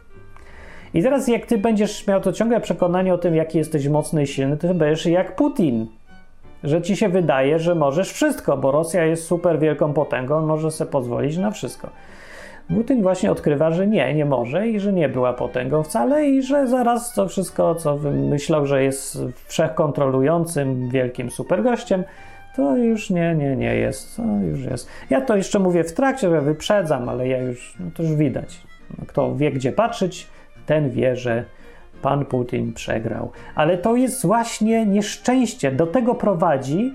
I 0.95 1.03
teraz 1.03 1.29
jak 1.29 1.47
ty 1.47 1.59
będziesz 1.59 2.07
miał 2.07 2.21
to 2.21 2.33
ciągle 2.33 2.61
przekonanie 2.61 3.15
o 3.15 3.19
tym, 3.19 3.35
jaki 3.35 3.59
jesteś 3.59 3.89
mocny 3.89 4.23
i 4.23 4.27
silny, 4.27 4.57
to 4.57 4.75
będziesz 4.75 5.07
jak 5.07 5.37
Putin, 5.37 5.87
że 6.65 6.83
ci 6.83 6.97
się 6.97 7.09
wydaje, 7.09 7.59
że 7.59 7.75
możesz 7.75 8.13
wszystko, 8.13 8.57
bo 8.57 8.71
Rosja 8.71 9.05
jest 9.05 9.25
super 9.27 9.59
wielką 9.59 9.93
potęgą, 9.93 10.47
może 10.47 10.71
sobie 10.71 10.91
pozwolić 10.91 11.37
na 11.37 11.51
wszystko. 11.51 11.91
Putin 12.69 13.03
właśnie 13.03 13.31
odkrywa, 13.31 13.71
że 13.71 13.87
nie, 13.87 14.15
nie 14.15 14.25
może 14.25 14.69
i 14.69 14.81
że 14.81 14.93
nie 14.93 15.09
była 15.09 15.33
potęgą 15.33 15.83
wcale 15.83 16.27
i 16.27 16.43
że 16.43 16.69
zaraz 16.69 17.15
to 17.15 17.29
wszystko, 17.29 17.75
co 17.75 17.97
myślał, 18.13 18.67
że 18.67 18.83
jest 18.83 19.19
wszechkontrolującym, 19.47 20.89
wielkim 20.89 21.31
supergościem, 21.31 22.05
to 22.57 22.77
już 22.77 23.11
nie, 23.11 23.35
nie, 23.35 23.57
nie 23.57 23.75
jest. 23.75 24.17
To 24.17 24.23
już 24.23 24.65
jest. 24.65 24.89
Ja 25.11 25.21
to 25.21 25.37
jeszcze 25.37 25.59
mówię 25.59 25.85
w 25.85 25.93
trakcie, 25.93 26.31
że 26.31 26.41
wyprzedzam, 26.41 27.09
ale 27.09 27.29
ja 27.29 27.39
już, 27.39 27.75
no 27.81 27.91
to 27.97 28.03
już 28.03 28.15
widać. 28.15 28.61
Kto 29.09 29.37
wie, 29.37 29.51
gdzie 29.53 29.73
patrzeć, 29.73 30.27
ten 30.67 30.91
wie, 30.91 31.17
że 31.17 31.45
pan 32.03 32.25
Putin 32.25 32.73
przegrał. 32.73 33.31
Ale 33.55 33.79
to 33.79 33.97
jest 33.97 34.27
właśnie 34.27 34.87
nieszczęście. 34.87 35.73
Do 35.73 35.87
tego 35.87 36.15
prowadzi 36.15 36.95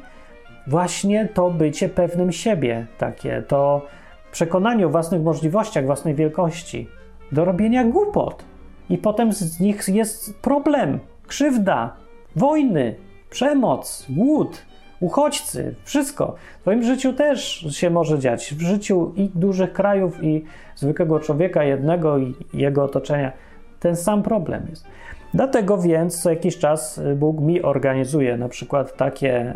właśnie 0.67 1.29
to 1.33 1.51
bycie 1.51 1.89
pewnym 1.89 2.31
siebie, 2.31 2.85
takie 2.97 3.41
to 3.47 3.85
przekonanie 4.31 4.85
o 4.87 4.89
własnych 4.89 5.21
możliwościach, 5.21 5.85
własnej 5.85 6.15
wielkości, 6.15 6.87
do 7.31 7.45
robienia 7.45 7.83
głupot. 7.83 8.43
I 8.89 8.97
potem 8.97 9.33
z 9.33 9.59
nich 9.59 9.87
jest 9.87 10.39
problem, 10.41 10.99
krzywda, 11.27 11.95
wojny, 12.35 12.95
przemoc, 13.29 14.05
głód, 14.09 14.65
uchodźcy, 15.02 15.76
wszystko. 15.84 16.36
W 16.60 16.62
Twoim 16.62 16.84
życiu 16.84 17.14
też 17.14 17.68
się 17.70 17.89
może 17.89 18.20
dziać. 18.20 18.54
W 18.54 18.62
życiu 18.62 19.14
i 19.16 19.30
dużych 19.36 19.74
krajów, 19.74 20.24
i 20.24 20.43
zwykłego 20.76 21.20
człowieka, 21.20 21.64
jednego 21.64 22.18
i 22.18 22.36
jego 22.54 22.84
otoczenia, 22.84 23.32
ten 23.80 23.95
sam 23.95 24.24
problem 24.24 24.68
jest. 24.70 24.86
Dlatego 25.34 25.78
więc 25.78 26.22
co 26.22 26.30
jakiś 26.30 26.58
czas 26.58 27.02
Bóg 27.16 27.41
mi 27.41 27.62
organizuje 27.62 28.38
na 28.38 28.49
przykład 28.49 28.97
takie 28.97 29.54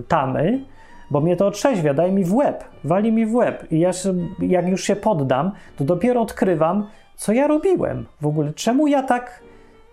y, 0.00 0.02
tamy, 0.08 0.64
bo 1.10 1.20
mnie 1.20 1.36
to 1.36 1.46
otrzeźwia, 1.46 1.94
daje 1.94 2.12
mi 2.12 2.24
w 2.24 2.34
łeb, 2.34 2.64
wali 2.84 3.12
mi 3.12 3.26
w 3.26 3.34
łeb. 3.34 3.72
I 3.72 3.80
ja 3.80 3.90
jak 4.40 4.68
już 4.68 4.84
się 4.84 4.96
poddam, 4.96 5.52
to 5.76 5.84
dopiero 5.84 6.20
odkrywam, 6.20 6.86
co 7.16 7.32
ja 7.32 7.46
robiłem 7.46 8.06
w 8.20 8.26
ogóle. 8.26 8.52
Czemu 8.52 8.86
ja 8.86 9.02
tak 9.02 9.42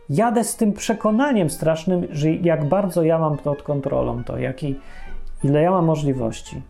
jadę 0.09 0.43
z 0.43 0.55
tym 0.55 0.73
przekonaniem 0.73 1.49
strasznym, 1.49 2.07
że 2.11 2.31
jak 2.31 2.65
bardzo 2.65 3.03
ja 3.03 3.19
mam 3.19 3.37
pod 3.37 3.63
kontrolą 3.63 4.23
to, 4.23 4.37
jaki, 4.37 4.79
ile 5.43 5.61
ja 5.61 5.71
mam 5.71 5.85
możliwości. 5.85 6.61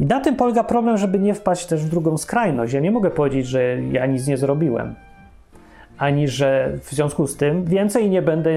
I 0.00 0.06
na 0.06 0.20
tym 0.20 0.36
polega 0.36 0.64
problem, 0.64 0.98
żeby 0.98 1.18
nie 1.18 1.34
wpaść 1.34 1.66
też 1.66 1.84
w 1.84 1.88
drugą 1.88 2.18
skrajność. 2.18 2.72
Ja 2.72 2.80
nie 2.80 2.90
mogę 2.90 3.10
powiedzieć, 3.10 3.46
że 3.46 3.82
ja 3.92 4.06
nic 4.06 4.26
nie 4.26 4.36
zrobiłem, 4.36 4.94
ani 5.98 6.28
że 6.28 6.72
w 6.82 6.90
związku 6.90 7.26
z 7.26 7.36
tym 7.36 7.64
więcej 7.64 8.10
nie 8.10 8.22
będę 8.22 8.50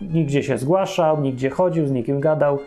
nigdzie 0.00 0.42
się 0.42 0.58
zgłaszał, 0.58 1.20
nigdzie 1.20 1.50
chodził, 1.50 1.86
z 1.86 1.90
nikim 1.90 2.20
gadał 2.20 2.58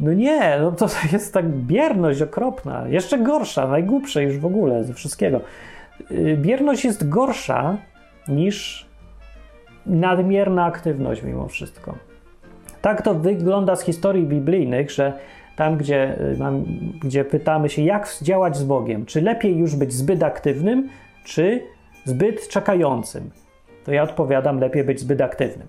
No 0.00 0.12
nie, 0.12 0.58
no 0.60 0.72
to 0.72 0.86
jest 1.12 1.34
tak 1.34 1.48
bierność 1.48 2.22
okropna, 2.22 2.88
jeszcze 2.88 3.18
gorsza, 3.18 3.68
najgłupsza 3.68 4.20
już 4.20 4.38
w 4.38 4.46
ogóle 4.46 4.84
ze 4.84 4.94
wszystkiego. 4.94 5.40
Y, 6.10 6.36
bierność 6.40 6.84
jest 6.84 7.08
gorsza 7.08 7.76
niż 8.28 8.89
nadmierna 9.86 10.64
aktywność 10.64 11.22
mimo 11.22 11.48
wszystko. 11.48 11.94
Tak 12.82 13.02
to 13.02 13.14
wygląda 13.14 13.76
z 13.76 13.82
historii 13.82 14.26
biblijnych, 14.26 14.90
że 14.90 15.12
tam, 15.56 15.76
gdzie, 15.76 16.20
y, 16.20 16.36
gdzie 17.02 17.24
pytamy 17.24 17.68
się, 17.68 17.82
jak 17.82 18.08
działać 18.22 18.56
z 18.56 18.64
Bogiem, 18.64 19.06
czy 19.06 19.20
lepiej 19.20 19.56
już 19.56 19.76
być 19.76 19.92
zbyt 19.92 20.22
aktywnym, 20.22 20.88
czy 21.24 21.62
zbyt 22.04 22.48
czekającym, 22.48 23.30
to 23.84 23.92
ja 23.92 24.02
odpowiadam, 24.02 24.60
lepiej 24.60 24.84
być 24.84 25.00
zbyt 25.00 25.20
aktywnym. 25.20 25.66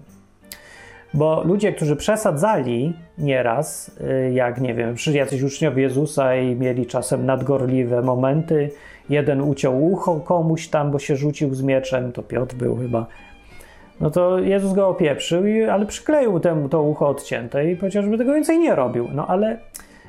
Bo 1.13 1.43
ludzie, 1.43 1.73
którzy 1.73 1.95
przesadzali 1.95 2.93
nieraz, 3.17 3.97
y, 4.27 4.31
jak 4.33 4.61
nie 4.61 4.73
wiem, 4.73 4.95
jacyś 5.13 5.41
uczniowie 5.41 5.83
Jezusa 5.83 6.35
i 6.35 6.55
mieli 6.55 6.85
czasem 6.85 7.25
nadgorliwe 7.25 8.01
momenty, 8.01 8.69
jeden 9.09 9.41
uciął 9.41 9.83
ucho 9.91 10.19
komuś 10.19 10.67
tam, 10.67 10.91
bo 10.91 10.99
się 10.99 11.15
rzucił 11.15 11.53
z 11.53 11.61
mieczem, 11.61 12.11
to 12.11 12.23
Piotr 12.23 12.55
był 12.55 12.77
chyba, 12.77 13.05
no 14.01 14.11
to 14.11 14.39
Jezus 14.39 14.73
go 14.73 14.87
opieprzył, 14.87 15.43
ale 15.71 15.85
przykleił 15.85 16.39
temu 16.39 16.69
to 16.69 16.83
ucho 16.83 17.07
odcięte 17.07 17.71
i 17.71 17.77
żeby 17.89 18.17
tego 18.17 18.33
więcej 18.33 18.59
nie 18.59 18.75
robił. 18.75 19.07
No 19.13 19.27
ale 19.27 19.57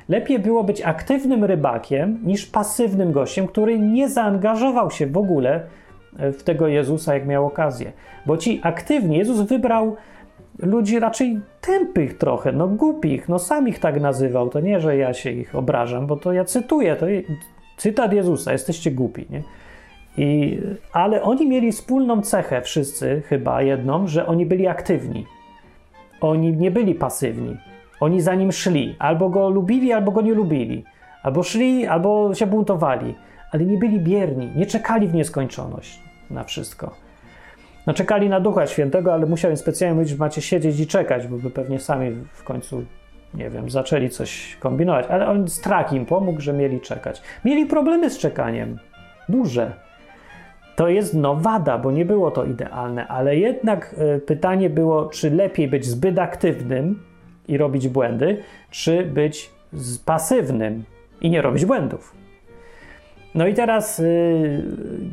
lepiej 0.09 0.39
było 0.39 0.63
być 0.63 0.81
aktywnym 0.81 1.43
rybakiem 1.43 2.19
niż 2.23 2.45
pasywnym 2.45 3.11
gościem, 3.11 3.47
który 3.47 3.79
nie 3.79 4.09
zaangażował 4.09 4.91
się 4.91 5.07
w 5.07 5.17
ogóle 5.17 5.61
w 6.13 6.43
tego 6.43 6.67
Jezusa, 6.67 7.13
jak 7.13 7.27
miał 7.27 7.45
okazję. 7.45 7.91
Bo 8.25 8.37
ci 8.37 8.61
aktywni, 8.63 9.17
Jezus 9.17 9.41
wybrał 9.41 9.95
ludzi 10.59 10.99
raczej 10.99 11.39
tępych 11.61 12.17
trochę, 12.17 12.51
no 12.51 12.67
głupich, 12.67 13.29
no 13.29 13.39
sam 13.39 13.67
ich 13.67 13.79
tak 13.79 14.01
nazywał. 14.01 14.49
To 14.49 14.59
nie, 14.59 14.79
że 14.79 14.97
ja 14.97 15.13
się 15.13 15.31
ich 15.31 15.55
obrażam, 15.55 16.07
bo 16.07 16.15
to 16.15 16.33
ja 16.33 16.45
cytuję, 16.45 16.95
to 16.95 17.05
cytat 17.77 18.13
Jezusa, 18.13 18.51
jesteście 18.51 18.91
głupi, 18.91 19.25
nie? 19.29 19.43
I, 20.17 20.59
ale 20.93 21.21
oni 21.21 21.47
mieli 21.47 21.71
wspólną 21.71 22.21
cechę, 22.21 22.61
wszyscy 22.61 23.21
chyba 23.25 23.61
jedną, 23.61 24.07
że 24.07 24.25
oni 24.25 24.45
byli 24.45 24.67
aktywni. 24.67 25.25
Oni 26.21 26.53
nie 26.57 26.71
byli 26.71 26.95
pasywni. 26.95 27.57
Oni 27.99 28.21
za 28.21 28.35
nim 28.35 28.51
szli. 28.51 28.95
Albo 28.99 29.29
go 29.29 29.49
lubili, 29.49 29.93
albo 29.93 30.11
go 30.11 30.21
nie 30.21 30.33
lubili. 30.33 30.83
Albo 31.23 31.43
szli, 31.43 31.87
albo 31.87 32.33
się 32.33 32.47
buntowali. 32.47 33.15
Ale 33.51 33.65
nie 33.65 33.77
byli 33.77 33.99
bierni, 33.99 34.51
nie 34.55 34.65
czekali 34.65 35.07
w 35.07 35.13
nieskończoność 35.13 35.99
na 36.29 36.43
wszystko. 36.43 36.95
No, 37.87 37.93
czekali 37.93 38.29
na 38.29 38.39
Ducha 38.39 38.67
Świętego, 38.67 39.13
ale 39.13 39.25
musiałem 39.25 39.57
specjalnie 39.57 39.95
mówić, 39.95 40.09
że 40.09 40.17
macie 40.17 40.41
siedzieć 40.41 40.79
i 40.79 40.87
czekać, 40.87 41.27
bo 41.27 41.37
by 41.37 41.51
pewnie 41.51 41.79
sami 41.79 42.11
w 42.33 42.43
końcu, 42.43 42.85
nie 43.33 43.49
wiem, 43.49 43.69
zaczęli 43.69 44.09
coś 44.09 44.57
kombinować. 44.59 45.05
Ale 45.09 45.27
on 45.27 45.47
strach 45.47 45.93
im 45.93 46.05
pomógł, 46.05 46.41
że 46.41 46.53
mieli 46.53 46.81
czekać. 46.81 47.21
Mieli 47.45 47.65
problemy 47.65 48.09
z 48.09 48.17
czekaniem. 48.17 48.79
Duże. 49.29 49.73
To 50.75 50.87
jest 50.87 51.13
no 51.13 51.35
wada, 51.35 51.77
bo 51.77 51.91
nie 51.91 52.05
było 52.05 52.31
to 52.31 52.45
idealne, 52.45 53.07
ale 53.07 53.37
jednak 53.37 53.95
y, 54.15 54.19
pytanie 54.19 54.69
było, 54.69 55.05
czy 55.05 55.31
lepiej 55.31 55.67
być 55.67 55.85
zbyt 55.85 56.19
aktywnym 56.19 56.99
i 57.47 57.57
robić 57.57 57.87
błędy, 57.87 58.37
czy 58.69 59.05
być 59.05 59.51
pasywnym 60.05 60.83
i 61.21 61.29
nie 61.29 61.41
robić 61.41 61.65
błędów. 61.65 62.15
No 63.35 63.47
i 63.47 63.53
teraz 63.53 63.99
y, 63.99 64.63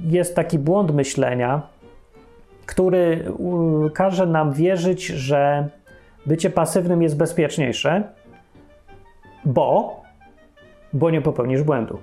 jest 0.06 0.36
taki 0.36 0.58
błąd 0.58 0.94
myślenia, 0.94 1.62
który 2.66 3.24
każe 3.94 4.26
nam 4.26 4.52
wierzyć, 4.52 5.06
że 5.06 5.68
bycie 6.26 6.50
pasywnym 6.50 7.02
jest 7.02 7.16
bezpieczniejsze, 7.16 8.02
bo, 9.44 10.00
bo 10.92 11.10
nie 11.10 11.22
popełnisz 11.22 11.62
błędu. 11.62 11.98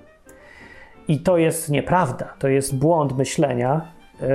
I 1.08 1.20
to 1.20 1.38
jest 1.38 1.70
nieprawda, 1.70 2.34
to 2.40 2.48
jest 2.48 2.78
błąd 2.78 3.18
myślenia, 3.18 3.82
yy, 4.22 4.28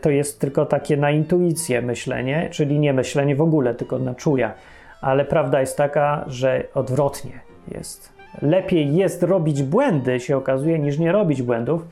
to 0.00 0.10
jest 0.10 0.40
tylko 0.40 0.66
takie 0.66 0.96
na 0.96 1.10
intuicję 1.10 1.82
myślenie, 1.82 2.48
czyli 2.52 2.78
nie 2.78 2.92
myślenie 2.92 3.36
w 3.36 3.40
ogóle, 3.40 3.74
tylko 3.74 3.98
na 3.98 4.14
czuja. 4.14 4.54
Ale 5.00 5.24
prawda 5.24 5.60
jest 5.60 5.76
taka, 5.76 6.24
że 6.26 6.64
odwrotnie 6.74 7.40
jest. 7.68 8.12
Lepiej 8.42 8.94
jest 8.94 9.22
robić 9.22 9.62
błędy, 9.62 10.20
się 10.20 10.36
okazuje, 10.36 10.78
niż 10.78 10.98
nie 10.98 11.12
robić 11.12 11.42
błędów, 11.42 11.88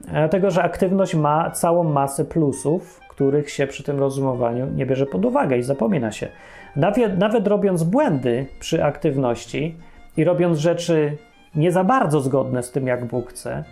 dlatego 0.00 0.50
że 0.50 0.62
aktywność 0.62 1.14
ma 1.14 1.50
całą 1.50 1.84
masę 1.84 2.24
plusów, 2.24 3.00
których 3.08 3.50
się 3.50 3.66
przy 3.66 3.82
tym 3.82 3.98
rozumowaniu 3.98 4.66
nie 4.66 4.86
bierze 4.86 5.06
pod 5.06 5.24
uwagę 5.24 5.58
i 5.58 5.62
zapomina 5.62 6.12
się. 6.12 6.28
Nawet, 6.76 7.18
nawet 7.18 7.46
robiąc 7.46 7.82
błędy 7.82 8.46
przy 8.60 8.84
aktywności 8.84 9.76
i 10.16 10.24
robiąc 10.24 10.58
rzeczy 10.58 11.16
nie 11.54 11.72
za 11.72 11.84
bardzo 11.84 12.20
zgodne 12.20 12.62
z 12.62 12.70
tym, 12.70 12.86
jak 12.86 13.04
Bóg 13.04 13.30
chce, 13.30 13.64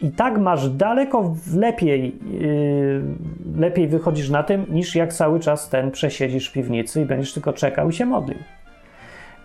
i 0.00 0.10
tak 0.10 0.38
masz 0.38 0.70
daleko 0.70 1.34
lepiej, 1.54 2.18
yy, 2.40 3.02
lepiej 3.56 3.88
wychodzisz 3.88 4.30
na 4.30 4.42
tym, 4.42 4.66
niż 4.68 4.94
jak 4.94 5.12
cały 5.12 5.40
czas 5.40 5.68
ten 5.68 5.90
przesiedzisz 5.90 6.48
w 6.48 6.52
piwnicy 6.52 7.02
i 7.02 7.04
będziesz 7.04 7.32
tylko 7.32 7.52
czekał 7.52 7.90
i 7.90 7.92
się 7.92 8.06
modlił. 8.06 8.38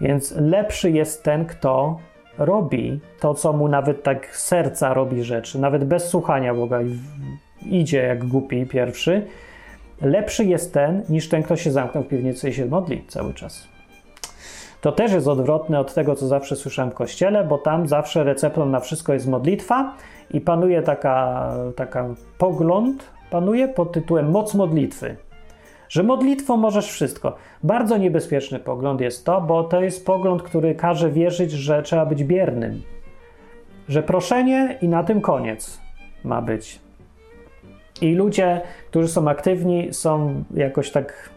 Więc 0.02 0.36
lepszy 0.38 0.92
jest 0.92 1.24
ten, 1.24 1.46
kto 1.46 2.00
robi 2.38 3.00
to, 3.20 3.34
co 3.34 3.54
mu 3.54 3.68
nawet 3.68 4.04
tak 4.04 4.36
serca 4.38 4.94
robi 4.94 5.24
rzeczy, 5.24 5.60
nawet 5.60 5.84
bez 5.84 6.04
słuchania 6.04 6.54
Boga 6.54 6.80
idzie 7.66 7.98
jak 7.98 8.28
głupi 8.28 8.66
pierwszy, 8.66 9.28
lepszy 10.02 10.46
jest 10.46 10.74
ten 10.74 11.04
niż 11.10 11.30
ten, 11.30 11.44
kto 11.44 11.56
się 11.56 11.72
zamknął 11.72 12.04
w 12.04 12.08
piwnicy 12.08 12.50
i 12.50 12.54
się 12.54 12.66
modli 12.66 13.04
cały 13.08 13.34
czas. 13.34 13.68
To 14.82 14.92
też 14.92 15.12
jest 15.12 15.28
odwrotne 15.28 15.80
od 15.80 15.94
tego, 15.94 16.16
co 16.16 16.28
zawsze 16.28 16.56
słyszałem 16.56 16.92
w 16.92 16.94
kościele, 16.94 17.44
bo 17.44 17.58
tam 17.58 17.88
zawsze 17.88 18.24
receptą 18.24 18.66
na 18.66 18.80
wszystko 18.80 19.14
jest 19.14 19.28
modlitwa 19.28 19.94
i 20.32 20.42
panuje 20.42 20.82
taka, 20.82 21.48
taka 21.76 22.10
pogląd, 22.38 23.10
panuje 23.30 23.68
pod 23.68 23.92
tytułem 23.92 24.32
moc 24.32 24.54
modlitwy. 24.54 25.16
Że 25.90 26.04
modlitwą 26.04 26.58
możesz 26.58 26.92
wszystko. 26.92 27.36
Bardzo 27.64 27.98
niebezpieczny 27.98 28.60
pogląd 28.60 29.02
jest 29.02 29.26
to, 29.26 29.42
bo 29.42 29.64
to 29.64 29.82
jest 29.82 30.06
pogląd, 30.06 30.44
który 30.44 30.76
każe 30.76 31.10
wierzyć, 31.10 31.52
że 31.52 31.84
trzeba 31.84 32.06
być 32.06 32.24
biernym. 32.24 32.82
Że 33.90 34.04
proszenie 34.04 34.78
i 34.82 34.88
na 34.88 35.04
tym 35.04 35.22
koniec 35.22 35.80
ma 36.24 36.42
być. 36.42 36.80
I 38.02 38.16
ludzie, 38.16 38.62
którzy 38.90 39.08
są 39.08 39.28
aktywni, 39.28 39.94
są 39.94 40.44
jakoś 40.54 40.92
tak 40.92 41.30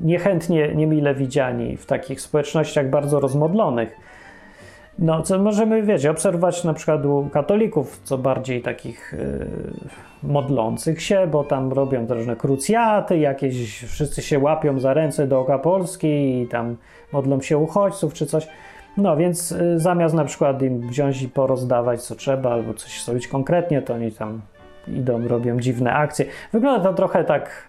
niechętnie, 0.00 0.74
niemile 0.74 1.14
widziani 1.14 1.76
w 1.76 1.86
takich 1.86 2.20
społecznościach 2.20 2.90
bardzo 2.90 3.20
rozmodlonych. 3.20 3.96
No, 4.98 5.22
co 5.22 5.38
możemy, 5.38 5.82
wiecie, 5.82 6.10
obserwować 6.10 6.64
na 6.64 6.74
przykład 6.74 7.06
u 7.06 7.28
katolików, 7.32 8.00
co 8.04 8.18
bardziej 8.18 8.62
takich 8.62 9.14
yy, 9.18 9.46
modlących 10.22 11.02
się, 11.02 11.26
bo 11.26 11.44
tam 11.44 11.72
robią 11.72 12.06
różne 12.06 12.36
krucjaty, 12.36 13.18
jakieś, 13.18 13.84
wszyscy 13.84 14.22
się 14.22 14.38
łapią 14.38 14.80
za 14.80 14.94
ręce 14.94 15.26
do 15.26 15.40
oka 15.40 15.58
Polski 15.58 16.42
i 16.42 16.48
tam 16.48 16.76
modlą 17.12 17.40
się 17.40 17.58
uchodźców 17.58 18.14
czy 18.14 18.26
coś. 18.26 18.48
No, 18.96 19.16
więc 19.16 19.50
yy, 19.50 19.78
zamiast 19.78 20.14
na 20.14 20.24
przykład 20.24 20.62
im 20.62 20.88
wziąć 20.88 21.22
i 21.22 21.28
porozdawać 21.28 22.02
co 22.02 22.14
trzeba, 22.14 22.52
albo 22.52 22.74
coś 22.74 23.04
zrobić 23.04 23.28
konkretnie, 23.28 23.82
to 23.82 23.94
oni 23.94 24.12
tam 24.12 24.40
idą, 24.88 25.28
robią 25.28 25.60
dziwne 25.60 25.92
akcje. 25.92 26.26
Wygląda 26.52 26.88
to 26.88 26.94
trochę 26.94 27.24
tak 27.24 27.68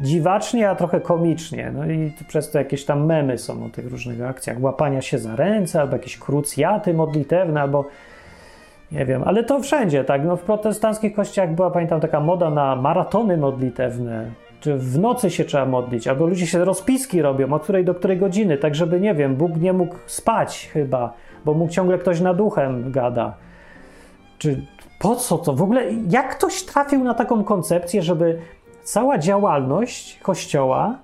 dziwacznie, 0.00 0.70
a 0.70 0.74
trochę 0.74 1.00
komicznie. 1.00 1.72
No 1.74 1.86
i 1.86 2.12
przez 2.28 2.50
to 2.50 2.58
jakieś 2.58 2.84
tam 2.84 3.06
memy 3.06 3.38
są 3.38 3.64
o 3.64 3.68
tych 3.68 3.90
różnych 3.90 4.22
akcjach, 4.22 4.60
łapania 4.60 5.02
się 5.02 5.18
za 5.18 5.36
ręce, 5.36 5.80
albo 5.80 5.92
jakieś 5.92 6.18
krucjaty 6.18 6.94
modlitewne, 6.94 7.60
albo 7.60 7.84
nie 8.92 9.06
wiem, 9.06 9.22
ale 9.24 9.44
to 9.44 9.60
wszędzie, 9.60 10.04
tak? 10.04 10.24
No 10.24 10.36
w 10.36 10.42
protestanckich 10.42 11.14
kościołach 11.14 11.54
była, 11.54 11.70
pamiętam, 11.70 12.00
taka 12.00 12.20
moda 12.20 12.50
na 12.50 12.76
maratony 12.76 13.36
modlitewne, 13.36 14.30
czy 14.60 14.76
w 14.76 14.98
nocy 14.98 15.30
się 15.30 15.44
trzeba 15.44 15.66
modlić, 15.66 16.08
albo 16.08 16.26
ludzie 16.26 16.46
się 16.46 16.64
rozpiski 16.64 17.22
robią, 17.22 17.52
od 17.52 17.62
której 17.62 17.84
do 17.84 17.94
której 17.94 18.18
godziny, 18.18 18.58
tak 18.58 18.74
żeby, 18.74 19.00
nie 19.00 19.14
wiem, 19.14 19.36
Bóg 19.36 19.56
nie 19.56 19.72
mógł 19.72 19.94
spać 20.06 20.70
chyba, 20.72 21.12
bo 21.44 21.54
mu 21.54 21.68
ciągle 21.68 21.98
ktoś 21.98 22.20
nad 22.20 22.36
duchem 22.36 22.92
gada. 22.92 23.34
Czy 24.38 24.66
po 24.98 25.16
co 25.16 25.38
to? 25.38 25.52
W 25.52 25.62
ogóle 25.62 25.82
jak 26.10 26.36
ktoś 26.36 26.62
trafił 26.62 27.04
na 27.04 27.14
taką 27.14 27.44
koncepcję, 27.44 28.02
żeby 28.02 28.38
cała 28.86 29.18
działalność 29.18 30.18
Kościoła 30.22 30.98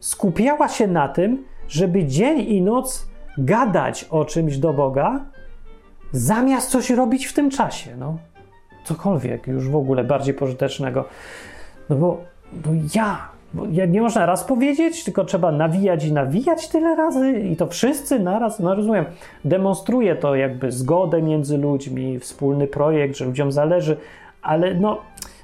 skupiała 0.00 0.68
się 0.68 0.86
na 0.86 1.08
tym, 1.08 1.44
żeby 1.68 2.04
dzień 2.04 2.40
i 2.40 2.62
noc 2.62 3.06
gadać 3.38 4.04
o 4.04 4.24
czymś 4.24 4.58
do 4.58 4.72
Boga, 4.72 5.20
zamiast 6.12 6.70
coś 6.70 6.90
robić 6.90 7.26
w 7.26 7.32
tym 7.32 7.50
czasie. 7.50 7.96
No, 7.96 8.16
cokolwiek 8.84 9.46
już 9.46 9.68
w 9.68 9.76
ogóle 9.76 10.04
bardziej 10.04 10.34
pożytecznego. 10.34 11.04
No 11.90 11.96
bo, 11.96 12.20
bo 12.52 12.70
ja 12.94 13.32
bo 13.54 13.66
nie 13.66 14.02
można 14.02 14.26
raz 14.26 14.44
powiedzieć, 14.44 15.04
tylko 15.04 15.24
trzeba 15.24 15.52
nawijać 15.52 16.04
i 16.04 16.12
nawijać 16.12 16.68
tyle 16.68 16.96
razy 16.96 17.32
i 17.32 17.56
to 17.56 17.66
wszyscy 17.66 18.18
naraz, 18.18 18.60
no 18.60 18.74
rozumiem, 18.74 19.04
demonstruje 19.44 20.16
to 20.16 20.34
jakby 20.34 20.72
zgodę 20.72 21.22
między 21.22 21.58
ludźmi, 21.58 22.18
wspólny 22.18 22.66
projekt, 22.66 23.16
że 23.16 23.24
ludziom 23.24 23.52
zależy, 23.52 23.96
ale 24.42 24.74
no 24.74 25.00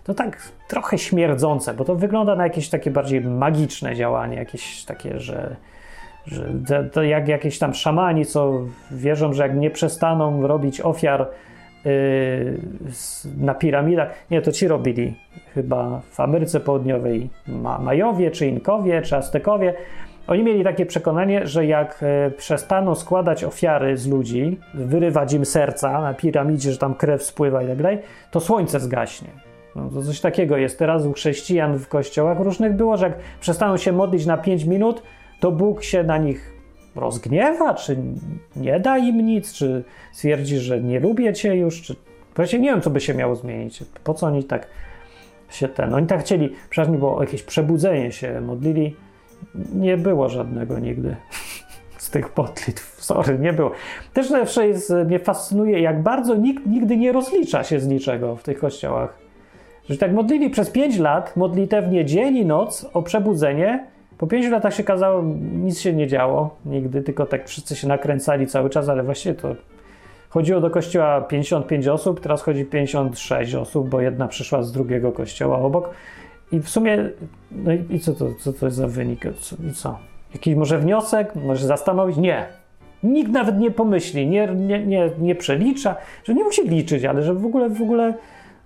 to 0.08 0.14
tak 0.14 0.52
trochę 0.68 0.98
śmierdzące, 0.98 1.74
bo 1.74 1.84
to 1.84 1.94
wygląda 1.94 2.36
na 2.36 2.44
jakieś 2.44 2.68
takie 2.68 2.90
bardziej 2.90 3.20
magiczne 3.20 3.94
działanie, 3.94 4.36
jakieś 4.36 4.84
takie, 4.84 5.20
że 5.20 5.56
że 6.26 6.52
to, 6.68 6.74
to 6.92 7.02
jak 7.02 7.28
jakieś 7.28 7.58
tam 7.58 7.74
szamani, 7.74 8.26
co 8.26 8.60
wierzą, 8.90 9.32
że 9.32 9.42
jak 9.42 9.56
nie 9.56 9.70
przestaną 9.70 10.46
robić 10.46 10.80
ofiar 10.80 11.28
yy, 11.84 11.92
na 13.36 13.54
piramidach, 13.54 14.08
nie, 14.30 14.42
to 14.42 14.52
ci 14.52 14.68
robili 14.68 15.16
chyba 15.54 16.00
w 16.10 16.20
Ameryce 16.20 16.60
Południowej 16.60 17.30
Ma 17.46 17.78
Majowie, 17.78 18.30
czy 18.30 18.46
Inkowie, 18.46 19.02
czy 19.02 19.16
Aztekowie. 19.16 19.74
Oni 20.26 20.42
mieli 20.42 20.64
takie 20.64 20.86
przekonanie, 20.86 21.46
że 21.46 21.66
jak 21.66 22.02
e, 22.02 22.30
przestaną 22.30 22.94
składać 22.94 23.44
ofiary 23.44 23.96
z 23.96 24.06
ludzi, 24.06 24.60
wyrywać 24.74 25.32
im 25.32 25.44
serca 25.44 26.00
na 26.00 26.14
piramidzie, 26.14 26.72
że 26.72 26.78
tam 26.78 26.94
krew 26.94 27.22
spływa 27.22 27.62
i 27.62 27.66
tak 27.66 27.76
dalej, 27.76 27.98
to 28.30 28.40
słońce 28.40 28.80
zgaśnie. 28.80 29.47
No, 29.78 29.90
to 29.90 30.02
coś 30.02 30.20
takiego 30.20 30.56
jest 30.56 30.78
teraz 30.78 31.06
u 31.06 31.12
chrześcijan 31.12 31.78
w 31.78 31.88
kościołach 31.88 32.40
różnych 32.40 32.76
było, 32.76 32.96
że 32.96 33.06
jak 33.06 33.18
przestaną 33.40 33.76
się 33.76 33.92
modlić 33.92 34.26
na 34.26 34.36
5 34.36 34.64
minut, 34.64 35.02
to 35.40 35.52
Bóg 35.52 35.82
się 35.82 36.04
na 36.04 36.18
nich 36.18 36.52
rozgniewa, 36.96 37.74
czy 37.74 37.96
nie 38.56 38.80
da 38.80 38.98
im 38.98 39.26
nic, 39.26 39.52
czy 39.52 39.84
stwierdzi, 40.12 40.58
że 40.58 40.80
nie 40.80 41.00
lubię 41.00 41.32
cię 41.32 41.56
już, 41.56 41.82
czy 41.82 41.96
właśnie 42.36 42.58
nie 42.58 42.70
wiem, 42.70 42.80
co 42.80 42.90
by 42.90 43.00
się 43.00 43.14
miało 43.14 43.36
zmienić. 43.36 43.84
Po 44.04 44.14
co 44.14 44.26
oni 44.26 44.44
tak 44.44 44.66
się 45.50 45.68
ten. 45.68 45.94
Oni 45.94 46.06
tak 46.06 46.20
chcieli, 46.20 46.52
przeważnie 46.70 46.98
było 46.98 47.20
jakieś 47.20 47.42
przebudzenie 47.42 48.12
się 48.12 48.40
modlili. 48.40 48.96
Nie 49.74 49.96
było 49.96 50.28
żadnego 50.28 50.78
nigdy 50.78 51.16
z 51.98 52.10
tych 52.10 52.36
modlitw. 52.36 53.04
Sorry, 53.04 53.38
nie 53.38 53.52
było. 53.52 53.70
Też 54.12 54.28
zawsze 54.28 54.68
jest, 54.68 54.92
mnie 55.06 55.18
fascynuje, 55.18 55.80
jak 55.80 56.02
bardzo 56.02 56.34
nikt 56.34 56.66
nigdy 56.66 56.96
nie 56.96 57.12
rozlicza 57.12 57.64
się 57.64 57.80
z 57.80 57.86
niczego 57.86 58.36
w 58.36 58.42
tych 58.42 58.58
kościołach. 58.58 59.27
Że 59.90 59.96
tak 59.96 60.12
modlili 60.12 60.50
przez 60.50 60.70
5 60.70 60.98
lat, 60.98 61.36
modlitewnie 61.36 62.04
dzień 62.04 62.36
i 62.36 62.46
noc 62.46 62.86
o 62.94 63.02
przebudzenie. 63.02 63.86
Po 64.18 64.26
5 64.26 64.46
latach 64.46 64.74
się 64.74 64.84
kazało, 64.84 65.22
nic 65.52 65.80
się 65.80 65.92
nie 65.92 66.06
działo 66.06 66.56
nigdy, 66.66 67.02
tylko 67.02 67.26
tak 67.26 67.48
wszyscy 67.48 67.76
się 67.76 67.88
nakręcali 67.88 68.46
cały 68.46 68.70
czas, 68.70 68.88
ale 68.88 69.02
właściwie 69.02 69.34
to 69.34 69.54
chodziło 70.28 70.60
do 70.60 70.70
kościoła 70.70 71.20
55 71.20 71.88
osób, 71.88 72.20
teraz 72.20 72.42
chodzi 72.42 72.64
56 72.64 73.54
osób, 73.54 73.88
bo 73.88 74.00
jedna 74.00 74.28
przyszła 74.28 74.62
z 74.62 74.72
drugiego 74.72 75.12
kościoła 75.12 75.58
obok. 75.58 75.90
I 76.52 76.60
w 76.60 76.68
sumie, 76.68 77.10
no 77.52 77.72
i, 77.72 77.84
i 77.90 78.00
co, 78.00 78.12
to, 78.12 78.34
co 78.40 78.52
to 78.52 78.66
jest 78.66 78.78
za 78.78 78.88
wynik? 78.88 79.24
Co, 79.40 79.56
I 79.70 79.72
co? 79.72 79.98
Jakiś 80.34 80.54
może 80.54 80.78
wniosek? 80.78 81.34
Może 81.34 81.66
zastanowić? 81.66 82.16
Nie. 82.16 82.46
Nikt 83.02 83.32
nawet 83.32 83.58
nie 83.58 83.70
pomyśli, 83.70 84.26
nie, 84.26 84.46
nie, 84.46 84.86
nie, 84.86 85.10
nie 85.18 85.34
przelicza, 85.34 85.96
że 86.24 86.34
nie 86.34 86.44
musi 86.44 86.68
liczyć, 86.68 87.04
ale 87.04 87.22
że 87.22 87.34
w 87.34 87.46
ogóle, 87.46 87.68
w 87.68 87.82
ogóle 87.82 88.14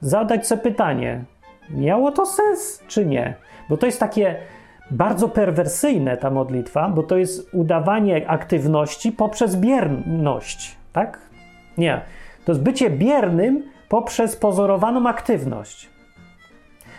zadać 0.02 0.46
sobie 0.46 0.62
pytanie, 0.62 1.24
miało 1.70 2.12
to 2.12 2.26
sens, 2.26 2.82
czy 2.88 3.06
nie? 3.06 3.34
Bo 3.68 3.76
to 3.76 3.86
jest 3.86 4.00
takie 4.00 4.36
bardzo 4.90 5.28
perwersyjne 5.28 6.16
ta 6.16 6.30
modlitwa, 6.30 6.88
bo 6.88 7.02
to 7.02 7.16
jest 7.16 7.54
udawanie 7.54 8.30
aktywności 8.30 9.12
poprzez 9.12 9.56
bierność, 9.56 10.76
tak? 10.92 11.18
Nie. 11.78 12.00
To 12.44 12.52
jest 12.52 12.62
bycie 12.62 12.90
biernym 12.90 13.62
poprzez 13.88 14.36
pozorowaną 14.36 15.08
aktywność. 15.08 15.92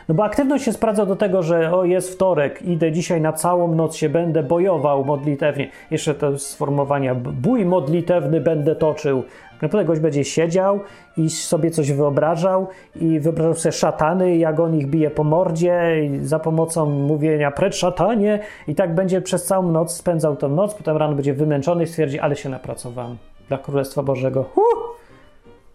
No 0.08 0.16
bo 0.16 0.24
aktywność 0.24 0.66
się 0.66 0.74
sprawdza 0.74 1.06
do 1.06 1.16
tego, 1.16 1.44
że 1.44 1.76
o 1.76 1.86
jest 1.86 2.14
wtorek, 2.14 2.62
idę 2.62 2.92
dzisiaj 2.92 3.22
na 3.22 3.34
całą 3.34 3.76
noc 3.76 3.96
się 3.96 4.10
będę 4.10 4.44
bojował 4.44 5.06
modlitewnie. 5.06 5.70
Jeszcze 5.92 6.16
to 6.16 6.40
sformułowania 6.40 7.16
bój 7.16 7.66
modlitewny 7.66 8.42
będę 8.42 8.76
toczył. 8.76 9.24
Naprawdę 9.64 9.86
gość 9.86 10.02
będzie 10.02 10.24
siedział 10.24 10.80
i 11.18 11.30
sobie 11.30 11.72
coś 11.72 11.92
wyobrażał 11.92 12.68
i 12.96 13.20
wyobrażał 13.20 13.54
sobie 13.56 13.74
szatany, 13.74 14.38
jak 14.38 14.60
on 14.60 14.76
ich 14.76 14.88
bije 14.88 15.10
po 15.10 15.24
mordzie 15.24 15.94
za 16.22 16.40
pomocą 16.40 16.86
mówienia 16.90 17.52
precz 17.52 17.76
szatanie 17.76 18.40
i 18.68 18.76
tak 18.76 18.96
będzie 18.96 19.22
przez 19.22 19.46
całą 19.46 19.72
noc 19.72 19.96
spędzał 19.96 20.36
tą 20.36 20.50
noc, 20.50 20.74
potem 20.74 20.98
rano 20.98 21.16
będzie 21.16 21.34
wymęczony 21.34 21.84
i 21.84 21.88
stwierdzi, 21.88 22.20
ale 22.20 22.36
się 22.36 22.50
napracowałem 22.50 23.18
dla 23.48 23.58
Królestwa 23.58 24.04
Bożego. 24.04 24.44
Huh! 24.44 24.64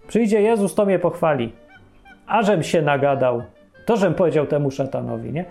Przyjdzie 0.09 0.43
Jezus, 0.43 0.74
to 0.74 0.84
mnie 0.84 0.99
pochwali. 0.99 1.53
Ażem 2.26 2.62
się 2.62 2.82
nagadał. 2.82 3.43
To, 3.86 3.97
żem 3.97 4.14
powiedział 4.14 4.47
temu 4.47 4.70
szatanowi, 4.70 5.32
nie? 5.32 5.45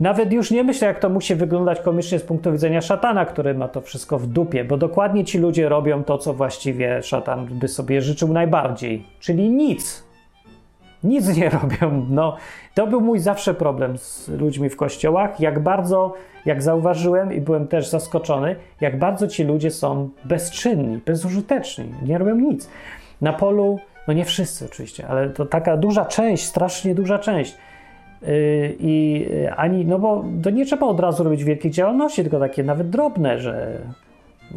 Nawet 0.00 0.32
już 0.32 0.50
nie 0.50 0.64
myślę, 0.64 0.88
jak 0.88 0.98
to 0.98 1.08
musi 1.08 1.34
wyglądać 1.34 1.80
komicznie 1.80 2.18
z 2.18 2.22
punktu 2.22 2.52
widzenia 2.52 2.80
szatana, 2.80 3.24
który 3.24 3.54
ma 3.54 3.68
to 3.68 3.80
wszystko 3.80 4.18
w 4.18 4.26
dupie, 4.26 4.64
bo 4.64 4.76
dokładnie 4.76 5.24
ci 5.24 5.38
ludzie 5.38 5.68
robią 5.68 6.04
to, 6.04 6.18
co 6.18 6.34
właściwie 6.34 7.02
szatan 7.02 7.46
by 7.46 7.68
sobie 7.68 8.02
życzył 8.02 8.32
najbardziej, 8.32 9.06
czyli 9.20 9.50
nic. 9.50 10.04
Nic 11.04 11.36
nie 11.36 11.50
robią. 11.60 12.06
No, 12.10 12.36
to 12.74 12.86
był 12.86 13.00
mój 13.00 13.18
zawsze 13.18 13.54
problem 13.54 13.98
z 13.98 14.28
ludźmi 14.28 14.70
w 14.70 14.76
kościołach. 14.76 15.40
Jak 15.40 15.62
bardzo, 15.62 16.14
jak 16.46 16.62
zauważyłem 16.62 17.32
i 17.32 17.40
byłem 17.40 17.68
też 17.68 17.88
zaskoczony, 17.88 18.56
jak 18.80 18.98
bardzo 18.98 19.28
ci 19.28 19.44
ludzie 19.44 19.70
są 19.70 20.10
bezczynni, 20.24 21.00
bezużyteczni, 21.06 21.94
nie 22.02 22.18
robią 22.18 22.34
nic. 22.34 22.70
Na 23.20 23.32
polu, 23.32 23.78
no 24.08 24.14
nie 24.14 24.24
wszyscy 24.24 24.64
oczywiście, 24.64 25.06
ale 25.08 25.30
to 25.30 25.46
taka 25.46 25.76
duża 25.76 26.04
część, 26.04 26.44
strasznie 26.44 26.94
duża 26.94 27.18
część 27.18 27.56
i 28.80 29.26
ani, 29.56 29.84
no 29.84 29.98
bo 29.98 30.24
to 30.42 30.50
nie 30.50 30.66
trzeba 30.66 30.86
od 30.86 31.00
razu 31.00 31.24
robić 31.24 31.44
wielkich 31.44 31.72
działalności, 31.72 32.22
tylko 32.22 32.38
takie 32.38 32.64
nawet 32.64 32.90
drobne, 32.90 33.38
że 33.38 33.78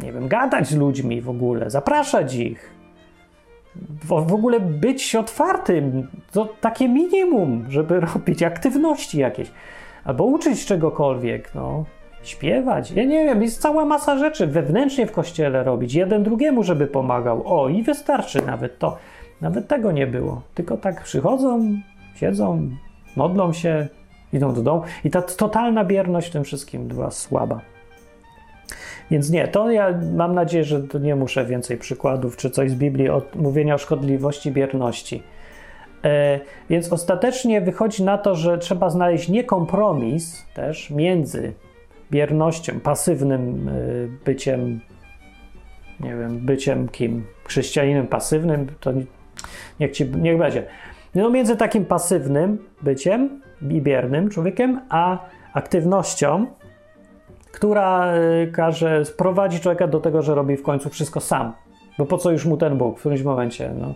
nie 0.02 0.12
wiem, 0.12 0.28
gadać 0.28 0.68
z 0.68 0.76
ludźmi 0.76 1.20
w 1.20 1.30
ogóle, 1.30 1.70
zapraszać 1.70 2.34
ich, 2.34 2.70
w, 3.76 4.06
w 4.06 4.34
ogóle 4.34 4.60
być 4.60 5.14
otwartym, 5.14 6.08
to 6.32 6.48
takie 6.60 6.88
minimum, 6.88 7.64
żeby 7.68 8.00
robić 8.14 8.42
aktywności 8.42 9.18
jakieś, 9.18 9.50
albo 10.04 10.24
uczyć 10.24 10.66
czegokolwiek, 10.66 11.54
no, 11.54 11.84
śpiewać, 12.22 12.90
ja 12.90 13.04
nie 13.04 13.24
wiem, 13.24 13.42
jest 13.42 13.62
cała 13.62 13.84
masa 13.84 14.18
rzeczy 14.18 14.46
wewnętrznie 14.46 15.06
w 15.06 15.12
kościele 15.12 15.64
robić, 15.64 15.94
jeden 15.94 16.22
drugiemu, 16.22 16.62
żeby 16.62 16.86
pomagał, 16.86 17.42
o 17.46 17.68
i 17.68 17.82
wystarczy 17.82 18.46
nawet 18.46 18.78
to, 18.78 18.96
nawet 19.40 19.68
tego 19.68 19.92
nie 19.92 20.06
było, 20.06 20.42
tylko 20.54 20.76
tak 20.76 21.02
przychodzą, 21.02 21.76
siedzą, 22.14 22.70
modlą 23.18 23.52
się, 23.52 23.88
idą 24.32 24.54
do 24.54 24.62
domu 24.62 24.82
i 25.04 25.10
ta 25.10 25.22
totalna 25.22 25.84
bierność 25.84 26.28
w 26.28 26.32
tym 26.32 26.44
wszystkim 26.44 26.88
była 26.88 27.10
słaba. 27.10 27.60
Więc 29.10 29.30
nie, 29.30 29.48
to 29.48 29.70
ja 29.70 30.00
mam 30.16 30.34
nadzieję, 30.34 30.64
że 30.64 30.82
nie 31.00 31.16
muszę 31.16 31.44
więcej 31.46 31.76
przykładów 31.76 32.36
czy 32.36 32.50
coś 32.50 32.70
z 32.70 32.74
Biblii 32.74 33.08
od 33.08 33.36
mówienia 33.36 33.74
o 33.74 33.78
szkodliwości 33.78 34.52
bierności. 34.52 35.22
E, 36.04 36.40
więc 36.70 36.92
ostatecznie 36.92 37.60
wychodzi 37.60 38.04
na 38.04 38.18
to, 38.18 38.34
że 38.34 38.58
trzeba 38.58 38.90
znaleźć 38.90 39.28
nie 39.28 39.44
kompromis 39.44 40.46
też 40.54 40.90
między 40.90 41.52
biernością, 42.10 42.80
pasywnym 42.80 43.68
y, 43.68 44.08
byciem, 44.24 44.80
nie 46.00 46.16
wiem, 46.16 46.38
byciem 46.38 46.88
kim? 46.88 47.24
Chrześcijaninem 47.44 48.06
pasywnym, 48.06 48.66
to 48.80 48.92
niech, 49.80 49.92
ci, 49.92 50.10
niech 50.10 50.38
będzie 50.38 50.66
no 51.22 51.30
między 51.30 51.56
takim 51.56 51.84
pasywnym 51.84 52.58
byciem 52.82 53.40
i 53.70 53.82
biernym 53.82 54.28
człowiekiem, 54.28 54.80
a 54.88 55.18
aktywnością, 55.52 56.46
która 57.52 58.14
y, 58.16 58.52
każe, 58.52 59.04
sprowadzi 59.04 59.60
człowieka 59.60 59.86
do 59.86 60.00
tego, 60.00 60.22
że 60.22 60.34
robi 60.34 60.56
w 60.56 60.62
końcu 60.62 60.90
wszystko 60.90 61.20
sam. 61.20 61.52
Bo 61.98 62.06
po 62.06 62.18
co 62.18 62.30
już 62.30 62.46
mu 62.46 62.56
ten 62.56 62.78
Bóg 62.78 62.96
w 62.96 63.00
którymś 63.00 63.22
momencie? 63.22 63.70
No. 63.80 63.94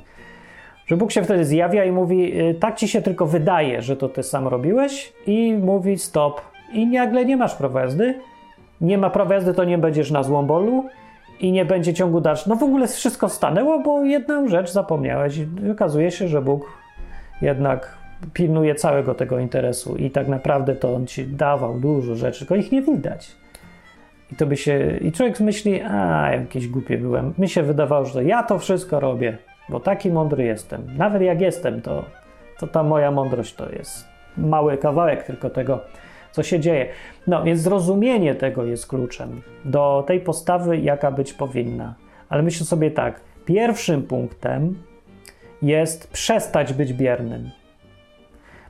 Że 0.87 0.97
Bóg 0.97 1.13
się 1.13 1.23
wtedy 1.23 1.45
zjawia 1.45 1.85
i 1.85 1.93
mówi, 1.93 2.41
y, 2.41 2.55
tak 2.55 2.77
ci 2.77 2.89
się 2.89 3.03
tylko 3.03 3.27
wydaje, 3.27 3.83
że 3.83 3.97
to 3.97 4.09
ty 4.09 4.23
sam 4.23 4.49
robiłeś 4.49 5.13
i 5.27 5.55
mówi 5.55 5.99
stop. 5.99 6.41
I 6.73 6.87
nagle 6.87 7.25
nie 7.25 7.37
masz 7.37 7.55
prawa 7.55 7.81
jazdy. 7.81 8.15
Nie 8.81 8.99
ma 8.99 9.11
prawa 9.11 9.35
jazdy, 9.35 9.55
to 9.55 9.65
nie 9.65 9.79
będziesz 9.79 10.11
na 10.11 10.23
złombolu 10.23 10.85
i 11.41 11.53
nie 11.53 11.65
będzie 11.65 11.95
ciągu 11.95 12.21
dalszego. 12.21 12.51
No 12.55 12.57
w 12.57 12.63
ogóle 12.63 12.89
wszystko 12.89 13.29
stanęło, 13.29 13.81
bo 13.81 14.05
jedną 14.05 14.49
rzecz 14.49 14.71
zapomniałeś 14.71 15.39
i 15.67 15.71
okazuje 15.71 16.11
się, 16.11 16.29
że 16.29 16.43
Bóg 16.43 16.82
jednak 17.43 17.99
pilnuje 18.33 18.75
całego 18.75 19.15
tego 19.15 19.39
interesu 19.39 19.97
i 19.97 20.11
tak 20.11 20.29
naprawdę 20.29 20.75
to 20.75 20.95
on 20.95 21.07
ci 21.07 21.27
dawał 21.27 21.81
dużo 21.81 22.15
rzeczy, 22.15 22.39
tylko 22.39 22.57
ich 22.57 22.73
nie 22.73 22.83
widać. 22.83 23.37
I 24.33 24.37
to 24.37 24.47
by 24.47 24.57
się. 24.57 24.99
I 25.01 25.13
człowiek 25.13 25.41
myśli, 25.41 25.81
a 25.83 26.31
jakieś 26.33 26.69
głupie 26.69 26.99
byłem. 26.99 27.35
Mi 27.39 27.49
się 27.49 27.63
wydawało, 27.63 28.05
że 28.05 28.25
ja 28.25 28.43
to 28.43 28.59
wszystko 28.59 29.01
robię, 29.01 29.39
bo 29.69 29.81
taki 29.81 30.11
mądry 30.11 30.45
jestem. 30.45 30.97
Nawet 30.97 31.23
jak 31.23 31.41
jestem, 31.41 31.83
to, 31.83 32.05
to 32.59 32.67
ta 32.67 32.83
moja 32.83 33.11
mądrość 33.11 33.55
to 33.55 33.73
jest 33.73 34.13
mały 34.37 34.77
kawałek 34.77 35.23
tylko 35.23 35.51
tego, 35.51 35.81
co 36.31 36.43
się 36.43 36.61
dzieje. 36.61 36.87
No 37.27 37.45
więc 37.45 37.61
zrozumienie 37.61 38.35
tego 38.35 38.65
jest 38.65 38.87
kluczem 38.87 39.43
do 39.65 40.05
tej 40.07 40.21
postawy, 40.21 40.79
jaka 40.79 41.11
być 41.11 41.33
powinna. 41.33 41.95
Ale 42.29 42.43
myślę 42.43 42.67
sobie 42.67 42.91
tak, 42.91 43.21
pierwszym 43.45 44.03
punktem 44.03 44.75
jest 45.63 46.11
przestać 46.11 46.73
być 46.73 46.93
biernym. 46.93 47.51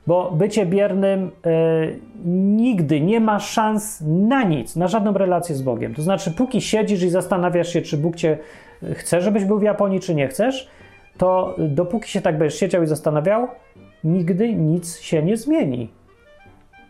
Bo 0.07 0.31
bycie 0.31 0.65
biernym 0.65 1.27
y, 1.27 1.99
nigdy 2.55 3.01
nie 3.01 3.19
ma 3.19 3.39
szans 3.39 4.03
na 4.05 4.43
nic, 4.43 4.75
na 4.75 4.87
żadną 4.87 5.13
relację 5.13 5.55
z 5.55 5.61
Bogiem. 5.61 5.95
To 5.95 6.01
znaczy, 6.01 6.31
póki 6.31 6.61
siedzisz 6.61 7.03
i 7.03 7.09
zastanawiasz 7.09 7.73
się, 7.73 7.81
czy 7.81 7.97
Bóg 7.97 8.15
cię 8.15 8.37
e, 8.83 8.93
chce, 8.93 9.21
żebyś 9.21 9.45
był 9.45 9.59
w 9.59 9.63
Japonii, 9.63 9.99
czy 9.99 10.15
nie 10.15 10.27
chcesz, 10.27 10.67
to 11.17 11.55
dopóki 11.57 12.11
się 12.11 12.21
tak 12.21 12.37
będziesz 12.37 12.59
siedział 12.59 12.83
i 12.83 12.87
zastanawiał, 12.87 13.47
nigdy 14.03 14.53
nic 14.53 14.99
się 14.99 15.23
nie 15.23 15.37
zmieni. 15.37 15.89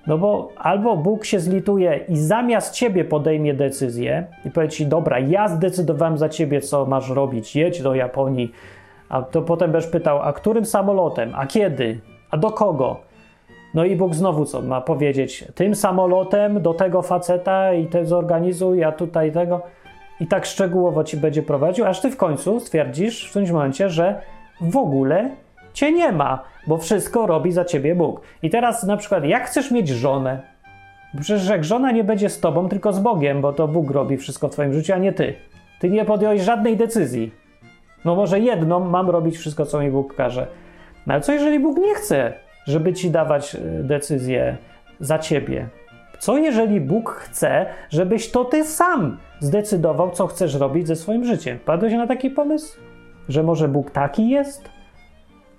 No 0.08 0.18
bo 0.18 0.50
albo 0.58 0.98
Bóg 0.98 1.26
się 1.26 1.40
zlituje 1.40 2.00
i 2.10 2.18
zamiast 2.18 2.74
ciebie 2.74 3.06
podejmie 3.06 3.54
decyzję 3.54 4.26
i 4.46 4.52
powie 4.52 4.70
ci, 4.70 4.86
dobra, 4.86 5.20
ja 5.20 5.48
zdecydowałem 5.48 6.18
za 6.18 6.30
ciebie, 6.30 6.62
co 6.62 6.86
masz 6.86 7.10
robić, 7.10 7.56
jedź 7.56 7.82
do 7.82 7.96
Japonii, 7.96 8.52
a 9.10 9.22
to 9.22 9.42
potem 9.42 9.72
będziesz 9.72 9.92
pytał, 9.92 10.22
a 10.22 10.34
którym 10.34 10.66
samolotem, 10.66 11.32
a 11.36 11.48
kiedy, 11.48 12.00
a 12.32 12.38
do 12.38 12.52
kogo? 12.52 13.00
No 13.74 13.86
i 13.86 13.96
Bóg 13.96 14.16
znowu 14.16 14.46
co 14.46 14.62
ma 14.62 14.82
powiedzieć? 14.82 15.46
Tym 15.56 15.76
samolotem 15.76 16.62
do 16.62 16.74
tego 16.74 17.02
faceta 17.02 17.74
i 17.74 17.88
te 17.88 18.06
zorganizuj, 18.06 18.84
a 18.84 18.92
tutaj 18.92 19.32
tego. 19.32 19.62
I 20.20 20.28
tak 20.28 20.46
szczegółowo 20.46 21.04
ci 21.04 21.18
będzie 21.18 21.44
prowadził, 21.44 21.86
aż 21.86 22.02
ty 22.02 22.12
w 22.12 22.18
końcu 22.18 22.60
stwierdzisz 22.60 23.28
w 23.28 23.30
którymś 23.30 23.52
momencie, 23.52 23.90
że 23.90 24.22
w 24.62 24.78
ogóle 24.78 25.30
cię 25.74 25.92
nie 25.92 26.12
ma, 26.12 26.44
bo 26.68 26.78
wszystko 26.78 27.28
robi 27.28 27.52
za 27.52 27.66
ciebie 27.66 27.96
Bóg. 27.96 28.22
I 28.42 28.50
teraz 28.50 28.84
na 28.84 28.98
przykład, 28.98 29.26
jak 29.26 29.46
chcesz 29.46 29.72
mieć 29.72 29.90
żonę? 29.90 30.42
Przecież 31.22 31.50
jak 31.50 31.64
żona 31.64 31.92
nie 31.92 32.04
będzie 32.04 32.30
z 32.30 32.40
tobą, 32.40 32.70
tylko 32.70 32.94
z 32.94 33.00
Bogiem, 33.00 33.42
bo 33.42 33.54
to 33.54 33.68
Bóg 33.68 33.92
robi 33.92 34.18
wszystko 34.18 34.48
w 34.48 34.52
twoim 34.52 34.74
życiu, 34.74 34.94
a 34.94 34.98
nie 34.98 35.14
ty. 35.14 35.34
Ty 35.80 35.90
nie 35.90 36.06
podjąłeś 36.06 36.42
żadnej 36.42 36.78
decyzji. 36.78 37.43
No 38.06 38.16
może 38.16 38.40
jedną 38.40 38.80
mam 38.80 39.10
robić 39.10 39.38
wszystko, 39.38 39.66
co 39.66 39.80
mi 39.80 39.92
Bóg 39.92 40.16
każe. 40.16 40.48
No 41.08 41.14
ale 41.14 41.22
co 41.22 41.34
jeżeli 41.34 41.60
Bóg 41.60 41.78
nie 41.78 41.96
chce, 41.96 42.34
żeby 42.68 42.94
ci 42.94 43.12
dawać 43.12 43.56
y, 43.56 43.60
decyzję 43.84 44.58
za 45.00 45.20
ciebie? 45.20 45.68
Co 46.20 46.38
jeżeli 46.38 46.82
Bóg 46.82 47.10
chce, 47.12 47.66
żebyś 47.90 48.32
to 48.32 48.46
ty 48.46 48.66
sam 48.66 49.18
zdecydował, 49.40 50.12
co 50.12 50.28
chcesz 50.28 50.56
robić 50.56 50.88
ze 50.88 50.96
swoim 50.96 51.26
życiem? 51.26 51.60
Padłeś 51.66 51.94
na 51.94 52.08
taki 52.08 52.30
pomysł? 52.30 52.80
Że 53.30 53.44
może 53.44 53.68
Bóg 53.68 53.92
taki 53.92 54.30
jest? 54.30 54.70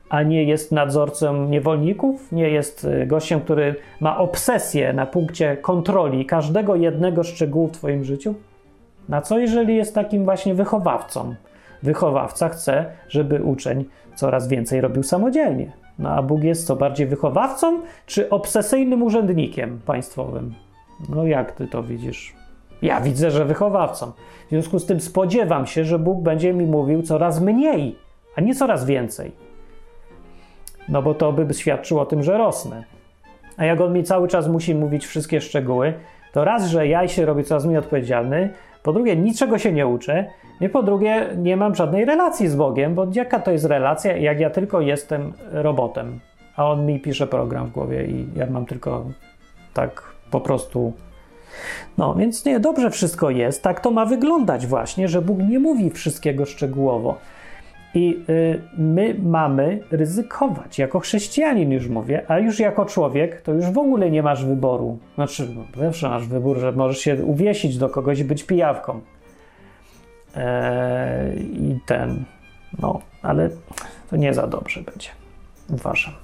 A 0.08 0.22
nie 0.22 0.44
jest 0.44 0.72
nadzorcą 0.72 1.48
niewolników? 1.48 2.32
Nie 2.32 2.48
jest 2.50 2.84
y, 2.84 3.06
gościem, 3.06 3.40
który 3.40 3.74
ma 4.00 4.18
obsesję 4.18 4.92
na 4.92 5.06
punkcie 5.06 5.56
kontroli 5.56 6.26
każdego 6.26 6.76
jednego 6.76 7.22
szczegółu 7.22 7.68
w 7.68 7.72
Twoim 7.72 8.04
życiu? 8.04 8.34
Na 9.08 9.22
co 9.22 9.38
jeżeli 9.38 9.76
jest 9.76 9.94
takim 9.94 10.24
właśnie 10.24 10.54
wychowawcą? 10.54 11.34
Wychowawca 11.84 12.48
chce, 12.48 12.86
żeby 13.08 13.42
uczeń 13.42 13.84
coraz 14.14 14.48
więcej 14.48 14.80
robił 14.80 15.02
samodzielnie. 15.02 15.72
No 15.98 16.10
a 16.10 16.22
Bóg 16.22 16.44
jest 16.44 16.66
co 16.66 16.76
bardziej 16.76 17.06
wychowawcą 17.06 17.80
czy 18.06 18.30
obsesyjnym 18.30 19.02
urzędnikiem 19.02 19.80
państwowym? 19.86 20.54
No 21.08 21.26
jak 21.26 21.52
ty 21.52 21.66
to 21.66 21.82
widzisz? 21.82 22.34
Ja 22.82 23.00
widzę, 23.00 23.30
że 23.30 23.44
wychowawcą. 23.44 24.12
W 24.46 24.50
związku 24.50 24.78
z 24.78 24.86
tym 24.86 25.00
spodziewam 25.00 25.66
się, 25.66 25.84
że 25.84 25.98
Bóg 25.98 26.22
będzie 26.22 26.52
mi 26.52 26.66
mówił 26.66 27.02
coraz 27.02 27.40
mniej, 27.40 27.98
a 28.36 28.40
nie 28.40 28.54
coraz 28.54 28.84
więcej. 28.84 29.32
No 30.88 31.02
bo 31.02 31.14
to 31.14 31.32
by 31.32 31.54
świadczyło 31.54 32.02
o 32.02 32.06
tym, 32.06 32.22
że 32.22 32.38
rosnę. 32.38 32.84
A 33.56 33.64
jak 33.64 33.80
on 33.80 33.92
mi 33.92 34.04
cały 34.04 34.28
czas 34.28 34.48
musi 34.48 34.74
mówić 34.74 35.06
wszystkie 35.06 35.40
szczegóły, 35.40 35.94
to 36.32 36.44
raz, 36.44 36.66
że 36.66 36.88
ja 36.88 37.08
się 37.08 37.26
robię 37.26 37.44
coraz 37.44 37.64
mniej 37.64 37.78
odpowiedzialny, 37.78 38.50
po 38.82 38.92
drugie, 38.92 39.16
niczego 39.16 39.58
się 39.58 39.72
nie 39.72 39.86
uczę, 39.86 40.26
i 40.60 40.68
po 40.68 40.82
drugie, 40.82 41.28
nie 41.36 41.56
mam 41.56 41.74
żadnej 41.74 42.04
relacji 42.04 42.48
z 42.48 42.56
Bogiem, 42.56 42.94
bo 42.94 43.06
jaka 43.14 43.38
to 43.40 43.50
jest 43.50 43.64
relacja, 43.64 44.16
jak 44.16 44.40
ja 44.40 44.50
tylko 44.50 44.80
jestem 44.80 45.32
robotem, 45.52 46.20
a 46.56 46.70
on 46.70 46.86
mi 46.86 47.00
pisze 47.00 47.26
program 47.26 47.66
w 47.66 47.70
głowie 47.70 48.04
i 48.04 48.26
ja 48.36 48.46
mam 48.46 48.66
tylko 48.66 49.04
tak 49.74 50.02
po 50.30 50.40
prostu. 50.40 50.92
No, 51.98 52.14
więc 52.14 52.44
nie, 52.44 52.60
dobrze 52.60 52.90
wszystko 52.90 53.30
jest. 53.30 53.62
Tak 53.62 53.80
to 53.80 53.90
ma 53.90 54.06
wyglądać 54.06 54.66
właśnie, 54.66 55.08
że 55.08 55.22
Bóg 55.22 55.38
nie 55.38 55.58
mówi 55.58 55.90
wszystkiego 55.90 56.46
szczegółowo. 56.46 57.18
I 57.94 58.24
y, 58.28 58.60
my 58.78 59.16
mamy 59.22 59.80
ryzykować, 59.90 60.78
jako 60.78 61.00
chrześcijanin 61.00 61.70
już 61.70 61.88
mówię, 61.88 62.24
a 62.28 62.38
już 62.38 62.60
jako 62.60 62.84
człowiek 62.84 63.40
to 63.40 63.52
już 63.52 63.66
w 63.66 63.78
ogóle 63.78 64.10
nie 64.10 64.22
masz 64.22 64.44
wyboru. 64.44 64.98
Znaczy, 65.14 65.48
no, 65.54 65.84
zawsze 65.84 66.08
masz 66.08 66.26
wybór, 66.26 66.58
że 66.58 66.72
możesz 66.72 66.98
się 66.98 67.24
uwiesić 67.24 67.78
do 67.78 67.88
kogoś 67.88 68.18
i 68.18 68.24
być 68.24 68.44
pijawką. 68.44 69.00
Eee, 70.36 71.38
I 71.38 71.80
ten, 71.86 72.24
no, 72.78 73.00
ale 73.22 73.50
to 74.10 74.16
nie 74.16 74.34
za 74.34 74.46
dobrze 74.46 74.82
będzie, 74.82 75.08
uważam. 75.70 76.14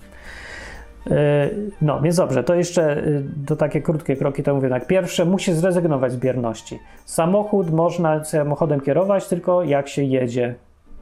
Eee, 1.11 1.51
no, 1.83 2.01
więc 2.01 2.17
dobrze, 2.17 2.45
to 2.45 2.55
jeszcze 2.55 3.05
y, 3.51 3.57
takie 3.59 3.83
krótkie 3.83 4.17
kroki, 4.17 4.43
to 4.43 4.55
mówię 4.55 4.69
tak. 4.69 4.87
Pierwsze, 4.87 5.25
musi 5.25 5.53
zrezygnować 5.53 6.13
z 6.13 6.17
bierności. 6.17 6.79
Samochód 7.05 7.71
można 7.71 8.25
samochodem 8.25 8.81
kierować 8.81 9.29
tylko 9.29 9.65
jak 9.65 9.89
się 9.89 10.03
jedzie 10.03 10.55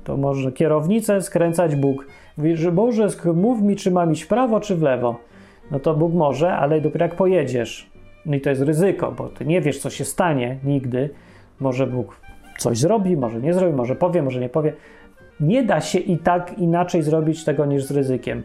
to 0.08 0.16
może 0.16 0.52
kierownicę 0.52 1.22
skręcać 1.22 1.76
Bóg. 1.76 2.06
Mówi, 2.36 2.56
że 2.56 2.72
Boże, 2.72 3.08
mów 3.34 3.62
mi, 3.62 3.76
czy 3.76 3.90
mam 3.90 4.12
iść 4.12 4.22
w 4.22 4.28
prawo, 4.28 4.60
czy 4.60 4.76
w 4.76 4.82
lewo. 4.82 5.16
No 5.70 5.80
to 5.80 5.94
Bóg 5.94 6.14
może, 6.14 6.52
ale 6.52 6.80
dopiero 6.80 7.04
jak 7.04 7.14
pojedziesz. 7.14 7.90
No 8.26 8.36
i 8.36 8.40
to 8.40 8.50
jest 8.50 8.62
ryzyko, 8.62 9.12
bo 9.12 9.28
ty 9.28 9.44
nie 9.44 9.60
wiesz, 9.60 9.78
co 9.78 9.90
się 9.90 10.04
stanie 10.04 10.58
nigdy. 10.64 11.10
Może 11.60 11.86
Bóg 11.86 12.20
coś 12.58 12.78
zrobi, 12.78 13.16
może 13.16 13.40
nie 13.40 13.54
zrobi, 13.54 13.72
może 13.72 13.96
powie, 13.96 14.22
może 14.22 14.40
nie 14.40 14.48
powie. 14.48 14.72
Nie 15.40 15.62
da 15.62 15.80
się 15.80 15.98
i 15.98 16.18
tak 16.18 16.58
inaczej 16.58 17.02
zrobić 17.02 17.44
tego 17.44 17.66
niż 17.66 17.84
z 17.84 17.90
ryzykiem. 17.90 18.42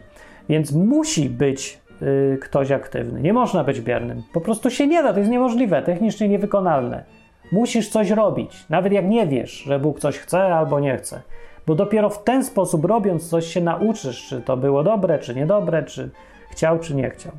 Więc 0.49 0.71
musi 0.71 1.29
być 1.29 1.81
y, 2.01 2.37
ktoś 2.41 2.71
aktywny. 2.71 3.21
Nie 3.21 3.33
można 3.33 3.63
być 3.63 3.81
biernym. 3.81 4.21
Po 4.33 4.41
prostu 4.41 4.69
się 4.69 4.87
nie 4.87 5.03
da, 5.03 5.13
to 5.13 5.19
jest 5.19 5.31
niemożliwe, 5.31 5.81
technicznie 5.81 6.27
niewykonalne. 6.27 7.03
Musisz 7.51 7.89
coś 7.89 8.09
robić, 8.09 8.65
nawet 8.69 8.93
jak 8.93 9.05
nie 9.05 9.27
wiesz, 9.27 9.51
że 9.51 9.79
Bóg 9.79 9.99
coś 9.99 10.17
chce 10.17 10.55
albo 10.55 10.79
nie 10.79 10.97
chce 10.97 11.21
bo 11.67 11.75
dopiero 11.75 12.09
w 12.09 12.23
ten 12.23 12.43
sposób, 12.43 12.85
robiąc 12.85 13.29
coś, 13.29 13.45
się 13.45 13.61
nauczysz, 13.61 14.27
czy 14.27 14.41
to 14.41 14.57
było 14.57 14.83
dobre, 14.83 15.19
czy 15.19 15.35
niedobre, 15.35 15.83
czy 15.83 16.09
chciał, 16.51 16.79
czy 16.79 16.95
nie 16.95 17.09
chciał. 17.09 17.31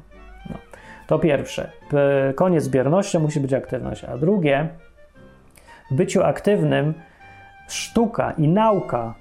No. 0.51 0.57
To 1.07 1.19
pierwsze. 1.19 1.71
Koniec 2.35 2.69
biernością 2.69 3.21
musi 3.21 3.41
być 3.41 3.53
aktywność. 3.53 4.05
A 4.05 4.19
drugie, 4.19 4.69
byciu 5.91 6.23
aktywnym 6.23 6.95
sztuka 7.69 8.33
i 8.39 8.49
nauka 8.49 9.15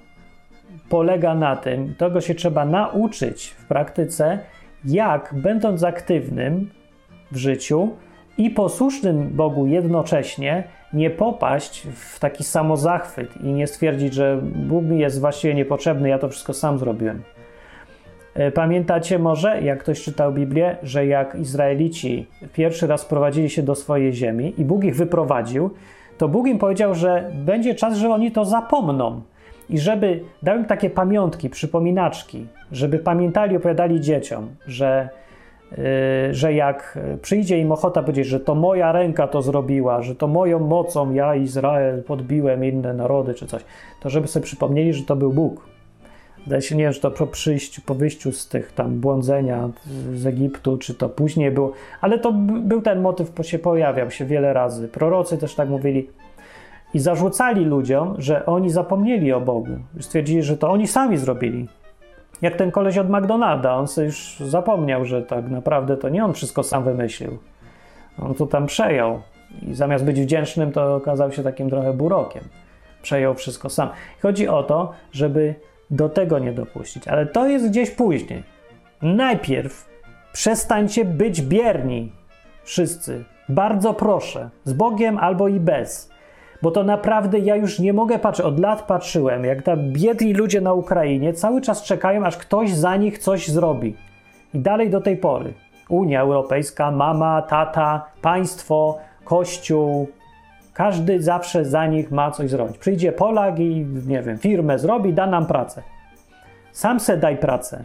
polega 0.88 1.34
na 1.34 1.56
tym, 1.56 1.94
tego 1.94 2.20
się 2.20 2.34
trzeba 2.34 2.64
nauczyć 2.64 3.46
w 3.46 3.66
praktyce, 3.66 4.38
jak 4.84 5.34
będąc 5.36 5.84
aktywnym 5.84 6.70
w 7.32 7.36
życiu 7.36 7.88
i 8.38 8.50
posłusznym 8.50 9.28
Bogu 9.28 9.66
jednocześnie, 9.66 10.64
nie 10.92 11.10
popaść 11.10 11.86
w 11.94 12.18
taki 12.18 12.44
samozachwyt 12.44 13.36
i 13.36 13.52
nie 13.52 13.66
stwierdzić, 13.66 14.14
że 14.14 14.40
Bóg 14.42 14.84
mi 14.84 14.98
jest 14.98 15.20
właściwie 15.20 15.54
niepotrzebny, 15.54 16.08
ja 16.08 16.18
to 16.18 16.28
wszystko 16.28 16.52
sam 16.52 16.78
zrobiłem. 16.78 17.22
E, 18.34 18.50
pamiętacie 18.50 19.18
może, 19.18 19.60
jak 19.60 19.80
ktoś 19.80 20.02
czytał 20.02 20.32
Biblię, 20.32 20.76
że 20.82 21.06
jak 21.06 21.34
Izraelici 21.34 22.26
pierwszy 22.52 22.86
raz 22.86 23.04
prowadzili 23.04 23.50
się 23.50 23.62
do 23.62 23.74
swojej 23.74 24.12
ziemi 24.12 24.54
i 24.58 24.64
Bóg 24.64 24.84
ich 24.84 24.96
wyprowadził, 24.96 25.70
to 26.18 26.28
Bóg 26.28 26.46
im 26.46 26.58
powiedział, 26.58 26.94
że 26.94 27.30
będzie 27.34 27.74
czas, 27.74 27.96
że 27.96 28.10
oni 28.10 28.32
to 28.32 28.44
zapomną. 28.44 29.22
I 29.70 29.78
żeby 29.78 30.20
dał 30.42 30.56
im 30.56 30.64
takie 30.64 30.90
pamiątki, 30.90 31.50
przypominaczki, 31.50 32.46
żeby 32.72 32.98
pamiętali, 32.98 33.56
opowiadali 33.56 34.00
dzieciom, 34.00 34.48
że 34.66 35.08
Y, 35.78 36.34
że 36.34 36.54
jak 36.54 36.98
przyjdzie 37.22 37.58
im 37.58 37.72
ochota 37.72 38.02
powiedzieć, 38.02 38.26
że 38.26 38.40
to 38.40 38.54
moja 38.54 38.92
ręka 38.92 39.28
to 39.28 39.42
zrobiła, 39.42 40.02
że 40.02 40.14
to 40.14 40.26
moją 40.26 40.58
mocą 40.58 41.12
ja, 41.12 41.34
Izrael, 41.34 42.02
podbiłem 42.02 42.64
inne 42.64 42.94
narody 42.94 43.34
czy 43.34 43.46
coś, 43.46 43.64
to 44.00 44.10
żeby 44.10 44.28
sobie 44.28 44.44
przypomnieli, 44.44 44.92
że 44.92 45.04
to 45.04 45.16
był 45.16 45.32
Bóg. 45.32 45.73
Zdaje 46.46 46.62
się, 46.62 46.76
nie 46.76 46.84
wiem, 46.84 46.92
czy 46.92 47.00
to 47.00 47.10
po 47.10 47.26
przyjściu, 47.26 47.82
po 47.86 47.94
wyjściu 47.94 48.32
z 48.32 48.48
tych 48.48 48.72
tam 48.72 49.00
błądzenia 49.00 49.68
z 50.14 50.26
Egiptu, 50.26 50.78
czy 50.78 50.94
to 50.94 51.08
później 51.08 51.50
było, 51.50 51.72
ale 52.00 52.18
to 52.18 52.32
był 52.62 52.82
ten 52.82 53.00
motyw, 53.00 53.32
się 53.42 53.58
pojawiał 53.58 54.10
się 54.10 54.24
wiele 54.24 54.52
razy. 54.52 54.88
Prorocy 54.88 55.38
też 55.38 55.54
tak 55.54 55.68
mówili 55.68 56.08
i 56.94 56.98
zarzucali 56.98 57.64
ludziom, 57.64 58.14
że 58.18 58.46
oni 58.46 58.70
zapomnieli 58.70 59.32
o 59.32 59.40
Bogu. 59.40 59.76
Stwierdzili, 60.00 60.42
że 60.42 60.56
to 60.56 60.70
oni 60.70 60.86
sami 60.88 61.16
zrobili 61.16 61.68
jak 62.42 62.56
ten 62.56 62.70
koleś 62.70 62.98
od 62.98 63.10
McDonalda, 63.10 63.74
on 63.74 63.88
sobie 63.88 64.06
już 64.06 64.36
zapomniał, 64.40 65.04
że 65.04 65.22
tak 65.22 65.50
naprawdę 65.50 65.96
to 65.96 66.08
nie 66.08 66.24
on 66.24 66.32
wszystko 66.32 66.62
sam 66.62 66.84
wymyślił. 66.84 67.38
On 68.18 68.34
to 68.34 68.46
tam 68.46 68.66
przejął 68.66 69.20
i 69.62 69.74
zamiast 69.74 70.04
być 70.04 70.20
wdzięcznym, 70.20 70.72
to 70.72 70.94
okazał 70.94 71.32
się 71.32 71.42
takim 71.42 71.70
trochę 71.70 71.92
burokiem. 71.92 72.42
Przejął 73.02 73.34
wszystko 73.34 73.70
sam. 73.70 73.88
Chodzi 74.22 74.48
o 74.48 74.62
to, 74.62 74.92
żeby 75.12 75.54
do 75.90 76.08
tego 76.08 76.38
nie 76.38 76.52
dopuścić, 76.52 77.08
ale 77.08 77.26
to 77.26 77.46
jest 77.46 77.68
gdzieś 77.68 77.90
później. 77.90 78.42
Najpierw 79.02 79.88
przestańcie 80.32 81.04
być 81.04 81.42
bierni. 81.42 82.12
Wszyscy. 82.64 83.24
Bardzo 83.48 83.94
proszę. 83.94 84.50
Z 84.64 84.72
Bogiem 84.72 85.18
albo 85.18 85.48
i 85.48 85.60
bez 85.60 86.14
bo 86.64 86.70
to 86.70 86.82
naprawdę 86.84 87.38
ja 87.38 87.56
już 87.56 87.78
nie 87.78 87.92
mogę 87.92 88.18
patrzeć. 88.18 88.46
Od 88.46 88.60
lat 88.60 88.82
patrzyłem, 88.82 89.44
jak 89.44 89.62
tam 89.62 89.92
biedni 89.92 90.34
ludzie 90.34 90.60
na 90.60 90.72
Ukrainie 90.72 91.32
cały 91.32 91.60
czas 91.60 91.82
czekają, 91.82 92.26
aż 92.26 92.36
ktoś 92.36 92.72
za 92.72 92.96
nich 92.96 93.18
coś 93.18 93.48
zrobi. 93.48 93.96
I 94.54 94.58
dalej 94.58 94.90
do 94.90 95.00
tej 95.00 95.16
pory. 95.16 95.54
Unia 95.88 96.20
Europejska, 96.20 96.90
mama, 96.90 97.42
tata, 97.42 98.04
państwo, 98.22 98.98
kościół, 99.24 100.08
każdy 100.74 101.22
zawsze 101.22 101.64
za 101.64 101.86
nich 101.86 102.10
ma 102.10 102.30
coś 102.30 102.50
zrobić. 102.50 102.78
Przyjdzie 102.78 103.12
Polak 103.12 103.58
i, 103.58 103.86
nie 104.06 104.22
wiem, 104.22 104.38
firmę 104.38 104.78
zrobi, 104.78 105.12
da 105.12 105.26
nam 105.26 105.46
pracę. 105.46 105.82
Sam 106.72 107.00
se 107.00 107.16
daj 107.16 107.36
pracę. 107.36 107.84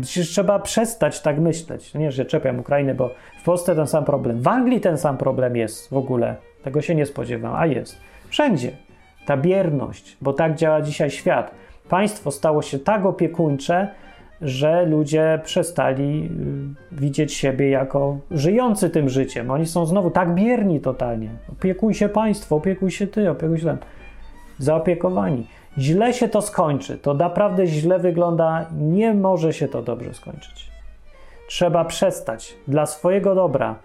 Przecież 0.00 0.28
trzeba 0.28 0.58
przestać 0.58 1.20
tak 1.20 1.38
myśleć. 1.38 1.94
Nie, 1.94 2.12
że 2.12 2.24
czepiam 2.24 2.58
Ukrainy, 2.58 2.94
bo 2.94 3.10
w 3.40 3.44
Polsce 3.44 3.74
ten 3.74 3.86
sam 3.86 4.04
problem. 4.04 4.42
W 4.42 4.48
Anglii 4.48 4.80
ten 4.80 4.98
sam 4.98 5.16
problem 5.16 5.56
jest 5.56 5.90
w 5.90 5.96
ogóle. 5.96 6.36
Tego 6.62 6.82
się 6.82 6.94
nie 6.94 7.06
spodziewam, 7.06 7.54
a 7.54 7.66
jest. 7.66 7.96
Wszędzie. 8.28 8.70
Ta 9.26 9.36
bierność, 9.36 10.16
bo 10.20 10.32
tak 10.32 10.54
działa 10.54 10.82
dzisiaj 10.82 11.10
świat. 11.10 11.50
Państwo 11.88 12.30
stało 12.30 12.62
się 12.62 12.78
tak 12.78 13.06
opiekuńcze, 13.06 13.88
że 14.42 14.86
ludzie 14.86 15.40
przestali 15.44 16.30
y, 16.92 17.00
widzieć 17.00 17.34
siebie 17.34 17.70
jako 17.70 18.18
żyjący 18.30 18.90
tym 18.90 19.08
życiem. 19.08 19.50
Oni 19.50 19.66
są 19.66 19.86
znowu 19.86 20.10
tak 20.10 20.34
bierni 20.34 20.80
totalnie. 20.80 21.30
Opiekuj 21.52 21.94
się 21.94 22.08
państwo, 22.08 22.56
opiekuj 22.56 22.90
się 22.90 23.06
ty, 23.06 23.30
opiekuj 23.30 23.58
się 23.58 23.64
ten. 23.64 23.78
Zaopiekowani. 24.58 25.46
Źle 25.78 26.12
się 26.12 26.28
to 26.28 26.42
skończy. 26.42 26.98
To 26.98 27.14
naprawdę 27.14 27.66
źle 27.66 27.98
wygląda. 27.98 28.66
Nie 28.78 29.14
może 29.14 29.52
się 29.52 29.68
to 29.68 29.82
dobrze 29.82 30.14
skończyć. 30.14 30.70
Trzeba 31.48 31.84
przestać 31.84 32.54
dla 32.68 32.86
swojego 32.86 33.34
dobra, 33.34 33.76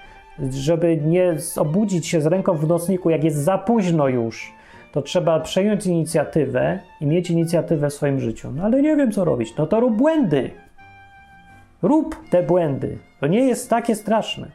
żeby 0.49 0.97
nie 0.97 1.35
obudzić 1.57 2.07
się 2.07 2.21
z 2.21 2.25
ręką 2.25 2.53
w 2.53 2.67
nocniku, 2.67 3.09
jak 3.09 3.23
jest 3.23 3.37
za 3.37 3.57
późno 3.57 4.07
już 4.07 4.56
to 4.97 5.01
trzeba 5.01 5.39
przejąć 5.39 5.85
inicjatywę 5.85 6.79
i 7.01 7.05
mieć 7.05 7.29
inicjatywę 7.29 7.89
w 7.89 7.93
swoim 7.93 8.19
życiu. 8.19 8.51
No 8.51 8.63
ale 8.63 8.81
nie 8.81 8.95
wiem, 8.95 9.11
co 9.11 9.25
robić. 9.25 9.55
No 9.57 9.67
to 9.67 9.79
rób 9.79 9.97
błędy. 9.97 10.51
Rób 11.81 12.15
te 12.29 12.43
błędy. 12.43 12.97
To 13.19 13.27
nie 13.27 13.39
jest 13.39 13.69
takie 13.69 13.95
straszne. 13.95 14.47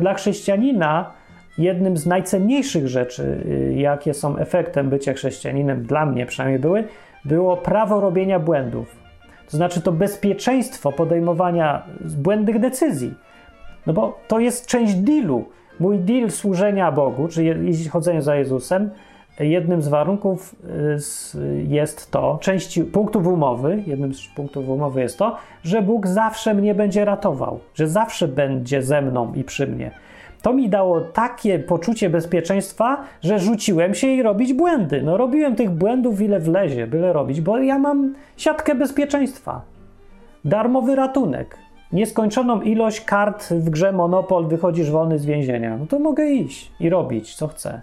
Dla 0.00 0.14
chrześcijanina 0.14 1.12
jednym 1.58 1.96
z 1.96 2.06
najcenniejszych 2.06 2.88
rzeczy, 2.88 3.22
y, 3.46 3.74
jakie 3.76 4.14
są 4.14 4.36
efektem 4.36 4.90
bycia 4.90 5.12
chrześcijaninem, 5.12 5.82
dla 5.82 6.06
mnie 6.06 6.26
przynajmniej 6.26 6.60
były, 6.60 6.84
było 7.24 7.56
prawo 7.56 8.00
robienia 8.00 8.38
błędów. 8.38 8.96
To 9.50 9.56
znaczy 9.56 9.80
to 9.80 9.92
bezpieczeństwo 9.92 10.92
podejmowania 10.92 11.82
błędnych 12.00 12.58
decyzji. 12.58 13.14
No 13.86 13.92
bo 13.92 14.18
to 14.28 14.40
jest 14.40 14.66
część 14.66 14.94
dealu. 14.94 15.44
Mój 15.80 15.98
deal 15.98 16.30
służenia 16.30 16.92
Bogu, 16.92 17.28
czyli 17.28 17.88
chodzenie 17.88 18.22
za 18.22 18.36
Jezusem, 18.36 18.90
jednym 19.40 19.82
z 19.82 19.88
warunków 19.88 20.54
y, 21.34 21.64
jest 21.68 22.10
to, 22.10 22.38
części 22.40 22.84
punktów 22.84 23.26
umowy, 23.26 23.82
jednym 23.86 24.14
z 24.14 24.26
punktów 24.26 24.68
umowy 24.68 25.00
jest 25.00 25.18
to, 25.18 25.36
że 25.62 25.82
Bóg 25.82 26.06
zawsze 26.06 26.54
mnie 26.54 26.74
będzie 26.74 27.04
ratował, 27.04 27.60
że 27.74 27.88
zawsze 27.88 28.28
będzie 28.28 28.82
ze 28.82 29.02
mną 29.02 29.32
i 29.34 29.44
przy 29.44 29.66
mnie. 29.66 29.90
To 30.42 30.52
mi 30.52 30.68
dało 30.68 31.00
takie 31.00 31.58
poczucie 31.58 32.10
bezpieczeństwa, 32.10 33.04
że 33.22 33.38
rzuciłem 33.38 33.94
się 33.94 34.06
i 34.06 34.22
robić 34.22 34.52
błędy. 34.52 35.02
No 35.02 35.16
robiłem 35.16 35.56
tych 35.56 35.70
błędów 35.70 36.20
ile 36.20 36.40
wlezie, 36.40 36.86
byle 36.86 37.12
robić, 37.12 37.40
bo 37.40 37.58
ja 37.58 37.78
mam 37.78 38.14
siatkę 38.36 38.74
bezpieczeństwa. 38.74 39.62
Darmowy 40.44 40.96
ratunek 40.96 41.58
nieskończoną 41.92 42.60
ilość 42.60 43.00
kart 43.00 43.48
w 43.50 43.70
grze 43.70 43.92
Monopol, 43.92 44.46
wychodzisz 44.46 44.90
wolny 44.90 45.18
z 45.18 45.26
więzienia. 45.26 45.76
No 45.76 45.86
to 45.86 45.98
mogę 45.98 46.26
iść 46.30 46.72
i 46.80 46.90
robić, 46.90 47.34
co 47.34 47.48
chcę. 47.48 47.80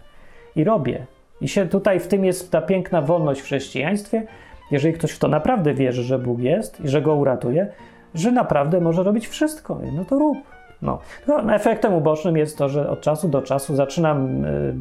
I 0.56 0.64
robię. 0.64 1.06
I 1.42 1.48
się 1.48 1.66
tutaj 1.68 2.00
w 2.00 2.08
tym 2.08 2.26
jest 2.26 2.52
ta 2.52 2.62
piękna 2.62 3.02
wolność 3.02 3.42
w 3.42 3.44
chrześcijaństwie. 3.44 4.24
Jeżeli 4.72 4.94
ktoś 4.94 5.12
w 5.12 5.20
to 5.20 5.28
naprawdę 5.28 5.74
wierzy, 5.74 6.04
że 6.04 6.20
Bóg 6.20 6.40
jest 6.40 6.82
i 6.82 6.90
że 6.90 7.02
go 7.02 7.16
uratuje, 7.16 7.68
że 8.16 8.32
naprawdę 8.32 8.82
może 8.82 9.04
robić 9.04 9.28
wszystko, 9.28 9.80
no 9.94 10.06
to 10.06 10.20
rób. 10.20 10.38
No. 10.82 11.00
no 11.28 11.56
efektem 11.56 11.94
ubocznym 11.94 12.38
jest 12.38 12.58
to, 12.58 12.70
że 12.70 12.90
od 12.90 13.02
czasu 13.02 13.30
do 13.30 13.42
czasu 13.42 13.76
zaczynam. 13.76 14.44
Yy, 14.44 14.76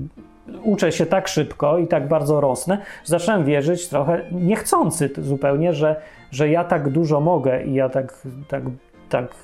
uczę 0.63 0.93
się 0.93 1.07
tak 1.07 1.29
szybko 1.29 1.79
i 1.79 1.87
tak 1.87 2.09
bardzo 2.09 2.41
rosnę, 2.41 2.79
że 3.05 3.11
zaczynam 3.11 3.45
wierzyć 3.45 3.89
trochę 3.89 4.21
niechcący 4.33 5.11
zupełnie, 5.19 5.73
że, 5.73 5.97
że 6.31 6.49
ja 6.49 6.65
tak 6.65 6.89
dużo 6.89 7.21
mogę 7.21 7.65
i 7.65 7.75
ja 7.75 7.89
tak, 7.89 8.27
tak 8.49 8.63
tak, 9.09 9.35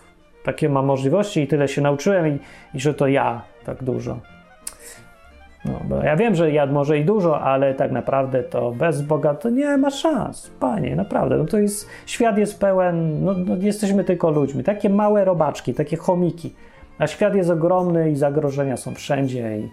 takie 0.45 0.69
mam 0.69 0.87
możliwości 0.87 1.41
i 1.41 1.47
tyle 1.47 1.69
się 1.69 1.81
nauczyłem 1.81 2.29
i, 2.29 2.39
i 2.75 2.81
że 2.81 2.95
to 2.95 3.09
ja 3.09 3.43
tak 3.65 3.85
dużo. 3.85 4.19
No, 5.65 6.05
ja 6.05 6.17
wiem, 6.17 6.35
że 6.35 6.51
ja 6.51 6.67
może 6.67 6.99
i 6.99 7.05
dużo, 7.05 7.41
ale 7.41 7.75
tak 7.75 7.93
naprawdę 7.93 8.43
to 8.43 8.73
bez 8.73 9.03
Boga 9.03 9.35
to 9.35 9.51
nie 9.51 9.77
ma 9.77 9.91
szans. 9.91 10.51
Panie, 10.61 10.97
naprawdę. 10.97 11.37
No 11.37 11.45
to 11.45 11.59
jest, 11.59 11.89
świat 12.07 12.39
jest 12.39 12.61
pełen, 12.61 13.25
no, 13.25 13.33
no 13.33 13.57
jesteśmy 13.57 14.05
tylko 14.05 14.31
ludźmi. 14.31 14.65
Takie 14.65 14.91
małe 14.91 15.25
robaczki, 15.25 15.75
takie 15.75 15.97
chomiki. 15.97 16.55
A 16.99 17.07
świat 17.07 17.35
jest 17.35 17.51
ogromny 17.51 18.11
i 18.11 18.17
zagrożenia 18.17 18.77
są 18.77 18.95
wszędzie 18.95 19.59
i 19.59 19.69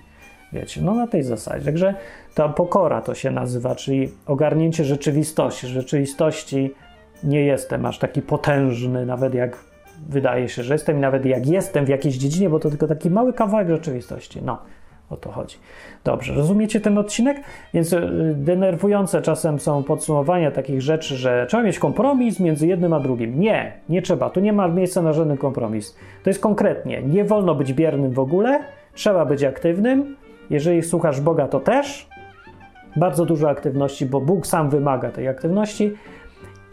wiecie, 0.54 0.82
no 0.82 0.96
na 0.96 1.08
tej 1.08 1.24
zasadzie. 1.24 1.66
Także 1.66 1.96
ta 2.36 2.50
pokora 2.50 3.02
to 3.02 3.16
się 3.16 3.32
nazywa, 3.32 3.76
czyli 3.76 4.12
ogarnięcie 4.26 4.84
rzeczywistości. 4.84 5.68
Rzeczywistości 5.68 6.74
nie 7.24 7.42
jestem 7.42 7.86
aż 7.86 8.00
taki 8.00 8.22
potężny, 8.22 9.06
nawet 9.06 9.34
jak 9.34 9.58
wydaje 10.10 10.50
się, 10.50 10.64
że 10.64 10.74
jestem 10.74 10.98
i 10.98 11.00
nawet 11.00 11.26
jak 11.26 11.48
jestem 11.48 11.86
w 11.86 11.90
jakiejś 11.90 12.18
dziedzinie, 12.18 12.50
bo 12.50 12.60
to 12.60 12.70
tylko 12.70 12.88
taki 12.88 13.10
mały 13.10 13.34
kawałek 13.34 13.70
rzeczywistości. 13.70 14.42
No, 14.46 14.58
o 15.10 15.18
to 15.18 15.32
chodzi. 15.32 15.58
Dobrze, 16.04 16.34
rozumiecie 16.34 16.82
ten 16.82 16.98
odcinek? 16.98 17.42
Więc 17.74 17.94
y, 17.94 18.34
denerwujące 18.36 19.22
czasem 19.22 19.60
są 19.60 19.84
podsumowania 19.84 20.52
takich 20.52 20.82
rzeczy, 20.82 21.18
że 21.18 21.46
trzeba 21.50 21.64
mieć 21.64 21.80
kompromis 21.80 22.40
między 22.40 22.68
jednym 22.68 22.94
a 22.94 23.00
drugim. 23.00 23.40
Nie, 23.40 23.74
nie 23.90 24.02
trzeba. 24.02 24.30
Tu 24.30 24.40
nie 24.40 24.54
ma 24.54 24.68
miejsca 24.68 25.02
na 25.02 25.14
żaden 25.14 25.38
kompromis. 25.38 25.96
To 26.24 26.30
jest 26.30 26.40
konkretnie. 26.40 27.02
Nie 27.02 27.24
wolno 27.24 27.56
być 27.56 27.74
biernym 27.74 28.12
w 28.12 28.20
ogóle, 28.20 28.60
trzeba 28.94 29.26
być 29.26 29.44
aktywnym. 29.44 30.16
Jeżeli 30.50 30.84
słuchasz 30.84 31.22
Boga, 31.22 31.48
to 31.48 31.60
też. 31.60 32.08
Bardzo 32.96 33.26
dużo 33.26 33.50
aktywności, 33.50 34.06
bo 34.06 34.22
Bóg 34.22 34.48
sam 34.48 34.70
wymaga 34.70 35.12
tej 35.12 35.28
aktywności 35.28 35.94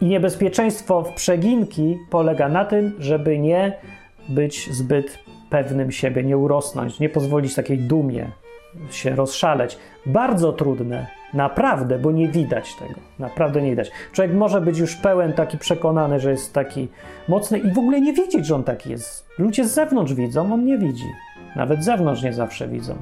i 0.01 0.05
niebezpieczeństwo 0.05 1.03
w 1.03 1.13
przeginki 1.13 1.97
polega 2.09 2.49
na 2.49 2.65
tym, 2.65 2.93
żeby 2.99 3.39
nie 3.39 3.77
być 4.29 4.73
zbyt 4.73 5.24
pewnym 5.49 5.91
siebie, 5.91 6.23
nie 6.23 6.37
urosnąć, 6.37 6.99
nie 6.99 7.09
pozwolić 7.09 7.55
takiej 7.55 7.77
dumie 7.77 8.31
się 8.91 9.15
rozszaleć. 9.15 9.77
Bardzo 10.05 10.53
trudne, 10.53 11.07
naprawdę, 11.33 11.99
bo 11.99 12.11
nie 12.11 12.27
widać 12.27 12.75
tego. 12.75 12.99
Naprawdę 13.19 13.61
nie 13.61 13.69
widać. 13.69 13.91
Człowiek 14.11 14.33
może 14.33 14.61
być 14.61 14.77
już 14.77 14.95
pełen, 14.95 15.33
taki 15.33 15.57
przekonany, 15.57 16.19
że 16.19 16.31
jest 16.31 16.53
taki 16.53 16.87
mocny 17.27 17.57
i 17.59 17.71
w 17.71 17.77
ogóle 17.77 18.01
nie 18.01 18.13
widzieć, 18.13 18.45
że 18.45 18.55
on 18.55 18.63
taki 18.63 18.89
jest. 18.89 19.25
Ludzie 19.39 19.65
z 19.65 19.73
zewnątrz 19.73 20.13
widzą, 20.13 20.53
on 20.53 20.65
nie 20.65 20.77
widzi. 20.77 21.07
Nawet 21.55 21.81
z 21.81 21.85
zewnątrz 21.85 22.23
nie 22.23 22.33
zawsze 22.33 22.67
widzą. 22.67 22.95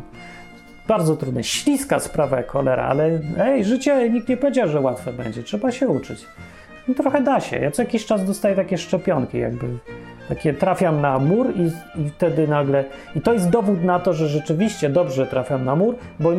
Bardzo 0.88 1.16
trudne. 1.16 1.44
Śliska 1.44 2.00
sprawa 2.00 2.38
jak 2.38 2.52
cholera, 2.52 2.84
ale 2.84 3.20
ej, 3.40 3.66
życie 3.66 4.10
nikt 4.10 4.30
nie 4.30 4.38
powiedział, 4.38 4.68
że 4.68 4.80
łatwe 4.80 5.14
będzie. 5.14 5.44
Trzeba 5.44 5.72
się 5.72 5.88
uczyć. 5.88 6.26
No 6.88 6.94
trochę 6.94 7.22
da 7.22 7.40
się. 7.40 7.60
Ja 7.60 7.72
co 7.72 7.82
jakiś 7.82 8.06
czas 8.06 8.26
dostaję 8.26 8.56
takie 8.56 8.78
szczepionki, 8.78 9.38
jakby 9.38 9.68
takie 10.36 10.54
trafiam 10.54 11.02
na 11.02 11.20
mur 11.20 11.54
i, 11.56 11.62
i 12.02 12.10
wtedy 12.10 12.48
nagle. 12.48 12.84
I 13.16 13.22
to 13.22 13.34
jest 13.34 13.50
dowód 13.50 13.84
na 13.84 14.00
to, 14.00 14.14
że 14.14 14.28
rzeczywiście 14.28 14.90
dobrze 14.90 15.28
trafiam 15.28 15.66
na 15.66 15.76
mur, 15.76 15.96
bo, 16.20 16.32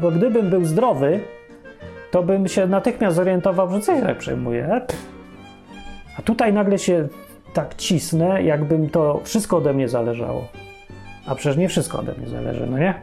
bo 0.00 0.10
gdybym 0.10 0.50
był 0.50 0.64
zdrowy, 0.64 1.20
to 2.10 2.22
bym 2.22 2.48
się 2.48 2.66
natychmiast 2.66 3.16
zorientował, 3.16 3.70
że 3.70 3.80
coś 3.80 4.02
tak 4.02 4.18
przejmuje. 4.18 4.80
A 6.18 6.22
tutaj 6.22 6.52
nagle 6.52 6.78
się 6.78 7.08
tak 7.52 7.74
cisnę, 7.74 8.42
jakbym 8.42 8.90
to 8.90 9.20
wszystko 9.24 9.56
ode 9.56 9.72
mnie 9.72 9.88
zależało. 9.88 10.48
A 11.26 11.34
przecież 11.34 11.56
nie 11.56 11.68
wszystko 11.68 11.98
ode 11.98 12.12
mnie 12.14 12.28
zależy, 12.28 12.66
no 12.70 12.78
nie? 12.78 12.94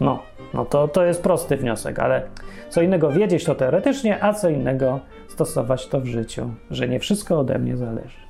No, 0.00 0.22
no 0.54 0.64
to, 0.64 0.88
to 0.88 1.04
jest 1.04 1.22
prosty 1.22 1.56
wniosek, 1.56 1.98
ale 1.98 2.22
co 2.68 2.82
innego 2.82 3.10
wiedzieć 3.10 3.44
to 3.44 3.54
teoretycznie, 3.54 4.24
a 4.24 4.32
co 4.32 4.48
innego 4.48 5.00
stosować 5.28 5.86
to 5.88 6.00
w 6.00 6.06
życiu, 6.06 6.50
że 6.70 6.88
nie 6.88 7.00
wszystko 7.00 7.38
ode 7.38 7.58
mnie 7.58 7.76
zależy. 7.76 8.21